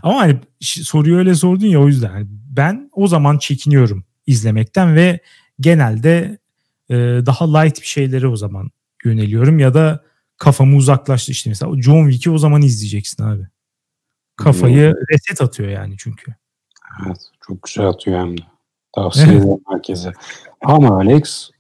Ama 0.03 0.21
hani 0.21 0.41
soruyu 0.61 1.17
öyle 1.17 1.35
sordun 1.35 1.67
ya 1.67 1.81
o 1.81 1.87
yüzden. 1.87 2.15
Yani 2.15 2.27
ben 2.31 2.91
o 2.93 3.07
zaman 3.07 3.39
çekiniyorum 3.39 4.05
izlemekten 4.27 4.97
ve 4.97 5.21
genelde 5.61 6.39
e, 6.91 6.95
daha 7.27 7.59
light 7.59 7.81
bir 7.81 7.87
şeylere 7.87 8.27
o 8.27 8.37
zaman 8.37 8.71
yöneliyorum 9.05 9.59
ya 9.59 9.75
da 9.75 10.05
kafamı 10.39 10.77
uzaklaştı 10.77 11.33
işte 11.33 11.51
mesela 11.51 11.83
John 11.83 12.11
Wick'i 12.11 12.31
o 12.31 12.39
zaman 12.39 12.63
izleyeceksin 12.63 13.23
abi. 13.23 13.47
Kafayı 14.37 14.95
reset 15.13 15.41
atıyor 15.41 15.69
yani 15.69 15.95
çünkü. 15.99 16.35
Evet 17.07 17.19
çok 17.47 17.63
güzel 17.63 17.87
atıyor 17.87 18.21
hem 18.21 18.39
de. 18.39 18.43
Tavsiye 18.95 19.27
ederim 19.37 19.61
herkese. 19.69 20.13
Ama 20.65 20.97
Alex 20.99 21.51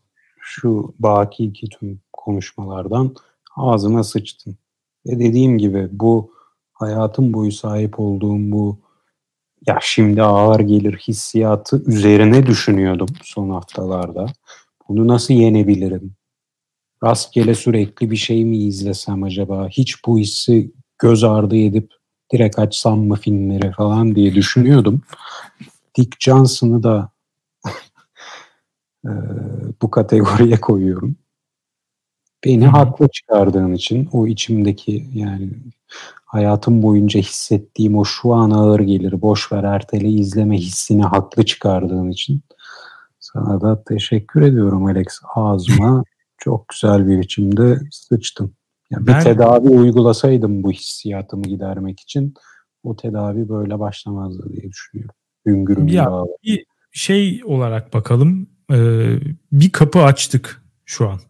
şu 0.48 0.94
baki 0.98 1.44
iki 1.44 1.68
tüm 1.68 2.00
konuşmalardan 2.12 3.14
ağzına 3.56 4.04
sıçtın. 4.04 4.56
Ve 5.06 5.18
dediğim 5.18 5.58
gibi 5.58 5.88
bu 5.92 6.32
hayatım 6.72 7.32
boyu 7.32 7.52
sahip 7.52 8.00
olduğum 8.00 8.52
bu 8.52 8.78
ya 9.66 9.78
şimdi 9.82 10.22
ağır 10.22 10.60
gelir 10.60 10.96
hissiyatı 11.08 11.82
üzerine 11.86 12.46
düşünüyordum 12.46 13.08
son 13.22 13.50
haftalarda. 13.50 14.26
Bunu 14.88 15.08
nasıl 15.08 15.34
yenebilirim? 15.34 16.14
Rastgele 17.04 17.54
sürekli 17.54 18.10
bir 18.10 18.16
şey 18.16 18.44
mi 18.44 18.58
izlesem 18.58 19.22
acaba? 19.22 19.68
Hiç 19.68 20.04
bu 20.06 20.18
hissi 20.18 20.72
göz 20.98 21.24
ardı 21.24 21.56
edip 21.56 21.92
direkt 22.32 22.58
açsam 22.58 23.00
mı 23.00 23.16
filmleri 23.16 23.72
falan 23.72 24.14
diye 24.14 24.34
düşünüyordum. 24.34 25.02
Dick 25.98 26.20
Johnson'ı 26.20 26.82
da 26.82 27.15
bu 29.82 29.90
kategoriye 29.90 30.56
koyuyorum. 30.60 31.16
Beni 32.44 32.66
haklı 32.66 33.08
çıkardığın 33.08 33.72
için 33.72 34.08
o 34.12 34.26
içimdeki 34.26 35.06
yani 35.12 35.50
hayatım 36.24 36.82
boyunca 36.82 37.20
hissettiğim 37.20 37.96
o 37.96 38.04
şu 38.04 38.34
an 38.34 38.50
ağır 38.50 38.80
gelir 38.80 39.22
boş 39.22 39.52
ver 39.52 39.64
ertele 39.64 40.08
izleme 40.08 40.58
hissini 40.58 41.02
haklı 41.02 41.44
çıkardığın 41.44 42.10
için 42.10 42.42
sana 43.20 43.60
da 43.60 43.84
teşekkür 43.84 44.42
ediyorum 44.42 44.86
Alex. 44.86 45.06
Ağzıma 45.34 46.04
çok 46.38 46.68
güzel 46.68 47.08
bir 47.08 47.20
biçimde 47.20 47.80
sıçtım. 47.90 48.54
Yani 48.90 49.06
ben, 49.06 49.18
bir 49.18 49.24
tedavi 49.24 49.68
uygulasaydım 49.68 50.62
bu 50.62 50.72
hissiyatımı 50.72 51.42
gidermek 51.42 52.00
için 52.00 52.34
o 52.82 52.96
tedavi 52.96 53.48
böyle 53.48 53.78
başlamazdı 53.78 54.52
diye 54.52 54.70
düşünüyorum. 54.70 55.14
Hüngürüm 55.46 55.88
ya, 55.88 56.12
bir 56.44 56.66
şey 56.92 57.42
olarak 57.44 57.94
bakalım. 57.94 58.55
Ee, 58.72 59.18
bir 59.52 59.70
kapı 59.72 60.02
açtık 60.02 60.62
şu 60.84 61.10
an 61.10 61.20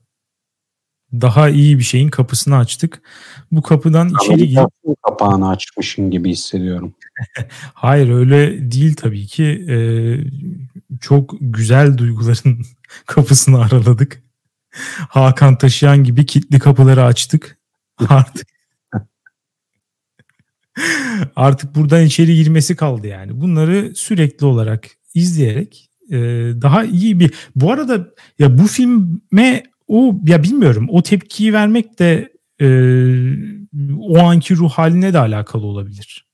daha 1.12 1.48
iyi 1.48 1.78
bir 1.78 1.82
şeyin 1.82 2.08
kapısını 2.08 2.56
açtık. 2.56 3.02
Bu 3.52 3.62
kapıdan 3.62 4.12
içeri 4.22 4.48
girip 4.48 4.68
kapağını 5.02 5.48
açmışım 5.48 6.10
gibi 6.10 6.30
hissediyorum. 6.30 6.94
Hayır 7.74 8.08
öyle 8.10 8.70
değil 8.72 8.94
tabii 8.94 9.26
ki. 9.26 9.44
Ee, 9.44 10.18
çok 11.00 11.34
güzel 11.40 11.98
duyguların 11.98 12.66
kapısını 13.06 13.60
araladık. 13.60 14.22
Hakan 15.08 15.58
taşıyan 15.58 16.04
gibi 16.04 16.26
kilitli 16.26 16.58
kapıları 16.58 17.04
açtık. 17.04 17.58
Artık 18.08 18.48
artık 21.36 21.74
buradan 21.74 22.04
içeri 22.04 22.34
girmesi 22.34 22.76
kaldı 22.76 23.06
yani. 23.06 23.40
Bunları 23.40 23.92
sürekli 23.94 24.46
olarak 24.46 24.86
izleyerek 25.14 25.90
e, 26.10 26.16
daha 26.62 26.84
iyi 26.84 27.20
bir 27.20 27.34
bu 27.56 27.72
arada 27.72 28.08
ya 28.38 28.58
bu 28.58 28.66
filme 28.66 29.62
o 29.88 30.16
ya 30.24 30.42
bilmiyorum 30.42 30.86
o 30.90 31.02
tepkiyi 31.02 31.52
vermek 31.52 31.98
de 31.98 32.32
e, 32.60 32.66
o 34.00 34.18
anki 34.18 34.56
ruh 34.56 34.70
haline 34.70 35.12
de 35.12 35.18
alakalı 35.18 35.66
olabilir. 35.66 36.26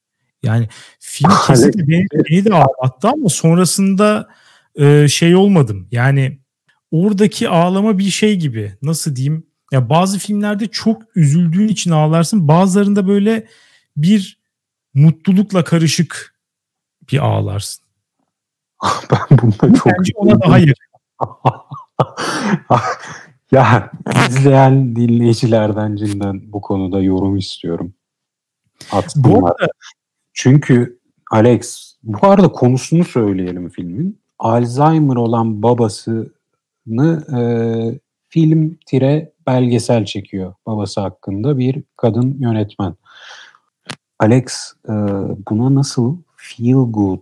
Yani 0.42 0.68
film 1.00 1.30
kesinlikle 1.46 1.88
beni, 1.88 2.06
beni 2.30 2.44
de 2.44 2.54
ağlattı 2.54 3.08
ama 3.08 3.28
sonrasında 3.28 4.28
e, 4.74 5.08
şey 5.08 5.36
olmadım. 5.36 5.88
Yani 5.92 6.38
oradaki 6.90 7.48
ağlama 7.48 7.98
bir 7.98 8.10
şey 8.10 8.36
gibi 8.36 8.74
nasıl 8.82 9.16
diyeyim 9.16 9.46
ya 9.72 9.88
bazı 9.88 10.18
filmlerde 10.18 10.66
çok 10.66 11.02
üzüldüğün 11.16 11.68
için 11.68 11.90
ağlarsın 11.90 12.48
bazılarında 12.48 13.08
böyle 13.08 13.46
bir 13.96 14.38
mutlulukla 14.94 15.64
karışık 15.64 16.34
bir 17.12 17.18
ağlarsın. 17.18 17.81
ben 19.10 19.38
bunda 19.42 19.78
çok 19.78 19.86
Bence 19.86 20.12
ona 20.16 20.40
da 20.40 20.50
hayır. 20.50 20.74
Ya 23.52 23.90
izleyen 24.28 24.96
dinleyicilerden 24.96 25.96
cidden 25.96 26.52
bu 26.52 26.60
konuda 26.60 27.00
yorum 27.00 27.36
istiyorum. 27.36 27.94
Atsınlar. 28.92 29.30
Bu 29.30 29.46
arada... 29.46 29.68
Çünkü 30.32 30.98
Alex 31.30 31.94
bu 32.02 32.26
arada 32.26 32.48
konusunu 32.48 33.04
söyleyelim 33.04 33.68
filmin. 33.68 34.20
Alzheimer 34.38 35.16
olan 35.16 35.62
babasını 35.62 36.28
e, 37.38 37.40
film 38.28 38.78
tire 38.86 39.32
belgesel 39.46 40.04
çekiyor 40.04 40.54
babası 40.66 41.00
hakkında 41.00 41.58
bir 41.58 41.82
kadın 41.96 42.36
yönetmen. 42.40 42.94
Alex 44.18 44.72
e, 44.88 44.92
buna 45.50 45.74
nasıl 45.74 46.16
feel 46.36 46.92
good 46.92 47.20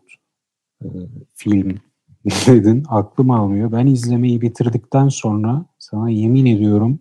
e, 0.84 0.88
film 1.34 1.78
dedin 2.24 2.84
aklım 2.88 3.30
almıyor. 3.30 3.72
Ben 3.72 3.86
izlemeyi 3.86 4.40
bitirdikten 4.40 5.08
sonra 5.08 5.64
sana 5.78 6.10
yemin 6.10 6.46
ediyorum 6.46 7.00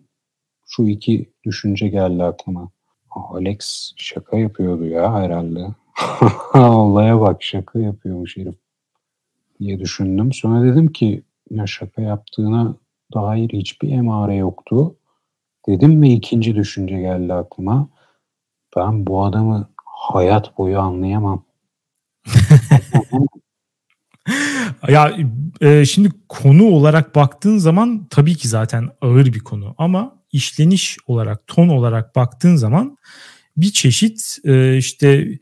şu 0.66 0.82
iki 0.82 1.32
düşünce 1.44 1.88
geldi 1.88 2.24
aklıma. 2.24 2.70
Alex 3.10 3.92
şaka 3.96 4.38
yapıyordu 4.38 4.84
ya 4.84 5.14
herhalde. 5.14 5.66
Olaya 6.54 7.20
bak 7.20 7.42
şaka 7.42 7.78
yapıyormuş 7.78 8.36
herif 8.36 8.54
diye 9.60 9.80
düşündüm. 9.80 10.32
Sonra 10.32 10.64
dedim 10.64 10.92
ki 10.92 11.22
ya 11.50 11.66
şaka 11.66 12.02
yaptığına 12.02 12.76
dair 13.14 13.48
hiçbir 13.48 13.92
emare 13.92 14.34
yoktu. 14.34 14.96
Dedim 15.66 16.02
ve 16.02 16.08
ikinci 16.08 16.54
düşünce 16.54 17.00
geldi 17.00 17.32
aklıma. 17.32 17.88
Ben 18.76 19.06
bu 19.06 19.24
adamı 19.24 19.68
hayat 19.84 20.58
boyu 20.58 20.80
anlayamam. 20.80 21.44
ya 24.88 25.16
e, 25.60 25.84
şimdi 25.84 26.10
konu 26.28 26.64
olarak 26.64 27.14
baktığın 27.14 27.58
zaman 27.58 28.06
tabii 28.10 28.34
ki 28.34 28.48
zaten 28.48 28.88
ağır 29.00 29.26
bir 29.26 29.40
konu 29.40 29.74
ama 29.78 30.16
işleniş 30.32 30.98
olarak, 31.06 31.46
ton 31.46 31.68
olarak 31.68 32.16
baktığın 32.16 32.56
zaman 32.56 32.96
bir 33.56 33.72
çeşit 33.72 34.38
e, 34.44 34.76
işte 34.76 35.38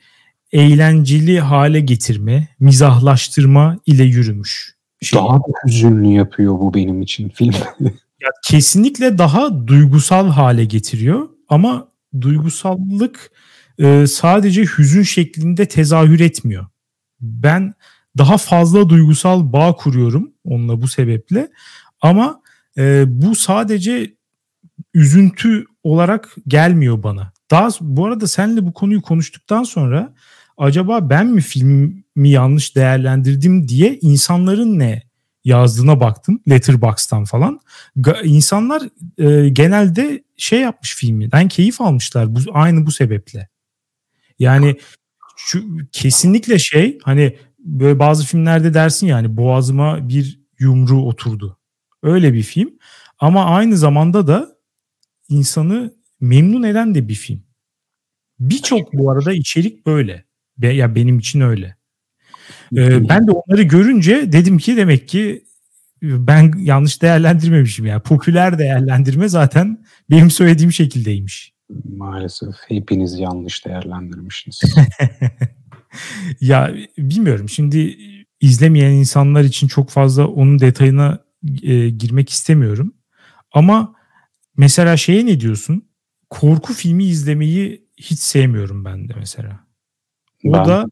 eğlenceli 0.52 1.40
hale 1.40 1.80
getirme, 1.80 2.48
mizahlaştırma 2.60 3.78
ile 3.86 4.04
yürümüş. 4.04 4.78
Şey. 5.02 5.18
Daha 5.18 5.36
da 5.36 5.52
hüzünlü 5.66 6.08
yapıyor 6.08 6.52
bu 6.52 6.74
benim 6.74 7.02
için 7.02 7.28
film. 7.28 7.54
ya 8.20 8.28
kesinlikle 8.44 9.18
daha 9.18 9.66
duygusal 9.66 10.28
hale 10.28 10.64
getiriyor 10.64 11.28
ama 11.48 11.88
duygusallık 12.20 13.30
e, 13.78 14.06
sadece 14.06 14.62
hüzün 14.62 15.02
şeklinde 15.02 15.66
tezahür 15.66 16.20
etmiyor. 16.20 16.66
Ben 17.20 17.74
daha 18.18 18.38
fazla 18.38 18.88
duygusal 18.88 19.52
bağ 19.52 19.76
kuruyorum 19.76 20.32
onunla 20.44 20.82
bu 20.82 20.88
sebeple. 20.88 21.48
Ama 22.00 22.40
e, 22.78 23.04
bu 23.06 23.34
sadece 23.34 24.16
üzüntü 24.94 25.64
olarak 25.82 26.36
gelmiyor 26.48 27.02
bana. 27.02 27.32
Daha 27.50 27.68
bu 27.80 28.06
arada 28.06 28.26
senle 28.26 28.66
bu 28.66 28.72
konuyu 28.72 29.02
konuştuktan 29.02 29.62
sonra 29.62 30.14
acaba 30.58 31.10
ben 31.10 31.26
mi 31.26 31.40
filmi 31.40 32.04
yanlış 32.16 32.76
değerlendirdim 32.76 33.68
diye 33.68 33.98
insanların 34.02 34.78
ne 34.78 35.02
yazdığına 35.44 36.00
baktım 36.00 36.42
Letterboxd'dan 36.50 37.24
falan. 37.24 37.60
Ga- 37.96 38.26
insanlar 38.26 38.82
e, 39.18 39.48
genelde 39.48 40.24
şey 40.36 40.60
yapmış 40.60 40.94
filmi. 40.94 41.32
Ben 41.32 41.48
keyif 41.48 41.80
almışlar 41.80 42.34
bu 42.34 42.38
aynı 42.52 42.86
bu 42.86 42.92
sebeple. 42.92 43.48
Yani 44.38 44.76
şu 45.36 45.64
kesinlikle 45.92 46.58
şey 46.58 46.98
hani 47.02 47.36
böyle 47.58 47.98
bazı 47.98 48.24
filmlerde 48.24 48.74
dersin 48.74 49.06
yani 49.06 49.36
boğazıma 49.36 50.08
bir 50.08 50.40
yumru 50.58 51.02
oturdu. 51.02 51.58
Öyle 52.02 52.34
bir 52.34 52.42
film. 52.42 52.70
Ama 53.18 53.44
aynı 53.44 53.76
zamanda 53.76 54.26
da 54.26 54.56
insanı 55.28 55.94
memnun 56.20 56.62
eden 56.62 56.94
de 56.94 57.08
bir 57.08 57.14
film. 57.14 57.42
Birçok 58.40 58.92
bu 58.92 59.10
arada 59.10 59.32
içerik 59.32 59.86
böyle. 59.86 60.24
Be, 60.58 60.68
ya 60.68 60.94
benim 60.94 61.18
için 61.18 61.40
öyle. 61.40 61.76
Ee, 62.76 63.08
ben 63.08 63.26
de 63.26 63.30
onları 63.30 63.62
görünce 63.62 64.32
dedim 64.32 64.58
ki 64.58 64.76
demek 64.76 65.08
ki 65.08 65.44
ben 66.02 66.52
yanlış 66.58 67.02
değerlendirmemişim 67.02 67.86
ya. 67.86 68.02
Popüler 68.02 68.58
değerlendirme 68.58 69.28
zaten 69.28 69.84
benim 70.10 70.30
söylediğim 70.30 70.72
şekildeymiş. 70.72 71.52
Maalesef 71.96 72.54
hepiniz 72.68 73.18
yanlış 73.18 73.66
değerlendirmişsiniz. 73.66 74.60
ya 76.40 76.74
bilmiyorum. 76.98 77.48
Şimdi 77.48 77.98
izlemeyen 78.40 78.92
insanlar 78.92 79.44
için 79.44 79.68
çok 79.68 79.90
fazla 79.90 80.26
onun 80.26 80.58
detayına 80.58 81.18
e, 81.62 81.88
girmek 81.88 82.30
istemiyorum. 82.30 82.94
Ama 83.52 83.94
mesela 84.56 84.96
şeye 84.96 85.26
ne 85.26 85.40
diyorsun? 85.40 85.88
Korku 86.30 86.72
filmi 86.72 87.04
izlemeyi 87.04 87.88
hiç 87.96 88.18
sevmiyorum 88.18 88.84
ben 88.84 89.08
de 89.08 89.12
mesela. 89.16 89.60
O 90.44 90.52
ben... 90.52 90.64
da 90.64 90.86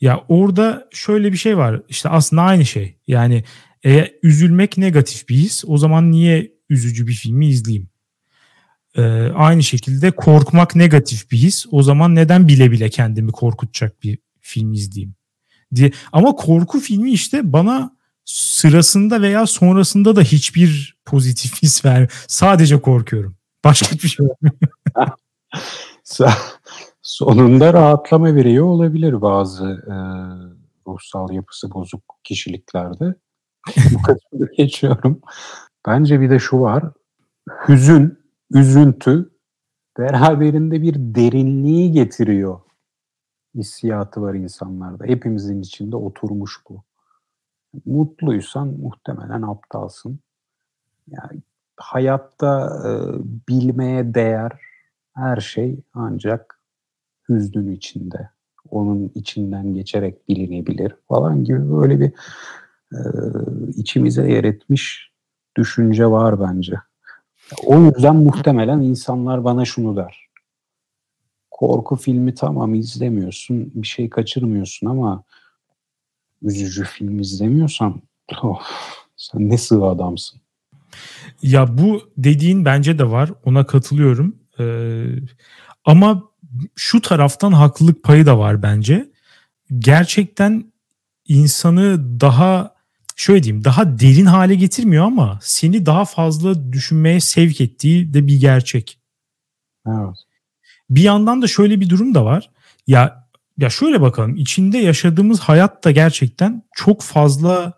ya 0.00 0.24
orada 0.28 0.88
şöyle 0.92 1.32
bir 1.32 1.36
şey 1.36 1.56
var. 1.56 1.82
İşte 1.88 2.08
aslında 2.08 2.42
aynı 2.42 2.66
şey. 2.66 2.96
Yani 3.06 3.44
eğer 3.82 4.12
üzülmek 4.22 4.78
negatif 4.78 5.28
bir 5.28 5.34
his 5.34 5.64
o 5.66 5.78
zaman 5.78 6.10
niye 6.10 6.52
üzücü 6.68 7.06
bir 7.06 7.12
filmi 7.12 7.46
izleyeyim? 7.46 7.88
Ee, 8.96 9.02
aynı 9.34 9.62
şekilde 9.62 10.10
korkmak 10.10 10.76
negatif 10.76 11.30
bir 11.30 11.36
his. 11.36 11.66
O 11.70 11.82
zaman 11.82 12.14
neden 12.14 12.48
bile 12.48 12.70
bile 12.70 12.90
kendimi 12.90 13.32
korkutacak 13.32 14.02
bir 14.02 14.18
film 14.44 14.72
izleyeyim? 14.72 15.14
diye. 15.74 15.92
Ama 16.12 16.36
korku 16.36 16.80
filmi 16.80 17.12
işte 17.12 17.52
bana 17.52 17.96
sırasında 18.24 19.22
veya 19.22 19.46
sonrasında 19.46 20.16
da 20.16 20.20
hiçbir 20.20 20.96
pozitif 21.04 21.62
his 21.62 21.84
vermiyor. 21.84 22.24
Sadece 22.28 22.80
korkuyorum. 22.80 23.36
Başka 23.64 23.90
hiçbir 23.90 24.08
şey 24.08 24.26
vermiyor. 24.26 25.18
Sonunda 27.02 27.72
rahatlama 27.72 28.34
veriyor 28.34 28.64
olabilir 28.64 29.22
bazı 29.22 29.64
e, 29.66 29.94
ruhsal 30.86 31.30
yapısı 31.32 31.74
bozuk 31.74 32.02
kişiliklerde. 32.24 33.14
Bu 33.76 34.02
kısmını 34.02 34.52
geçiyorum. 34.56 35.20
Bence 35.86 36.20
bir 36.20 36.30
de 36.30 36.38
şu 36.38 36.60
var. 36.60 36.84
Hüzün, 37.68 38.18
üzüntü 38.50 39.30
beraberinde 39.98 40.82
bir 40.82 40.94
derinliği 40.98 41.92
getiriyor. 41.92 42.60
Hissiyatı 43.54 44.22
var 44.22 44.34
insanlarda. 44.34 45.04
Hepimizin 45.04 45.60
içinde 45.60 45.96
oturmuş 45.96 46.60
bu. 46.68 46.82
Mutluysan 47.86 48.68
muhtemelen 48.68 49.42
aptalsın. 49.42 50.18
Yani 51.08 51.42
hayatta 51.76 52.82
e, 52.86 52.90
bilmeye 53.48 54.14
değer 54.14 54.52
her 55.14 55.36
şey 55.36 55.80
ancak 55.94 56.60
hüznün 57.28 57.70
içinde, 57.70 58.30
onun 58.70 59.12
içinden 59.14 59.74
geçerek 59.74 60.28
bilinebilir 60.28 60.96
falan 61.08 61.44
gibi 61.44 61.70
böyle 61.70 62.00
bir 62.00 62.12
e, 62.92 63.00
içimize 63.76 64.32
yer 64.32 64.44
etmiş 64.44 65.10
düşünce 65.56 66.06
var 66.06 66.40
bence. 66.40 66.74
O 67.66 67.80
yüzden 67.80 68.16
muhtemelen 68.16 68.80
insanlar 68.80 69.44
bana 69.44 69.64
şunu 69.64 69.96
der. 69.96 70.23
Korku 71.54 71.96
filmi 71.96 72.34
tamam 72.34 72.74
izlemiyorsun, 72.74 73.72
bir 73.74 73.86
şey 73.86 74.10
kaçırmıyorsun 74.10 74.86
ama 74.86 75.24
üzücü 76.42 76.84
film 76.84 77.20
izlemiyorsan 77.20 78.02
oh, 78.42 78.62
sen 79.16 79.48
ne 79.48 79.58
sığ 79.58 79.84
adamsın. 79.84 80.40
Ya 81.42 81.78
bu 81.78 82.10
dediğin 82.16 82.64
bence 82.64 82.98
de 82.98 83.10
var. 83.10 83.32
Ona 83.44 83.66
katılıyorum. 83.66 84.36
Ee, 84.60 85.06
ama 85.84 86.22
şu 86.74 87.00
taraftan 87.00 87.52
haklılık 87.52 88.02
payı 88.02 88.26
da 88.26 88.38
var 88.38 88.62
bence. 88.62 89.10
Gerçekten 89.78 90.72
insanı 91.28 92.20
daha 92.20 92.74
şöyle 93.16 93.42
diyeyim 93.42 93.64
daha 93.64 93.98
derin 93.98 94.26
hale 94.26 94.54
getirmiyor 94.54 95.04
ama 95.04 95.38
seni 95.42 95.86
daha 95.86 96.04
fazla 96.04 96.72
düşünmeye 96.72 97.20
sevk 97.20 97.60
ettiği 97.60 98.14
de 98.14 98.26
bir 98.26 98.40
gerçek. 98.40 98.98
Evet. 99.86 100.33
Bir 100.90 101.02
yandan 101.02 101.42
da 101.42 101.46
şöyle 101.46 101.80
bir 101.80 101.88
durum 101.88 102.14
da 102.14 102.24
var. 102.24 102.50
Ya 102.86 103.24
ya 103.58 103.70
şöyle 103.70 104.00
bakalım 104.00 104.36
içinde 104.36 104.78
yaşadığımız 104.78 105.40
hayat 105.40 105.84
da 105.84 105.90
gerçekten 105.90 106.62
çok 106.74 107.02
fazla 107.02 107.72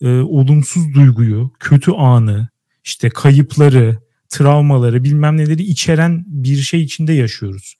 e, 0.00 0.08
olumsuz 0.08 0.94
duyguyu, 0.94 1.52
kötü 1.60 1.92
anı, 1.92 2.48
işte 2.84 3.10
kayıpları, 3.10 3.98
travmaları, 4.28 5.04
bilmem 5.04 5.36
neleri 5.36 5.62
içeren 5.62 6.24
bir 6.26 6.56
şey 6.56 6.82
içinde 6.82 7.12
yaşıyoruz. 7.12 7.76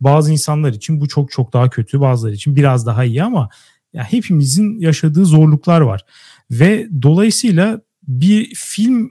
Bazı 0.00 0.32
insanlar 0.32 0.72
için 0.72 1.00
bu 1.00 1.08
çok 1.08 1.30
çok 1.30 1.52
daha 1.52 1.70
kötü, 1.70 2.00
bazıları 2.00 2.34
için 2.34 2.56
biraz 2.56 2.86
daha 2.86 3.04
iyi 3.04 3.22
ama 3.22 3.48
ya 3.92 4.04
hepimizin 4.04 4.80
yaşadığı 4.80 5.26
zorluklar 5.26 5.80
var. 5.80 6.04
Ve 6.50 6.88
dolayısıyla 7.02 7.80
bir 8.02 8.54
film 8.54 9.10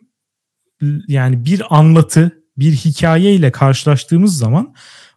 yani 1.07 1.45
bir 1.45 1.77
anlatı, 1.77 2.43
bir 2.57 2.71
hikaye 2.71 3.35
ile 3.35 3.51
karşılaştığımız 3.51 4.37
zaman 4.37 4.73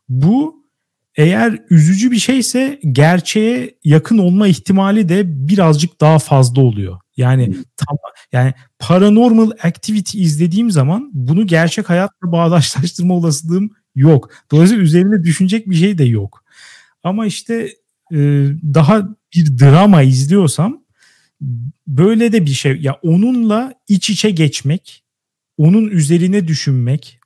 bu 0.09 0.68
eğer 1.16 1.59
üzücü 1.70 2.11
bir 2.11 2.18
şeyse 2.18 2.80
gerçeğe 2.92 3.74
yakın 3.84 4.18
olma 4.18 4.48
ihtimali 4.48 5.09
de 5.09 5.48
birazcık 5.48 6.00
daha 6.00 6.18
fazla 6.18 6.62
oluyor. 6.62 6.98
Yani 7.16 7.56
tam 7.76 7.96
yani 8.32 8.54
paranormal 8.78 9.50
activity 9.62 10.22
izlediğim 10.22 10.70
zaman 10.70 11.11
bunu 11.12 11.46
gerçek 11.46 11.90
hayatla 11.90 12.32
bağdaşlaştırma 12.32 13.14
olasılığım 13.14 13.70
yok. 13.94 14.30
Dolayısıyla 14.50 14.82
üzerine 14.82 15.22
düşünecek 15.22 15.70
bir 15.70 15.74
şey 15.74 15.98
de 15.98 16.04
yok. 16.04 16.44
Ama 17.02 17.26
işte 17.26 17.54
e, 18.12 18.16
daha 18.74 19.09
bir 19.34 19.59
drama 19.59 20.02
izliyorsam 20.02 20.82
böyle 21.86 22.32
de 22.32 22.46
bir 22.46 22.50
şey 22.50 22.76
ya 22.80 22.98
onunla 23.02 23.74
iç 23.88 24.11
içe 24.11 24.30
geçmek, 24.30 25.04
onun 25.56 25.88
üzerine 25.88 26.48
düşünmek, 26.48 27.20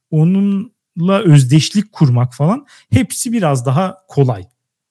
onunla 1.00 1.20
özdeşlik 1.22 1.92
kurmak 1.92 2.34
falan 2.34 2.66
hepsi 2.90 3.32
biraz 3.32 3.66
daha 3.66 3.96
kolay. 4.08 4.44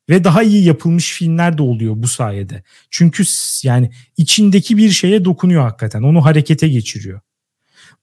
Ve 0.10 0.24
daha 0.24 0.44
iyi 0.44 0.66
yapılmış 0.66 1.14
filmler 1.14 1.58
de 1.58 1.62
oluyor 1.62 1.94
bu 1.98 2.08
sayede. 2.08 2.64
Çünkü 2.90 3.24
yani 3.64 3.92
içindeki 4.18 4.78
bir 4.78 4.90
şeye 4.90 5.26
dokunuyor 5.26 5.64
hakikaten. 5.64 6.04
Onu 6.04 6.26
harekete 6.26 6.68
geçiriyor. 6.70 7.20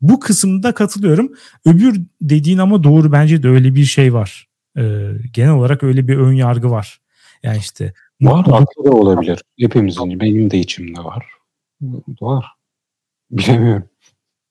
Bu 0.00 0.20
kısımda 0.20 0.74
katılıyorum. 0.74 1.32
Öbür 1.64 2.00
dediğin 2.22 2.58
ama 2.58 2.84
doğru 2.84 3.12
bence 3.12 3.42
de 3.42 3.48
öyle 3.48 3.74
bir 3.74 3.84
şey 3.84 4.14
var. 4.14 4.48
Ee, 4.78 5.10
genel 5.32 5.52
olarak 5.52 5.82
öyle 5.82 6.08
bir 6.08 6.16
ön 6.16 6.32
yargı 6.32 6.70
var. 6.70 7.00
Yani 7.42 7.58
işte 7.58 7.92
var 8.20 8.46
haklı 8.46 8.84
da 8.84 8.90
olabilir. 8.90 9.42
Hepimizin 9.58 10.20
benim 10.20 10.50
de 10.50 10.58
içimde 10.58 11.04
var. 11.04 11.26
Var. 12.20 12.46
Bilemiyorum. 13.30 13.88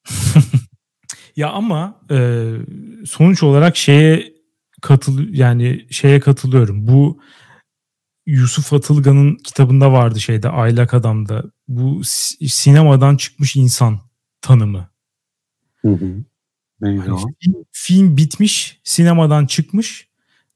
ya 1.37 1.49
ama 1.49 2.01
e, 2.11 2.51
sonuç 3.05 3.43
olarak 3.43 3.77
şeye 3.77 4.33
katıl 4.81 5.33
yani 5.33 5.87
şeye 5.89 6.19
katılıyorum. 6.19 6.87
Bu 6.87 7.21
Yusuf 8.25 8.73
Atılgan'ın 8.73 9.35
kitabında 9.35 9.91
vardı 9.91 10.19
şeyde 10.19 10.49
Aylak 10.49 10.93
Adam'da. 10.93 11.43
Bu 11.67 12.01
sinemadan 12.47 13.17
çıkmış 13.17 13.55
insan 13.55 13.99
tanımı. 14.41 14.89
Hı 15.81 15.91
hı. 15.91 16.23
Neydi 16.81 16.99
hani 16.99 17.19
Film, 17.39 17.55
film 17.71 18.17
bitmiş, 18.17 18.81
sinemadan 18.83 19.45
çıkmış 19.45 20.07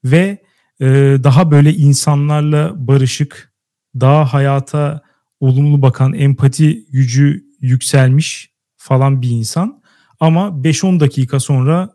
ve 0.04 0.42
e, 0.80 0.86
daha 1.24 1.52
böyle 1.52 1.74
insanlarla 1.74 2.88
barışık, 2.88 3.54
daha 4.00 4.34
hayata 4.34 5.02
olumlu 5.40 5.82
bakan, 5.82 6.14
empati 6.14 6.86
gücü 6.90 7.46
yükselmiş 7.60 8.52
falan 8.78 9.22
bir 9.22 9.30
insan. 9.30 9.81
Ama 10.22 10.48
5-10 10.48 11.00
dakika 11.00 11.40
sonra 11.40 11.90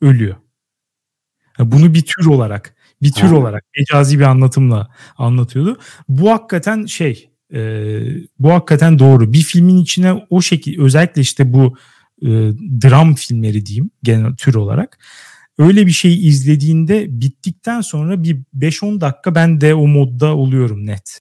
ölüyor. 0.00 0.36
bunu 1.58 1.94
bir 1.94 2.02
tür 2.02 2.26
olarak, 2.26 2.74
bir 3.02 3.12
tür 3.12 3.28
ha. 3.28 3.36
olarak 3.36 3.64
mecazi 3.78 4.18
bir 4.18 4.24
anlatımla 4.24 4.88
anlatıyordu. 5.18 5.78
Bu 6.08 6.30
hakikaten 6.30 6.86
şey, 6.86 7.30
e, 7.54 7.60
bu 8.38 8.52
hakikaten 8.52 8.98
doğru. 8.98 9.32
Bir 9.32 9.42
filmin 9.42 9.76
içine 9.76 10.26
o 10.30 10.42
şekilde 10.42 10.82
özellikle 10.82 11.22
işte 11.22 11.52
bu 11.52 11.76
e, 12.22 12.28
dram 12.82 13.14
filmleri 13.14 13.66
diyeyim 13.66 13.90
genel 14.02 14.36
tür 14.36 14.54
olarak. 14.54 14.98
Öyle 15.58 15.86
bir 15.86 15.92
şey 15.92 16.28
izlediğinde 16.28 17.20
bittikten 17.20 17.80
sonra 17.80 18.22
bir 18.22 18.38
5-10 18.58 19.00
dakika 19.00 19.34
ben 19.34 19.60
de 19.60 19.74
o 19.74 19.86
modda 19.86 20.36
oluyorum 20.36 20.86
net. 20.86 21.20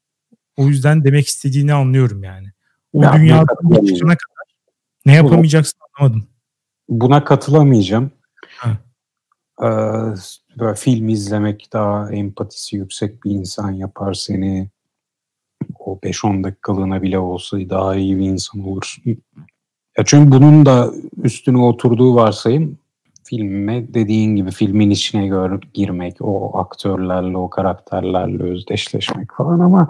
O 0.55 0.67
yüzden 0.67 1.03
demek 1.03 1.27
istediğini 1.27 1.73
anlıyorum 1.73 2.23
yani. 2.23 2.51
O 2.93 3.03
ya, 3.03 3.13
dünyada 3.13 3.53
çıkana 3.87 4.17
kadar 4.17 4.47
ne 5.05 5.13
yapamayacaksın 5.13 5.79
anlamadım. 5.97 6.27
Buna 6.89 7.23
katılamayacağım. 7.23 8.11
Ee, 9.63 9.67
böyle 10.59 10.75
film 10.75 11.09
izlemek 11.09 11.69
daha 11.73 12.11
empatisi 12.11 12.75
yüksek 12.75 13.23
bir 13.23 13.31
insan 13.31 13.71
yapar 13.71 14.13
seni. 14.13 14.69
O 15.79 15.99
5-10 16.03 16.43
dakikalığına 16.43 17.01
bile 17.01 17.19
olsa 17.19 17.57
daha 17.57 17.95
iyi 17.95 18.17
bir 18.17 18.25
insan 18.25 18.61
olursun. 18.67 19.03
Ya 19.97 20.03
çünkü 20.05 20.31
bunun 20.31 20.65
da 20.65 20.91
üstüne 21.23 21.57
oturduğu 21.57 22.15
varsayım 22.15 22.77
filme 23.23 23.93
dediğin 23.93 24.35
gibi 24.35 24.51
filmin 24.51 24.89
içine 24.89 25.27
gör, 25.27 25.61
girmek, 25.73 26.17
o 26.21 26.59
aktörlerle, 26.59 27.37
o 27.37 27.49
karakterlerle 27.49 28.43
özdeşleşmek 28.43 29.31
falan 29.37 29.59
ama 29.59 29.89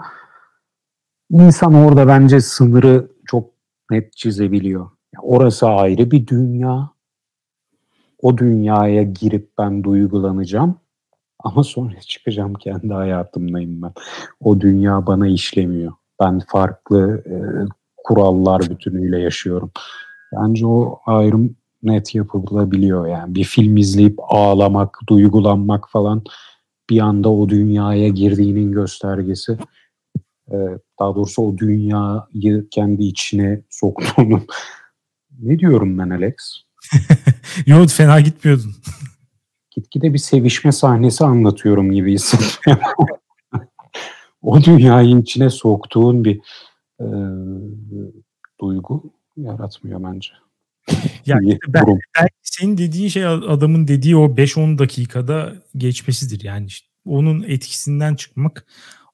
insan 1.30 1.74
orada 1.74 2.08
bence 2.08 2.40
sınırı 2.40 3.10
çok 3.26 3.50
net 3.90 4.16
çizebiliyor. 4.16 4.90
Orası 5.28 5.66
ayrı 5.66 6.10
bir 6.10 6.26
dünya. 6.26 6.90
O 8.22 8.38
dünyaya 8.38 9.02
girip 9.02 9.50
ben 9.58 9.84
duygulanacağım. 9.84 10.76
Ama 11.38 11.64
sonra 11.64 12.00
çıkacağım 12.00 12.54
kendi 12.54 12.92
hayatımdayım 12.92 13.82
ben. 13.82 13.92
O 14.40 14.60
dünya 14.60 15.06
bana 15.06 15.26
işlemiyor. 15.26 15.92
Ben 16.20 16.40
farklı 16.48 17.22
e, 17.26 17.36
kurallar 17.96 18.60
bütünüyle 18.70 19.20
yaşıyorum. 19.20 19.70
Bence 20.32 20.66
o 20.66 21.00
ayrım 21.06 21.56
net 21.82 22.14
yapılabiliyor 22.14 23.06
yani. 23.06 23.34
Bir 23.34 23.44
film 23.44 23.76
izleyip 23.76 24.18
ağlamak, 24.28 24.98
duygulanmak 25.08 25.90
falan 25.90 26.22
bir 26.90 27.00
anda 27.00 27.30
o 27.32 27.48
dünyaya 27.48 28.08
girdiğinin 28.08 28.72
göstergesi. 28.72 29.58
Ee, 30.52 30.56
daha 31.00 31.14
doğrusu 31.14 31.42
o 31.42 31.58
dünyayı 31.58 32.68
kendi 32.70 33.04
içine 33.04 33.60
soktuğunu. 33.70 34.40
Ne 35.38 35.58
diyorum 35.58 35.98
ben 35.98 36.10
Alex? 36.10 36.34
Yok 37.66 37.90
fena 37.90 38.20
gitmiyordun. 38.20 38.74
Gitgide 39.70 40.14
bir 40.14 40.18
sevişme 40.18 40.72
sahnesi 40.72 41.24
anlatıyorum 41.24 41.92
gibi 41.92 42.12
hissediyorum. 42.12 42.82
o 44.42 44.62
dünyayı 44.62 45.18
içine 45.18 45.50
soktuğun 45.50 46.24
bir 46.24 46.40
e, 47.00 47.06
duygu 48.60 49.12
yaratmıyor 49.36 50.02
bence. 50.04 50.30
Yani 51.26 51.58
belki, 51.68 51.98
belki 52.20 52.34
senin 52.42 52.78
dediğin 52.78 53.08
şey 53.08 53.26
adamın 53.26 53.88
dediği 53.88 54.16
o 54.16 54.26
5-10 54.26 54.78
dakikada 54.78 55.54
geçmesidir. 55.76 56.44
Yani 56.44 56.66
işte 56.66 56.86
onun 57.04 57.42
etkisinden 57.42 58.14
çıkmak 58.14 58.66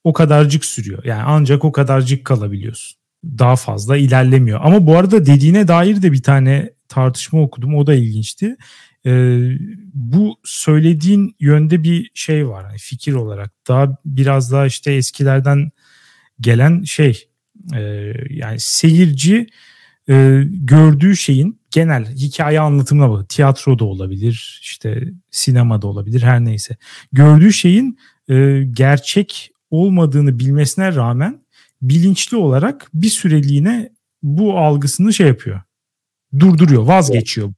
o 0.05 0.13
kadarcık 0.13 0.65
sürüyor. 0.65 1.05
Yani 1.05 1.23
ancak 1.23 1.65
o 1.65 1.73
kadarcık 1.73 2.25
kalabiliyorsun. 2.25 2.99
Daha 3.39 3.57
fazla 3.57 3.97
ilerlemiyor. 3.97 4.61
Ama 4.63 4.87
bu 4.87 4.97
arada 4.97 5.27
dediğine 5.27 5.69
dair 5.69 6.03
de 6.03 6.13
bir 6.13 6.23
tane 6.23 6.71
tartışma 6.89 7.41
okudum. 7.43 7.75
O 7.75 7.87
da 7.87 7.95
ilginçti. 7.95 8.57
Ee, 9.07 9.39
bu 9.95 10.37
söylediğin 10.45 11.37
yönde 11.41 11.83
bir 11.83 12.11
şey 12.15 12.49
var. 12.49 12.65
Yani 12.65 12.79
fikir 12.79 13.13
olarak. 13.13 13.53
Daha 13.69 13.97
biraz 14.05 14.53
daha 14.53 14.67
işte 14.67 14.93
eskilerden 14.93 15.71
gelen 16.41 16.83
şey. 16.83 17.29
E, 17.75 18.13
yani 18.31 18.61
seyirci 18.61 19.47
e, 20.09 20.43
gördüğü 20.47 21.17
şeyin 21.17 21.61
genel 21.71 22.07
hikaye 22.15 22.61
anlatımına 22.61 23.11
bağlı. 23.11 23.27
Tiyatro 23.27 23.79
da 23.79 23.85
olabilir, 23.85 24.61
işte 24.63 25.05
sinema 25.31 25.83
da 25.83 25.87
olabilir 25.87 26.23
her 26.23 26.45
neyse. 26.45 26.77
Gördüğü 27.13 27.53
şeyin 27.53 27.99
e, 28.29 28.63
gerçek 28.73 29.51
olmadığını 29.71 30.39
bilmesine 30.39 30.95
rağmen 30.95 31.44
bilinçli 31.89 32.37
olarak 32.37 32.91
bir 32.95 33.09
süreliğine 33.09 33.91
bu 34.23 34.59
algısını 34.59 35.13
şey 35.13 35.27
yapıyor. 35.27 35.61
Durduruyor, 36.39 36.83
vazgeçiyor. 36.83 37.53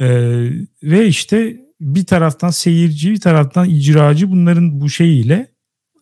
Ee, 0.00 0.50
ve 0.82 1.06
işte 1.06 1.60
bir 1.80 2.06
taraftan 2.06 2.50
seyirci, 2.50 3.10
bir 3.10 3.20
taraftan 3.20 3.68
icracı 3.68 4.30
bunların 4.30 4.80
bu 4.80 4.88
şeyiyle 4.88 5.52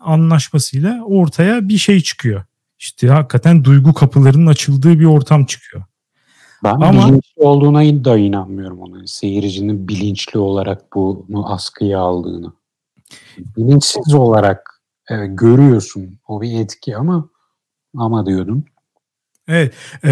anlaşmasıyla 0.01 1.05
ortaya 1.05 1.69
bir 1.69 1.79
şey 1.79 2.01
çıkıyor 2.01 2.45
işte 2.81 3.09
hakikaten 3.09 3.65
duygu 3.65 3.95
kapılarının 3.95 4.47
açıldığı 4.47 5.01
bir 5.01 5.05
ortam 5.05 5.45
çıkıyor. 5.45 5.85
Ben 6.65 6.71
Ama, 6.71 7.09
bilinçli 7.09 7.43
olduğuna 7.43 8.05
da 8.05 8.19
inanmıyorum 8.19 8.81
ona. 8.81 9.07
Seyircinin 9.07 9.89
bilinçli 9.89 10.39
olarak 10.39 10.97
bunu 10.97 11.53
askıya 11.53 12.01
aldığını. 12.01 12.53
Bilinçsiz 13.57 14.15
olarak 14.15 14.70
evet, 15.11 15.39
görüyorsun 15.39 16.19
o 16.29 16.43
bir 16.43 16.61
etki 16.61 16.97
ama 16.97 17.31
ama 17.97 18.27
diyordum. 18.27 18.65
Evet. 19.49 19.75
E, 20.05 20.11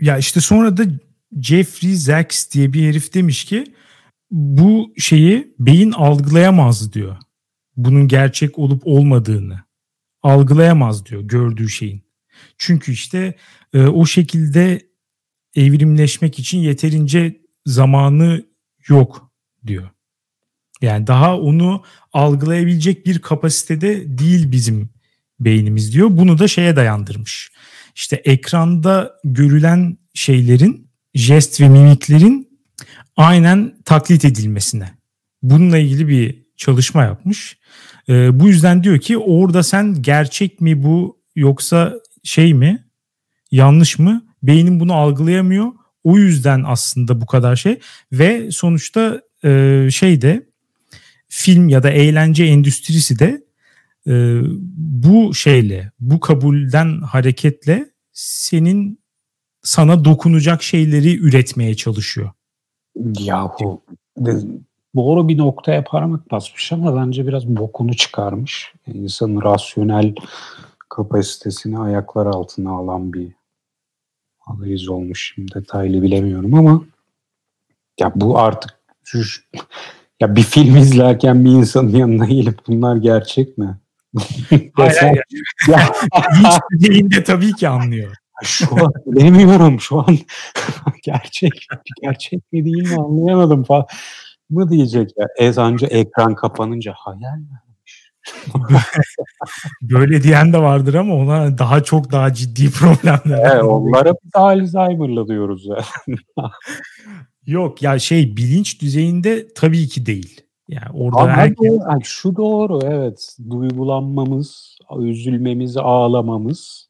ya 0.00 0.18
işte 0.18 0.40
sonra 0.40 0.76
da 0.76 0.84
Jeffrey 1.40 1.94
Zaks 1.94 2.50
diye 2.50 2.72
bir 2.72 2.88
herif 2.88 3.14
demiş 3.14 3.44
ki 3.44 3.64
bu 4.30 4.92
şeyi 4.98 5.54
beyin 5.58 5.92
algılayamaz 5.92 6.92
diyor. 6.92 7.16
Bunun 7.76 8.08
gerçek 8.08 8.58
olup 8.58 8.82
olmadığını 8.84 9.60
algılayamaz 10.22 11.06
diyor 11.06 11.22
gördüğü 11.22 11.68
şeyin. 11.68 12.02
Çünkü 12.58 12.92
işte 12.92 13.34
e, 13.72 13.86
o 13.86 14.06
şekilde 14.06 14.86
evrimleşmek 15.54 16.38
için 16.38 16.58
yeterince 16.58 17.40
zamanı 17.66 18.44
yok 18.88 19.32
diyor. 19.66 19.90
Yani 20.82 21.06
daha 21.06 21.38
onu 21.38 21.82
algılayabilecek 22.12 23.06
bir 23.06 23.18
kapasitede 23.18 24.18
değil 24.18 24.52
bizim 24.52 24.90
beynimiz 25.40 25.92
diyor. 25.92 26.08
Bunu 26.10 26.38
da 26.38 26.48
şeye 26.48 26.76
dayandırmış. 26.76 27.50
İşte 27.94 28.16
ekranda 28.16 29.12
görülen 29.24 29.98
şeylerin, 30.14 30.90
jest 31.14 31.60
ve 31.60 31.68
mimiklerin 31.68 32.60
aynen 33.16 33.74
taklit 33.84 34.24
edilmesine. 34.24 34.90
Bununla 35.42 35.78
ilgili 35.78 36.08
bir 36.08 36.46
çalışma 36.56 37.04
yapmış. 37.04 37.58
Ee, 38.08 38.40
bu 38.40 38.48
yüzden 38.48 38.84
diyor 38.84 38.98
ki 38.98 39.18
orada 39.18 39.62
sen 39.62 40.02
gerçek 40.02 40.60
mi 40.60 40.82
bu 40.82 41.22
yoksa 41.36 41.94
şey 42.24 42.54
mi? 42.54 42.84
Yanlış 43.50 43.98
mı? 43.98 44.26
Beynin 44.42 44.80
bunu 44.80 44.94
algılayamıyor. 44.94 45.66
O 46.04 46.18
yüzden 46.18 46.62
aslında 46.66 47.20
bu 47.20 47.26
kadar 47.26 47.56
şey 47.56 47.80
ve 48.12 48.50
sonuçta 48.50 49.20
e, 49.44 49.88
şey 49.92 50.22
de 50.22 50.46
film 51.28 51.68
ya 51.68 51.82
da 51.82 51.90
eğlence 51.90 52.44
endüstrisi 52.44 53.18
de 53.18 53.44
e, 54.06 54.40
bu 54.76 55.34
şeyle, 55.34 55.92
bu 56.00 56.20
kabulden 56.20 57.00
hareketle 57.00 57.90
senin 58.12 59.00
sana 59.62 60.04
dokunacak 60.04 60.62
şeyleri 60.62 61.18
üretmeye 61.18 61.74
çalışıyor. 61.74 62.30
Yahu 63.18 63.82
doğru 64.96 65.28
bir 65.28 65.38
noktaya 65.38 65.84
parmak 65.84 66.30
basmış 66.30 66.72
ama 66.72 66.96
bence 66.96 67.26
biraz 67.26 67.46
bokunu 67.46 67.96
çıkarmış. 67.96 68.72
İnsanın 68.86 69.42
rasyonel 69.42 70.14
kapasitesini 70.88 71.78
ayaklar 71.78 72.26
altına 72.26 72.70
alan 72.70 73.12
bir 73.12 73.32
analiz 74.46 74.88
olmuş. 74.88 75.32
Şimdi 75.34 75.54
detaylı 75.54 76.02
bilemiyorum 76.02 76.54
ama 76.54 76.84
ya 78.00 78.12
bu 78.14 78.38
artık 78.38 78.80
ya 80.20 80.36
bir 80.36 80.42
film 80.42 80.76
izlerken 80.76 81.44
bir 81.44 81.50
insanın 81.50 81.96
yanına 81.96 82.26
gelip 82.26 82.58
bunlar 82.66 82.96
gerçek 82.96 83.58
mi? 83.58 83.78
hayır, 84.74 84.96
hayır. 85.00 85.24
ya, 85.68 85.80
hiç 86.90 87.26
tabii 87.26 87.52
ki 87.52 87.68
anlıyor. 87.68 88.14
Şu 88.42 88.84
an 88.84 88.92
bilemiyorum 89.06 89.80
şu 89.80 89.98
an 89.98 90.18
gerçek 91.02 91.66
gerçek 92.02 92.52
mi 92.52 92.64
değil 92.64 92.92
mi 92.92 92.96
anlayamadım 93.00 93.64
falan 93.64 93.86
mı 94.50 94.70
diyecek 94.70 95.10
ya. 95.16 95.26
Ezancı 95.38 95.86
ekran 95.86 96.34
kapanınca 96.34 96.92
hayal 96.96 97.38
mi? 97.38 97.60
Böyle 99.82 100.22
diyen 100.22 100.52
de 100.52 100.58
vardır 100.58 100.94
ama 100.94 101.14
ona 101.14 101.58
daha 101.58 101.82
çok 101.82 102.12
daha 102.12 102.32
ciddi 102.34 102.70
problemler. 102.70 103.52
Evet, 103.52 103.64
onlara 103.64 104.14
biz 104.24 104.30
Alzheimer'la 104.34 105.28
diyoruz 105.28 105.66
yani. 105.66 106.18
Yok 107.46 107.82
ya 107.82 107.98
şey 107.98 108.36
bilinç 108.36 108.82
düzeyinde 108.82 109.48
tabii 109.54 109.88
ki 109.88 110.06
değil. 110.06 110.40
Yani 110.68 110.90
orada 110.94 111.20
Ama 111.20 111.32
herkes... 111.32 111.72
yani 111.90 112.04
şu 112.04 112.36
doğru 112.36 112.80
evet 112.84 113.36
duygulanmamız, 113.50 114.78
üzülmemiz, 114.98 115.76
ağlamamız 115.76 116.88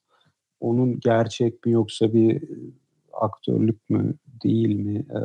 onun 0.61 1.01
gerçek 1.01 1.67
mi 1.67 1.73
yoksa 1.73 2.13
bir 2.13 2.43
aktörlük 3.13 3.91
mü 3.91 4.15
değil 4.45 4.77
mi 4.77 4.99
e, 4.99 5.21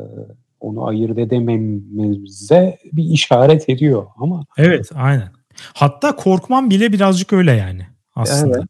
onu 0.59 0.87
ayırt 0.87 1.17
edememize 1.17 2.77
bir 2.93 3.03
işaret 3.03 3.69
ediyor 3.69 4.07
ama 4.17 4.45
Evet 4.57 4.89
aynen. 4.95 5.29
Hatta 5.73 6.15
korkmam 6.15 6.69
bile 6.69 6.93
birazcık 6.93 7.33
öyle 7.33 7.51
yani 7.51 7.87
aslında. 8.15 8.57
Evet. 8.57 8.67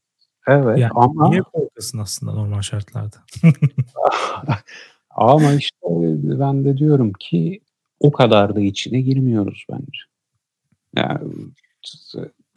Evet 0.47 0.77
yani 0.77 0.91
ama 0.95 1.29
niye 1.29 1.41
korkasın 1.41 1.97
aslında 1.97 2.33
normal 2.33 2.61
şartlarda? 2.61 3.17
ama 5.15 5.53
işte 5.53 5.77
ben 6.39 6.65
de 6.65 6.77
diyorum 6.77 7.13
ki 7.13 7.61
o 7.99 8.11
kadar 8.11 8.55
da 8.55 8.61
içine 8.61 9.01
girmiyoruz 9.01 9.65
bence. 9.71 9.99
Yani 10.95 11.19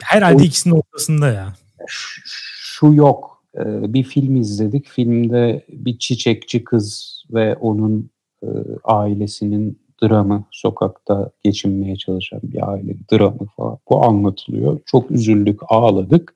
herhalde 0.03 0.43
o, 0.43 0.45
ikisinin 0.45 0.75
ortasında 0.75 1.27
ya. 1.27 1.53
Şu 1.87 2.93
yok. 2.93 3.43
Ee, 3.57 3.93
bir 3.93 4.03
film 4.03 4.35
izledik. 4.35 4.87
Filmde 4.87 5.65
bir 5.69 5.97
çiçekçi 5.97 6.63
kız 6.63 7.15
ve 7.33 7.55
onun 7.55 8.09
e, 8.43 8.47
ailesinin 8.83 9.79
dramı, 10.03 10.45
sokakta 10.51 11.31
geçinmeye 11.43 11.95
çalışan 11.95 12.39
bir 12.43 12.71
aile 12.71 12.95
dramı 13.11 13.47
falan. 13.57 13.77
Bu 13.89 14.05
anlatılıyor. 14.05 14.79
Çok 14.85 15.11
üzüldük, 15.11 15.59
ağladık. 15.67 16.35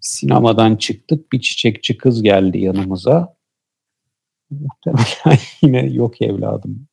Sinemadan 0.00 0.76
çıktık. 0.76 1.32
Bir 1.32 1.40
çiçekçi 1.40 1.96
kız 1.96 2.22
geldi 2.22 2.58
yanımıza. 2.58 3.33
Muhtemelen 4.60 5.38
yine 5.62 5.86
yok 5.86 6.22
evladım. 6.22 6.88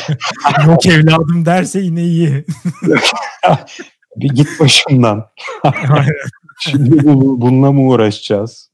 yok 0.66 0.86
evladım 0.86 1.46
derse 1.46 1.80
yine 1.80 2.02
iyi. 2.02 2.44
bir 4.16 4.28
git 4.28 4.48
başımdan. 4.60 5.26
Şimdi 6.60 7.04
bununla 7.04 7.72
mı 7.72 7.80
uğraşacağız? 7.80 8.70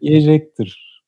Yiyecektir. 0.00 1.02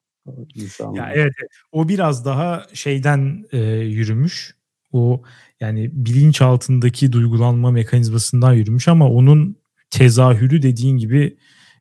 Ya 0.94 1.12
evet, 1.14 1.32
o 1.72 1.88
biraz 1.88 2.24
daha 2.24 2.66
şeyden 2.72 3.44
e, 3.52 3.58
yürümüş. 3.72 4.54
O 4.92 5.22
yani 5.60 5.90
bilinç 5.92 6.42
altındaki 6.42 7.12
duygulanma 7.12 7.70
mekanizmasından 7.70 8.52
yürümüş 8.52 8.88
ama 8.88 9.10
onun 9.10 9.56
tezahürü 9.90 10.62
dediğin 10.62 10.96
gibi 10.96 11.36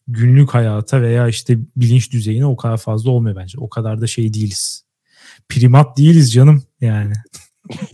günlük 0.08 0.54
hayata 0.54 1.02
veya 1.02 1.28
işte 1.28 1.58
bilinç 1.76 2.12
düzeyine 2.12 2.46
o 2.46 2.58
kadar 2.58 2.78
fazla 2.78 3.12
olmuyor 3.12 3.36
bence. 3.36 3.60
O 3.60 3.70
kadar 3.70 4.02
da 4.02 4.08
şey 4.08 4.34
değiliz. 4.34 4.86
Primat 5.50 5.98
değiliz 5.98 6.34
canım 6.34 6.64
yani. 6.82 7.14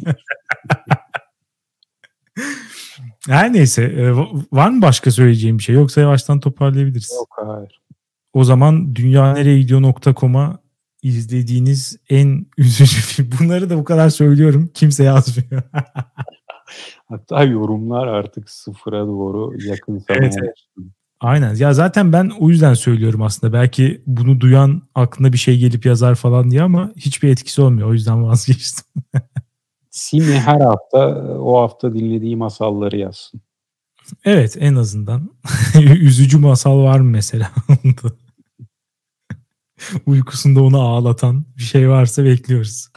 Her 3.28 3.54
neyse. 3.54 3.84
E, 3.84 4.12
var 4.52 4.70
mı 4.70 4.82
başka 4.82 5.12
söyleyeceğim 5.12 5.58
bir 5.58 5.64
şey? 5.64 5.76
Yoksa 5.76 6.02
yavaştan 6.02 6.40
toparlayabiliriz. 6.40 7.12
Yok 7.16 7.36
hayır. 7.46 7.82
O 8.34 8.44
zaman 8.44 8.96
dünyaneregidiyor.com'a 8.96 10.60
izlediğiniz 11.02 11.98
en 12.10 12.46
üzücü 12.58 13.02
film. 13.02 13.30
Bunları 13.40 13.70
da 13.70 13.78
bu 13.78 13.84
kadar 13.84 14.10
söylüyorum. 14.10 14.70
Kimse 14.74 15.04
yazmıyor. 15.04 15.62
Hatta 17.10 17.44
yorumlar 17.44 18.08
artık 18.08 18.50
sıfıra 18.50 19.08
doğru 19.08 19.68
yakın 19.68 19.98
zamanda. 19.98 20.26
Evet, 20.26 20.36
evet. 20.44 20.56
Aynen. 21.20 21.56
Ya 21.56 21.74
zaten 21.74 22.14
ben 22.14 22.32
o 22.40 22.50
yüzden 22.50 22.74
söylüyorum 22.74 23.22
aslında. 23.22 23.54
Belki 23.54 24.02
bunu 24.08 24.40
duyan 24.40 24.82
aklına 24.96 25.34
bir 25.34 25.38
şey 25.38 25.60
gelip 25.60 25.86
yazar 25.86 26.16
falan 26.16 26.52
diye 26.52 26.62
ama 26.62 26.92
hiçbir 26.96 27.30
etkisi 27.30 27.62
olmuyor. 27.62 27.90
O 27.90 27.94
yüzden 27.94 28.24
vazgeçtim. 28.28 28.86
Simi 29.90 30.34
her 30.34 30.62
hafta 30.62 31.08
o 31.40 31.62
hafta 31.62 31.94
dinlediği 31.94 32.36
masalları 32.36 32.98
yazsın. 32.98 33.42
Evet 34.26 34.58
en 34.60 34.76
azından. 34.76 35.30
Üzücü 35.82 36.38
masal 36.38 36.84
var 36.84 37.00
mı 37.00 37.10
mesela? 37.10 37.52
Uykusunda 40.06 40.64
onu 40.64 40.82
ağlatan 40.82 41.46
bir 41.58 41.64
şey 41.64 41.90
varsa 41.90 42.24
bekliyoruz. 42.24 42.90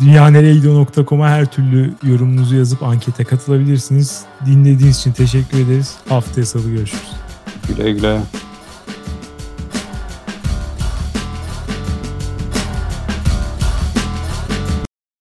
Dünyaneregidiyor.com'a 0.00 1.28
her 1.28 1.46
türlü 1.46 1.94
yorumunuzu 2.02 2.56
yazıp 2.56 2.82
ankete 2.82 3.24
katılabilirsiniz. 3.24 4.24
Dinlediğiniz 4.46 4.98
için 4.98 5.12
teşekkür 5.12 5.58
ederiz. 5.58 5.96
Haftaya 6.08 6.46
salı 6.46 6.70
görüşürüz. 6.70 7.25
Güle 7.68 7.92
güle. 7.92 8.20